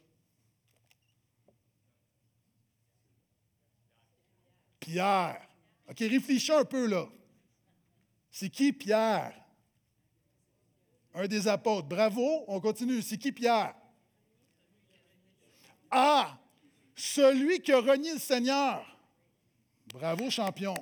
Pierre. 4.80 5.46
OK, 5.90 5.98
réfléchis 5.98 6.52
un 6.52 6.64
peu 6.64 6.86
là. 6.86 7.06
C'est 8.30 8.50
qui 8.50 8.72
Pierre? 8.72 9.34
Un 11.14 11.26
des 11.26 11.48
apôtres. 11.48 11.88
Bravo, 11.88 12.44
on 12.46 12.60
continue. 12.60 13.02
C'est 13.02 13.18
qui 13.18 13.32
Pierre? 13.32 13.74
Ah, 15.90 16.38
celui 16.96 17.60
qui 17.60 17.72
a 17.72 17.78
renié 17.78 18.14
le 18.14 18.18
Seigneur. 18.18 18.84
Bravo, 19.92 20.30
champion. 20.30 20.74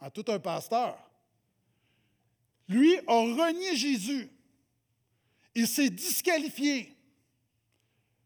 À 0.00 0.10
tout 0.10 0.24
un 0.28 0.38
pasteur. 0.38 0.98
Lui 2.68 2.96
a 3.06 3.12
renié 3.12 3.76
Jésus. 3.76 4.30
Il 5.54 5.68
s'est 5.68 5.90
disqualifié. 5.90 6.96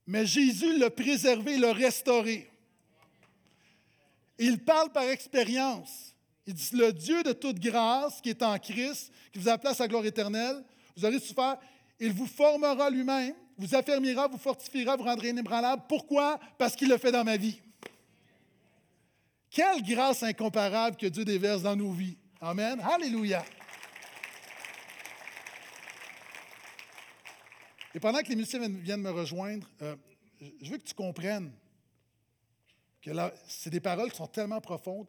Mais 0.06 0.24
Jésus 0.24 0.78
l'a 0.78 0.90
préservé, 0.90 1.58
l'a 1.58 1.72
restauré. 1.72 2.50
Il 4.38 4.64
parle 4.64 4.90
par 4.92 5.02
expérience. 5.02 6.14
Il 6.46 6.54
dit 6.54 6.70
Le 6.72 6.92
Dieu 6.92 7.22
de 7.24 7.32
toute 7.32 7.58
grâce 7.58 8.20
qui 8.20 8.30
est 8.30 8.42
en 8.42 8.58
Christ, 8.58 9.12
qui 9.32 9.38
vous 9.38 9.48
appelle 9.48 9.72
à 9.72 9.74
sa 9.74 9.86
gloire 9.86 10.06
éternelle, 10.06 10.64
vous 10.96 11.04
aurez 11.04 11.20
souffert, 11.20 11.58
il 12.00 12.12
vous 12.12 12.26
formera 12.26 12.88
lui-même 12.88 13.34
vous 13.58 13.74
affermira, 13.74 14.28
vous 14.28 14.38
fortifiera, 14.38 14.96
vous 14.96 15.04
rendra 15.04 15.26
inébranlable. 15.26 15.82
Pourquoi? 15.88 16.38
Parce 16.56 16.76
qu'il 16.76 16.88
le 16.88 16.96
fait 16.96 17.10
dans 17.10 17.24
ma 17.24 17.36
vie. 17.36 17.60
Quelle 19.50 19.82
grâce 19.82 20.22
incomparable 20.22 20.96
que 20.96 21.06
Dieu 21.06 21.24
déverse 21.24 21.62
dans 21.62 21.74
nos 21.74 21.92
vies. 21.92 22.16
Amen. 22.40 22.80
Alléluia. 22.80 23.44
Et 27.94 28.00
pendant 28.00 28.20
que 28.20 28.28
les 28.28 28.36
musiciens 28.36 28.68
viennent 28.68 29.02
me 29.02 29.10
rejoindre, 29.10 29.68
euh, 29.82 29.96
je 30.62 30.70
veux 30.70 30.78
que 30.78 30.84
tu 30.84 30.94
comprennes 30.94 31.50
que 33.02 33.10
c'est 33.48 33.70
des 33.70 33.80
paroles 33.80 34.10
qui 34.10 34.18
sont 34.18 34.26
tellement 34.26 34.60
profondes. 34.60 35.08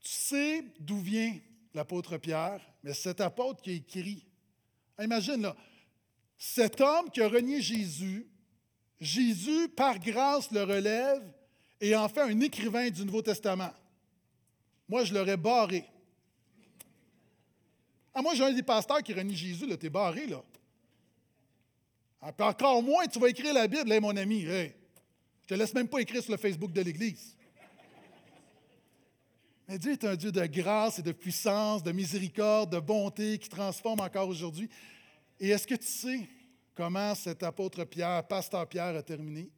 Tu 0.00 0.10
sais 0.10 0.64
d'où 0.78 0.98
vient 0.98 1.38
l'apôtre 1.72 2.18
Pierre, 2.18 2.60
mais 2.82 2.92
c'est 2.92 3.10
cet 3.10 3.20
apôtre 3.20 3.62
qui 3.62 3.70
a 3.70 3.74
écrit. 3.74 4.26
Imagine, 5.00 5.42
là, 5.42 5.56
cet 6.44 6.80
homme 6.80 7.08
qui 7.08 7.22
a 7.22 7.28
renié 7.28 7.62
Jésus, 7.62 8.26
Jésus, 9.00 9.68
par 9.68 10.00
grâce, 10.00 10.50
le 10.50 10.64
relève 10.64 11.22
et 11.80 11.94
en 11.94 12.08
fait 12.08 12.22
un 12.22 12.40
écrivain 12.40 12.90
du 12.90 13.04
Nouveau 13.04 13.22
Testament. 13.22 13.70
Moi, 14.88 15.04
je 15.04 15.14
l'aurais 15.14 15.36
barré. 15.36 15.84
Ah, 18.12 18.22
moi, 18.22 18.34
j'ai 18.34 18.42
un 18.42 18.52
des 18.52 18.64
pasteurs 18.64 19.04
qui 19.04 19.14
renie 19.14 19.36
Jésus, 19.36 19.66
là, 19.68 19.76
t'es 19.76 19.88
barré, 19.88 20.26
là. 20.26 20.42
Ah, 22.20 22.32
encore 22.40 22.82
moins, 22.82 23.06
tu 23.06 23.20
vas 23.20 23.28
écrire 23.28 23.54
la 23.54 23.68
Bible, 23.68 24.00
mon 24.00 24.16
ami. 24.16 24.42
Hey. 24.42 24.74
Je 25.42 25.46
te 25.46 25.54
laisse 25.54 25.72
même 25.72 25.86
pas 25.86 26.00
écrire 26.00 26.24
sur 26.24 26.32
le 26.32 26.38
Facebook 26.38 26.72
de 26.72 26.80
l'Église. 26.80 27.36
Mais 29.68 29.78
Dieu 29.78 29.92
est 29.92 30.04
un 30.04 30.16
Dieu 30.16 30.32
de 30.32 30.44
grâce 30.46 30.98
et 30.98 31.02
de 31.02 31.12
puissance, 31.12 31.84
de 31.84 31.92
miséricorde, 31.92 32.72
de 32.72 32.80
bonté 32.80 33.38
qui 33.38 33.48
transforme 33.48 34.00
encore 34.00 34.26
aujourd'hui. 34.26 34.68
Et 35.40 35.48
est-ce 35.48 35.66
que 35.66 35.74
tu 35.74 35.86
sais 35.86 36.28
comment 36.74 37.14
cet 37.14 37.42
apôtre 37.42 37.84
Pierre, 37.84 38.26
pasteur 38.26 38.68
Pierre, 38.68 38.96
a 38.96 39.02
terminé? 39.02 39.50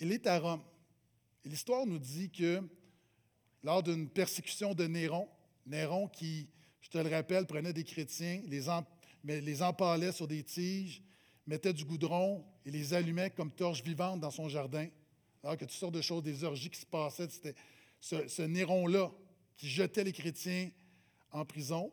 Il 0.00 0.12
est 0.12 0.26
à 0.26 0.38
Rome. 0.38 0.62
L'histoire 1.44 1.86
nous 1.86 1.98
dit 1.98 2.30
que 2.30 2.62
lors 3.62 3.82
d'une 3.82 4.08
persécution 4.08 4.74
de 4.74 4.86
Néron, 4.86 5.28
Néron 5.66 6.08
qui, 6.08 6.48
je 6.80 6.88
te 6.88 6.98
le 6.98 7.08
rappelle, 7.08 7.46
prenait 7.46 7.72
des 7.72 7.84
chrétiens, 7.84 8.42
les, 8.46 9.40
les 9.40 9.62
empalait 9.62 10.12
sur 10.12 10.26
des 10.26 10.42
tiges, 10.42 11.02
mettait 11.46 11.72
du 11.72 11.84
goudron 11.84 12.44
et 12.64 12.70
les 12.70 12.94
allumait 12.94 13.30
comme 13.30 13.50
torches 13.50 13.82
vivantes 13.82 14.20
dans 14.20 14.30
son 14.30 14.48
jardin. 14.48 14.88
Alors 15.42 15.56
que 15.56 15.64
toutes 15.64 15.72
sortes 15.72 15.94
de 15.94 16.02
choses, 16.02 16.22
des 16.22 16.44
orgies 16.44 16.70
qui 16.70 16.80
se 16.80 16.86
passaient, 16.86 17.28
c'était 17.28 17.54
ce, 18.00 18.28
ce 18.28 18.42
Néron-là 18.42 19.10
qui 19.56 19.68
jetait 19.68 20.04
les 20.04 20.12
chrétiens 20.12 20.70
en 21.30 21.44
prison. 21.44 21.92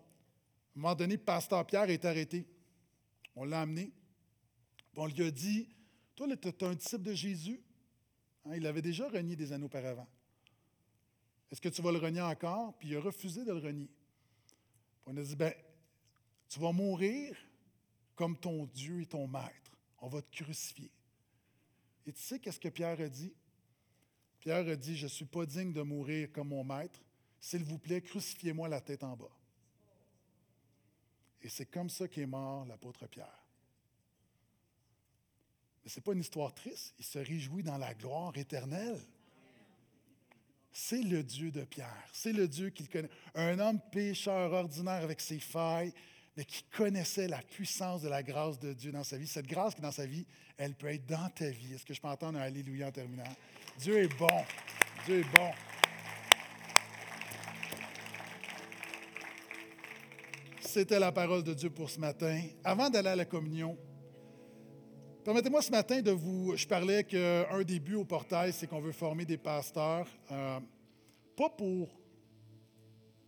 À 0.75 0.79
un 0.79 0.81
moment 0.81 0.95
donné, 0.95 1.17
Pasteur 1.17 1.65
Pierre 1.65 1.89
est 1.89 2.05
arrêté. 2.05 2.45
On 3.37 3.45
l'a 3.45 3.61
amené. 3.61 3.93
On 4.95 5.05
lui 5.05 5.23
a 5.23 5.29
dit 5.29 5.69
Toi, 6.15 6.27
tu 6.35 6.47
es 6.47 6.63
un 6.63 6.73
disciple 6.73 7.03
de 7.03 7.13
Jésus. 7.13 7.61
Hein, 8.45 8.55
il 8.55 8.65
avait 8.65 8.81
déjà 8.81 9.07
renié 9.07 9.35
des 9.35 9.53
années 9.53 9.65
auparavant. 9.65 10.07
Est-ce 11.51 11.61
que 11.61 11.69
tu 11.69 11.83
vas 11.83 11.91
le 11.91 11.99
renier 11.99 12.21
encore? 12.21 12.75
Puis 12.79 12.89
il 12.89 12.97
a 12.97 12.99
refusé 12.99 13.45
de 13.45 13.53
le 13.53 13.59
renier. 13.59 13.89
on 15.05 15.15
a 15.15 15.21
dit 15.21 15.35
ben, 15.35 15.53
Tu 16.49 16.59
vas 16.59 16.71
mourir 16.71 17.37
comme 18.15 18.35
ton 18.35 18.65
Dieu 18.65 19.01
et 19.01 19.05
ton 19.05 19.27
Maître. 19.27 19.77
On 19.99 20.07
va 20.07 20.23
te 20.23 20.43
crucifier. 20.43 20.89
Et 22.07 22.13
tu 22.13 22.21
sais 22.21 22.39
qu'est-ce 22.39 22.59
que 22.59 22.69
Pierre 22.69 22.99
a 22.99 23.07
dit? 23.07 23.35
Pierre 24.39 24.67
a 24.67 24.75
dit 24.75 24.97
Je 24.97 25.03
ne 25.03 25.11
suis 25.11 25.25
pas 25.25 25.45
digne 25.45 25.73
de 25.73 25.83
mourir 25.83 26.31
comme 26.31 26.47
mon 26.47 26.63
Maître. 26.63 26.99
S'il 27.39 27.63
vous 27.63 27.77
plaît, 27.77 28.01
crucifiez-moi 28.01 28.67
la 28.67 28.81
tête 28.81 29.03
en 29.03 29.15
bas. 29.15 29.36
Et 31.41 31.49
c'est 31.49 31.65
comme 31.65 31.89
ça 31.89 32.07
qu'est 32.07 32.25
mort 32.25 32.65
l'apôtre 32.65 33.07
Pierre. 33.07 33.43
Mais 35.83 35.89
ce 35.89 35.99
n'est 35.99 36.03
pas 36.03 36.13
une 36.13 36.19
histoire 36.19 36.53
triste. 36.53 36.93
Il 36.99 37.05
se 37.05 37.19
réjouit 37.19 37.63
dans 37.63 37.77
la 37.77 37.93
gloire 37.93 38.37
éternelle. 38.37 38.99
C'est 40.71 41.01
le 41.01 41.23
Dieu 41.23 41.49
de 41.49 41.63
Pierre. 41.63 42.03
C'est 42.11 42.33
le 42.33 42.47
Dieu 42.47 42.69
qu'il 42.69 42.89
connaît. 42.89 43.09
Un 43.35 43.57
homme 43.59 43.79
pécheur 43.91 44.51
ordinaire 44.51 45.03
avec 45.03 45.21
ses 45.21 45.39
failles, 45.39 45.93
mais 46.35 46.45
qui 46.45 46.63
connaissait 46.63 47.27
la 47.27 47.41
puissance 47.41 48.01
de 48.01 48.09
la 48.09 48.21
grâce 48.21 48.59
de 48.59 48.73
Dieu 48.73 48.91
dans 48.91 49.03
sa 49.03 49.17
vie. 49.17 49.27
Cette 49.27 49.47
grâce 49.47 49.73
qui 49.73 49.79
est 49.79 49.83
dans 49.83 49.91
sa 49.91 50.05
vie, 50.05 50.25
elle 50.57 50.75
peut 50.75 50.87
être 50.87 51.05
dans 51.05 51.29
ta 51.29 51.49
vie. 51.49 51.73
Est-ce 51.73 51.85
que 51.85 51.93
je 51.93 52.01
peux 52.01 52.07
entendre 52.07 52.37
un 52.37 52.41
Alléluia 52.41 52.87
en 52.87 52.91
terminant? 52.91 53.23
Dieu 53.79 53.97
est 53.97 54.17
bon. 54.17 54.43
Dieu 55.05 55.19
est 55.19 55.35
bon. 55.35 55.51
C'était 60.61 60.99
la 60.99 61.11
parole 61.11 61.43
de 61.43 61.53
Dieu 61.53 61.69
pour 61.69 61.89
ce 61.89 61.99
matin. 61.99 62.41
Avant 62.63 62.89
d'aller 62.89 63.09
à 63.09 63.15
la 63.15 63.25
communion, 63.25 63.77
permettez-moi 65.23 65.61
ce 65.61 65.71
matin 65.71 66.01
de 66.01 66.11
vous. 66.11 66.55
Je 66.55 66.67
parlais 66.67 67.03
qu'un 67.03 67.63
des 67.63 67.79
buts 67.79 67.95
au 67.95 68.05
portail, 68.05 68.53
c'est 68.53 68.67
qu'on 68.67 68.81
veut 68.81 68.91
former 68.91 69.25
des 69.25 69.37
pasteurs. 69.37 70.07
Euh, 70.31 70.59
pas 71.35 71.49
pour 71.49 71.89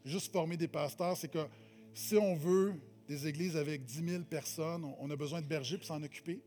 juste 0.04 0.32
former 0.32 0.58
des 0.58 0.68
pasteurs, 0.68 1.16
c'est 1.16 1.30
que 1.30 1.46
si 1.94 2.16
on 2.18 2.36
veut 2.36 2.74
des 3.08 3.28
églises 3.28 3.58
avec 3.58 3.86
10 3.86 4.10
000 4.10 4.24
personnes, 4.24 4.86
on 5.00 5.10
a 5.10 5.16
besoin 5.16 5.42
de 5.42 5.48
bergers 5.48 5.78
pour 5.78 5.86
s'en 5.86 6.02
occuper. 6.02 6.42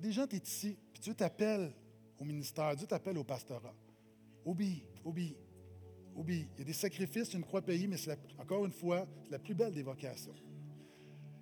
Des 0.00 0.12
gens, 0.12 0.26
tu 0.26 0.36
es 0.36 0.40
ici, 0.40 0.76
puis 0.92 1.02
Dieu 1.02 1.14
t'appelle 1.14 1.72
au 2.18 2.24
ministère, 2.24 2.74
Dieu 2.74 2.86
t'appelle 2.86 3.18
au 3.18 3.24
pastorat. 3.24 3.74
Obéis, 4.44 4.82
obéis. 5.04 5.36
Il 6.28 6.46
y 6.58 6.62
a 6.62 6.64
des 6.64 6.72
sacrifices, 6.72 7.32
une 7.34 7.42
croix 7.42 7.62
payée, 7.62 7.86
mais 7.86 7.96
c'est 7.96 8.18
encore 8.38 8.64
une 8.64 8.72
fois, 8.72 9.06
c'est 9.24 9.30
la 9.30 9.38
plus 9.38 9.54
belle 9.54 9.72
des 9.72 9.82
vocations. 9.82 10.34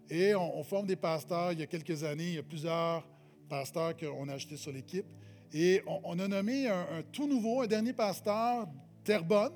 Et 0.08 0.34
on, 0.34 0.62
forme 0.64 0.86
des 0.86 0.96
pasteurs. 0.96 1.52
Il 1.52 1.60
y 1.60 1.62
a 1.62 1.66
quelques 1.66 2.02
années, 2.02 2.28
il 2.28 2.34
y 2.34 2.38
a 2.38 2.42
plusieurs 2.42 3.06
pasteurs 3.48 3.96
qu'on 3.96 4.28
a 4.28 4.34
ajoutés 4.34 4.56
sur 4.56 4.72
l'équipe. 4.72 5.06
Et 5.52 5.82
on, 5.86 6.18
a 6.18 6.28
nommé 6.28 6.68
un, 6.68 7.02
tout 7.12 7.28
nouveau, 7.28 7.62
un 7.62 7.66
dernier 7.66 7.92
pasteur, 7.92 8.68
Terrebonne, 9.04 9.52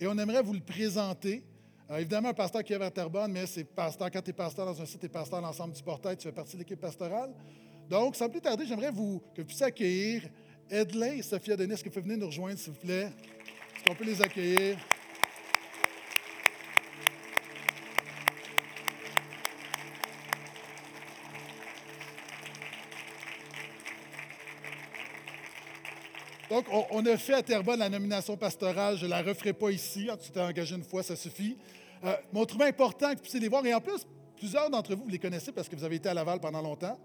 et 0.00 0.06
on 0.06 0.16
aimerait 0.18 0.42
vous 0.42 0.54
le 0.54 0.60
présenter. 0.60 1.44
Euh, 1.90 1.98
évidemment, 1.98 2.30
un 2.30 2.34
pasteur 2.34 2.64
qui 2.64 2.72
est 2.72 2.82
à 2.82 2.90
Terrebonne, 2.90 3.32
mais 3.32 3.46
c'est 3.46 3.64
pasteur. 3.64 4.10
Quand 4.10 4.22
tu 4.22 4.30
es 4.30 4.32
pasteur 4.32 4.66
dans 4.66 4.80
un 4.80 4.86
site, 4.86 5.00
tu 5.00 5.06
es 5.06 5.08
pasteur 5.08 5.40
dans 5.40 5.46
l'ensemble 5.46 5.74
du 5.74 5.82
portail, 5.82 6.16
tu 6.16 6.24
fais 6.24 6.32
partie 6.32 6.54
de 6.54 6.58
l'équipe 6.60 6.80
pastorale. 6.80 7.32
Donc, 7.88 8.16
sans 8.16 8.28
plus 8.28 8.40
tarder, 8.40 8.66
j'aimerais 8.66 8.90
vous, 8.90 9.22
que 9.34 9.42
vous 9.42 9.46
puissiez 9.46 9.66
accueillir 9.66 10.22
Edlin 10.70 11.12
et 11.12 11.22
Sophia 11.22 11.56
Denis. 11.56 11.76
Que 11.76 11.84
vous 11.84 11.90
pouvez 11.90 12.02
venir 12.02 12.18
nous 12.18 12.26
rejoindre, 12.26 12.58
s'il 12.58 12.72
vous 12.72 12.80
plaît? 12.80 13.10
On 13.88 13.94
peut 13.94 14.04
les 14.04 14.20
accueillir? 14.20 14.76
Donc, 26.50 26.66
on, 26.90 27.04
a 27.04 27.16
fait 27.16 27.34
à 27.34 27.42
Terrebonne 27.42 27.80
la 27.80 27.88
nomination 27.88 28.36
pastorale. 28.36 28.96
Je 28.96 29.04
ne 29.04 29.10
la 29.10 29.22
referai 29.22 29.52
pas 29.52 29.70
ici. 29.70 30.08
Tu 30.22 30.30
t'es 30.30 30.40
engagé 30.40 30.74
une 30.74 30.84
fois, 30.84 31.02
ça 31.02 31.14
suffit. 31.14 31.56
Euh, 32.04 32.16
mais 32.32 32.40
on 32.40 32.44
trouvait 32.44 32.66
important 32.66 33.10
que 33.10 33.16
vous 33.16 33.22
puissiez 33.22 33.40
les 33.40 33.48
voir. 33.48 33.64
Et 33.66 33.74
en 33.74 33.80
plus, 33.80 34.06
plusieurs 34.36 34.70
d'entre 34.70 34.94
vous, 34.94 35.04
vous 35.04 35.10
les 35.10 35.18
connaissez 35.18 35.52
parce 35.52 35.68
que 35.68 35.76
vous 35.76 35.84
avez 35.84 35.96
été 35.96 36.08
à 36.08 36.14
Laval 36.14 36.40
pendant 36.40 36.62
longtemps. 36.62 36.98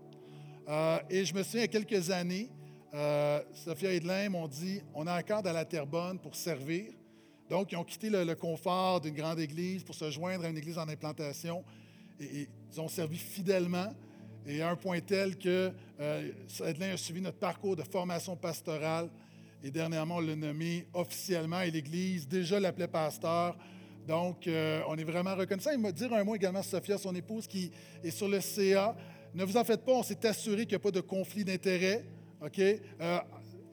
Euh, 0.67 0.99
et 1.09 1.25
je 1.25 1.33
me 1.33 1.43
souviens, 1.43 1.61
il 1.61 1.73
y 1.73 1.77
a 1.77 1.81
quelques 1.81 2.11
années, 2.11 2.49
euh, 2.93 3.41
Sophia 3.53 3.93
et 3.93 3.97
Edlin 3.97 4.29
m'ont 4.29 4.47
dit 4.47 4.81
on 4.93 5.07
a 5.07 5.13
un 5.13 5.21
cadre 5.21 5.49
à 5.49 5.53
la 5.53 5.65
Terrebonne 5.65 6.19
pour 6.19 6.35
servir. 6.35 6.91
Donc, 7.49 7.71
ils 7.71 7.77
ont 7.77 7.83
quitté 7.83 8.09
le, 8.09 8.33
confort 8.35 9.01
d'une 9.01 9.13
grande 9.13 9.39
église 9.39 9.83
pour 9.83 9.95
se 9.95 10.09
joindre 10.09 10.45
à 10.45 10.49
une 10.49 10.57
église 10.57 10.77
en 10.77 10.87
implantation 10.87 11.63
et, 12.19 12.47
ils 12.71 12.79
ont 12.79 12.87
servi 12.87 13.17
fidèlement 13.17 13.93
et 14.47 14.61
à 14.61 14.69
un 14.69 14.75
point 14.75 15.01
tel 15.01 15.37
que 15.37 15.71
euh, 15.99 16.31
a 16.61 16.97
suivi 16.97 17.21
notre 17.21 17.37
parcours 17.37 17.75
de 17.75 17.83
formation 17.83 18.37
pastorale 18.37 19.09
et 19.63 19.69
dernièrement, 19.69 20.15
on 20.15 20.21
l'a 20.21 20.35
nommé 20.35 20.87
officiellement 20.93 21.61
et 21.61 21.69
l'Église 21.69 22.27
déjà 22.27 22.59
l'appelait 22.59 22.87
pasteur. 22.87 23.55
Donc, 24.07 24.47
euh, 24.47 24.81
on 24.87 24.97
est 24.97 25.03
vraiment 25.03 25.35
reconnaissant. 25.35 25.69
Il 25.71 25.77
m'a 25.77 25.91
dit 25.91 26.05
un 26.05 26.23
mot 26.23 26.35
également, 26.35 26.63
Sophia, 26.63 26.97
son 26.97 27.13
épouse, 27.13 27.45
qui 27.45 27.71
est 28.03 28.09
sur 28.09 28.27
le 28.27 28.41
CA. 28.41 28.95
Ne 29.35 29.43
vous 29.43 29.57
en 29.57 29.63
faites 29.63 29.85
pas, 29.85 29.91
on 29.91 30.03
s'est 30.03 30.25
assuré 30.25 30.65
qu'il 30.65 30.69
n'y 30.69 30.75
a 30.75 30.79
pas 30.79 30.91
de 30.91 31.01
conflit 31.01 31.45
d'intérêts. 31.45 32.03
OK? 32.41 32.59
Euh, 32.59 33.19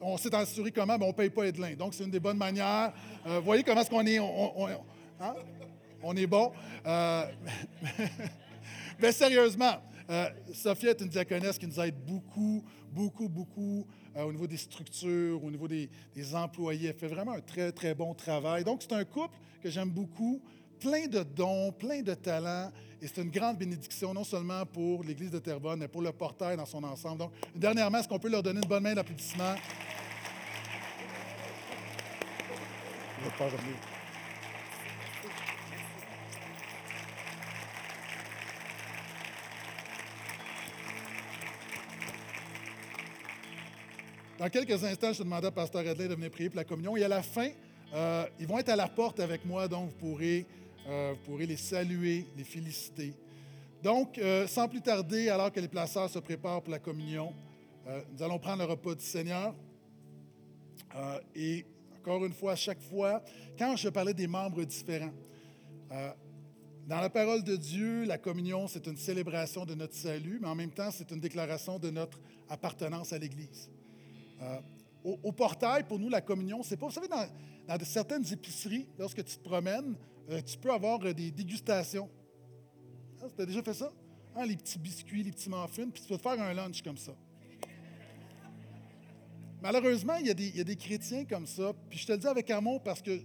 on 0.01 0.17
s'est 0.17 0.33
assuré 0.33 0.71
comment? 0.71 0.97
Ben, 0.97 1.05
on 1.05 1.09
ne 1.09 1.13
paye 1.13 1.29
pas 1.29 1.45
Edlin. 1.45 1.73
Donc, 1.73 1.93
c'est 1.93 2.03
une 2.03 2.11
des 2.11 2.19
bonnes 2.19 2.37
manières. 2.37 2.93
Euh, 3.25 3.39
voyez 3.39 3.63
comment 3.63 3.81
est-ce 3.81 3.89
qu'on 3.89 4.05
est? 4.05 4.19
On, 4.19 4.67
hein? 5.19 6.15
est 6.15 6.27
bon? 6.27 6.51
Euh, 6.85 7.25
mais 8.99 9.11
sérieusement, 9.11 9.81
euh, 10.09 10.29
Sophia 10.53 10.91
est 10.91 11.01
une 11.01 11.09
diaconesse 11.09 11.57
qui 11.57 11.67
nous 11.67 11.79
aide 11.79 11.95
beaucoup, 12.05 12.63
beaucoup, 12.91 13.27
beaucoup 13.27 13.85
au 14.15 14.31
niveau 14.33 14.47
des 14.47 14.57
structures, 14.57 15.41
au 15.43 15.49
niveau 15.49 15.67
des, 15.67 15.89
employés. 16.33 16.89
Elle 16.89 16.95
fait 16.95 17.07
vraiment 17.07 17.33
un 17.33 17.41
très, 17.41 17.71
très 17.71 17.93
bon 17.93 18.13
travail. 18.13 18.63
Donc, 18.63 18.81
c'est 18.81 18.93
un 18.93 19.05
couple 19.05 19.37
que 19.61 19.69
j'aime 19.69 19.89
beaucoup, 19.89 20.41
plein 20.79 21.07
de 21.07 21.23
dons, 21.23 21.71
plein 21.71 22.01
de 22.01 22.13
talents. 22.13 22.71
Et 23.01 23.07
c'est 23.07 23.21
une 23.21 23.31
grande 23.31 23.57
bénédiction, 23.57 24.13
non 24.13 24.23
seulement 24.23 24.65
pour 24.65 25.03
l'Église 25.03 25.31
de 25.31 25.39
Terrebonne, 25.39 25.79
mais 25.79 25.87
pour 25.87 26.01
le 26.01 26.11
portail 26.11 26.57
dans 26.57 26.65
son 26.65 26.83
ensemble. 26.83 27.19
Donc, 27.19 27.31
dernièrement, 27.55 27.97
est-ce 27.99 28.07
qu'on 28.07 28.19
peut 28.19 28.29
leur 28.29 28.43
donner 28.43 28.59
une 28.61 28.67
bonne 28.67 28.83
main 28.83 28.93
d'applaudissement? 28.93 29.55
Dans 44.37 44.49
quelques 44.49 44.83
instants, 44.83 45.11
je 45.11 45.23
demandais 45.23 45.47
à 45.47 45.51
Pasteur 45.51 45.85
Adley 45.85 46.07
de 46.07 46.15
venir 46.15 46.31
prier 46.31 46.49
pour 46.49 46.57
la 46.57 46.63
communion. 46.63 46.95
Et 46.95 47.03
à 47.03 47.09
la 47.09 47.21
fin, 47.21 47.49
euh, 47.93 48.25
ils 48.39 48.47
vont 48.47 48.57
être 48.57 48.69
à 48.69 48.75
la 48.75 48.87
porte 48.87 49.19
avec 49.19 49.45
moi, 49.45 49.67
donc 49.67 49.89
vous 49.89 49.95
pourrez 49.95 50.45
euh, 50.87 51.13
vous 51.13 51.31
pourrez 51.31 51.45
les 51.45 51.57
saluer, 51.57 52.25
les 52.37 52.43
féliciter. 52.43 53.13
Donc, 53.83 54.17
euh, 54.17 54.47
sans 54.47 54.67
plus 54.67 54.81
tarder, 54.81 55.29
alors 55.29 55.51
que 55.51 55.59
les 55.59 55.67
placeurs 55.67 56.09
se 56.09 56.19
préparent 56.19 56.61
pour 56.61 56.71
la 56.71 56.79
communion, 56.79 57.33
euh, 57.87 58.01
nous 58.11 58.23
allons 58.23 58.39
prendre 58.39 58.59
le 58.59 58.69
repas 58.69 58.95
du 58.95 59.03
Seigneur. 59.03 59.53
et 61.35 61.65
encore 61.99 62.25
une 62.25 62.33
fois, 62.33 62.53
à 62.53 62.55
chaque 62.55 62.81
fois, 62.81 63.21
quand 63.57 63.75
je 63.75 63.89
parlais 63.89 64.13
des 64.13 64.27
membres 64.27 64.63
différents, 64.63 65.13
dans 66.89 67.01
la 67.01 67.09
parole 67.11 67.43
de 67.43 67.55
Dieu, 67.55 68.03
la 68.05 68.17
communion, 68.17 68.67
c'est 68.67 68.87
une 68.87 68.97
célébration 68.97 69.63
de 69.63 69.75
notre 69.75 69.93
salut, 69.93 70.39
mais 70.41 70.47
en 70.47 70.55
même 70.55 70.71
temps, 70.71 70.89
c'est 70.91 71.11
une 71.11 71.19
déclaration 71.19 71.77
de 71.77 71.91
notre 71.91 72.19
appartenance 72.49 73.13
à 73.13 73.19
l'Église. 73.19 73.69
Euh, 74.41 74.59
au, 75.03 75.31
portail, 75.31 75.83
pour 75.83 75.99
nous, 75.99 76.09
la 76.09 76.21
communion, 76.21 76.63
c'est 76.63 76.77
pas. 76.77 76.87
Vous 76.87 76.91
savez, 76.91 77.07
dans, 77.07 77.25
certaines 77.83 78.25
épiceries, 78.31 78.87
lorsque 78.97 79.23
tu 79.23 79.37
te 79.37 79.43
promènes, 79.43 79.95
euh, 80.29 80.41
tu 80.41 80.57
peux 80.57 80.71
avoir 80.71 80.99
des 80.99 81.31
dégustations. 81.31 82.09
Ah, 83.21 83.25
tu 83.35 83.41
as 83.41 83.45
déjà 83.45 83.61
fait 83.61 83.73
ça? 83.73 83.91
Ah, 84.35 84.45
les 84.45 84.55
petits 84.55 84.79
biscuits, 84.79 85.23
les 85.23 85.31
petits 85.31 85.49
muffins, 85.49 85.89
puis 85.89 86.01
tu 86.01 86.07
peux 86.07 86.17
te 86.17 86.21
faire 86.21 86.41
un 86.41 86.53
lunch 86.53 86.81
comme 86.81 86.97
ça. 86.97 87.13
Malheureusement, 89.61 90.15
il 90.15 90.27
y, 90.27 90.61
a 90.61 90.63
des, 90.63 90.75
chrétiens 90.77 91.25
comme 91.25 91.45
ça, 91.45 91.73
puis 91.89 91.99
je 91.99 92.07
te 92.07 92.13
le 92.13 92.17
dis 92.17 92.27
avec 92.27 92.49
amour 92.49 92.81
parce 92.81 93.01
que 93.01 93.19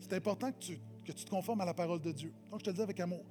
c'est 0.00 0.12
important 0.14 0.50
que 0.50 0.58
tu 0.58 0.78
te 1.12 1.30
conformes 1.30 1.60
à 1.60 1.64
la 1.64 1.74
parole 1.74 2.00
de 2.00 2.10
Dieu. 2.10 2.32
Donc, 2.50 2.60
je 2.60 2.64
te 2.64 2.70
le 2.70 2.76
dis 2.76 2.82
avec 2.82 2.98
amour. 2.98 3.24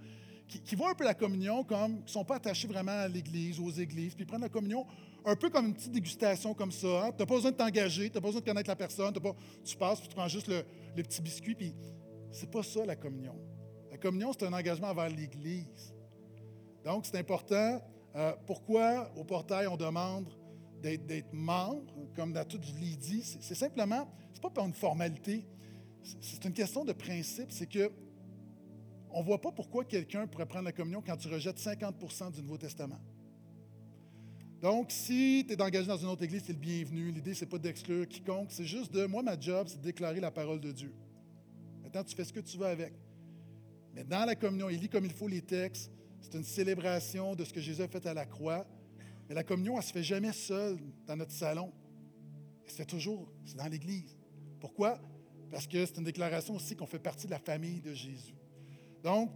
Qui, 0.48 0.76
voient 0.76 0.92
un 0.92 0.94
peu 0.94 1.04
la 1.04 1.16
communion 1.16 1.64
comme, 1.64 1.98
qui 1.98 2.04
ne 2.04 2.10
sont 2.10 2.24
pas 2.24 2.36
attachés 2.36 2.68
vraiment 2.68 2.92
à 2.92 3.08
l'Église, 3.08 3.60
aux 3.60 3.72
églises, 3.72 4.14
puis 4.14 4.26
prennent 4.26 4.42
la 4.42 4.50
communion 4.50 4.86
un 5.26 5.36
peu 5.36 5.50
comme 5.50 5.66
une 5.66 5.74
petite 5.74 5.92
dégustation 5.92 6.54
comme 6.54 6.72
ça. 6.72 7.06
Hein. 7.06 7.12
Tu 7.12 7.18
n'as 7.20 7.26
pas 7.26 7.36
besoin 7.36 7.52
de 7.52 7.58
t'engager, 7.58 8.10
tu 8.10 8.16
n'as 8.16 8.22
pas 8.22 8.28
besoin 8.28 8.42
de 8.42 8.46
connaître 8.46 8.70
la 8.70 8.76
personne, 8.76 9.12
pas, 9.14 9.36
tu 9.64 9.76
passes, 9.76 10.00
puis 10.00 10.08
tu 10.08 10.16
prends 10.16 10.28
juste 10.28 10.48
le, 10.48 10.64
les 10.96 11.04
petits 11.04 11.22
biscuits, 11.22 11.56
puis 11.56 11.74
c'est 12.32 12.50
pas 12.50 12.62
ça 12.62 12.86
la 12.86 12.96
communion. 12.96 13.36
La 13.90 13.98
communion, 13.98 14.32
c'est 14.34 14.46
un 14.46 14.54
engagement 14.54 14.90
envers 14.90 15.10
l'Église. 15.10 15.96
Donc, 16.84 17.06
c'est 17.06 17.18
important. 17.18 17.82
Euh, 18.16 18.34
pourquoi 18.46 19.12
au 19.16 19.24
portail, 19.24 19.68
on 19.68 19.78
demande 19.78 20.30
d'être 20.82 21.34
membre, 21.34 21.92
comme 22.16 22.32
dans 22.32 22.46
tout, 22.46 22.60
je 22.62 22.80
l'ai 22.80 22.96
dit, 22.96 23.24
c'est 23.24 23.56
simplement, 23.56 24.08
c'est 24.32 24.42
pas 24.42 24.52
pour 24.52 24.66
une 24.66 24.74
formalité, 24.74 25.48
c'est 26.22 26.46
une 26.46 26.54
question 26.54 26.86
de 26.86 26.94
principe, 26.94 27.52
c'est 27.52 27.66
que 27.66 27.92
on 29.16 29.22
ne 29.22 29.24
voit 29.24 29.40
pas 29.40 29.54
pourquoi 29.54 29.86
quelqu'un 29.86 30.28
pourrait 30.28 30.46
prendre 30.46 30.66
la 30.66 30.74
communion 30.74 31.02
quand 31.02 31.16
tu 31.16 31.30
rejettes 31.30 31.58
50% 31.58 32.34
du 32.34 32.42
Nouveau 32.42 32.58
Testament. 32.58 33.00
Donc, 34.62 34.92
si 34.92 35.46
tu 35.48 35.54
es 35.54 35.62
engagé 35.62 35.88
dans 35.88 35.96
une 35.96 36.10
autre 36.10 36.24
église, 36.24 36.44
c'est 36.46 36.52
le 36.52 36.60
bienvenu. 36.60 37.12
L'idée, 37.12 37.34
ce 37.34 37.46
n'est 37.46 37.50
pas 37.50 37.58
d'exclure 37.58 38.06
quiconque, 38.10 38.52
c'est 38.52 38.66
juste 38.66 38.92
de, 38.92 39.06
moi, 39.06 39.24
ma 39.24 39.40
job, 39.40 39.68
c'est 39.70 39.78
de 39.78 39.84
déclarer 39.84 40.20
la 40.20 40.32
parole 40.32 40.60
de 40.60 40.70
Dieu. 40.70 40.94
Maintenant, 41.82 42.04
tu 42.04 42.14
fais 42.14 42.26
ce 42.26 42.34
que 42.34 42.42
tu 42.42 42.58
veux 42.58 42.66
avec. 42.66 42.92
Mais 43.94 44.04
dans 44.04 44.26
la 44.26 44.36
communion, 44.36 44.70
il 44.70 44.82
lit 44.82 44.90
comme 44.90 45.06
il 45.06 45.14
faut 45.14 45.30
les 45.30 45.42
textes. 45.42 45.90
C'est 46.20 46.34
une 46.36 46.44
célébration 46.44 47.36
de 47.36 47.46
ce 47.46 47.54
que 47.54 47.62
Jésus 47.62 47.84
a 47.84 47.88
fait 47.88 48.06
à 48.06 48.14
la 48.14 48.26
croix. 48.26 48.68
Mais 49.30 49.36
la 49.36 49.46
communion, 49.46 49.76
elle 49.76 49.80
ne 49.80 49.84
se 49.86 49.94
fait 49.94 50.04
jamais 50.04 50.34
seule 50.34 50.78
dans 51.08 51.16
notre 51.16 51.32
salon. 51.32 51.72
Elle 52.66 52.72
se 52.72 52.76
fait 52.76 52.86
toujours, 52.86 53.32
c'est 53.46 53.56
dans 53.56 53.68
l'Église. 53.68 54.18
Pourquoi? 54.60 55.00
Parce 55.52 55.68
que 55.68 55.86
c'est 55.86 56.00
une 56.00 56.04
déclaration 56.04 56.56
aussi 56.56 56.76
qu'on 56.76 56.86
fait 56.86 57.00
partie 57.00 57.28
de 57.28 57.32
la 57.32 57.40
famille 57.40 57.80
de 57.80 57.94
Jésus. 57.94 58.35
Donc, 59.06 59.30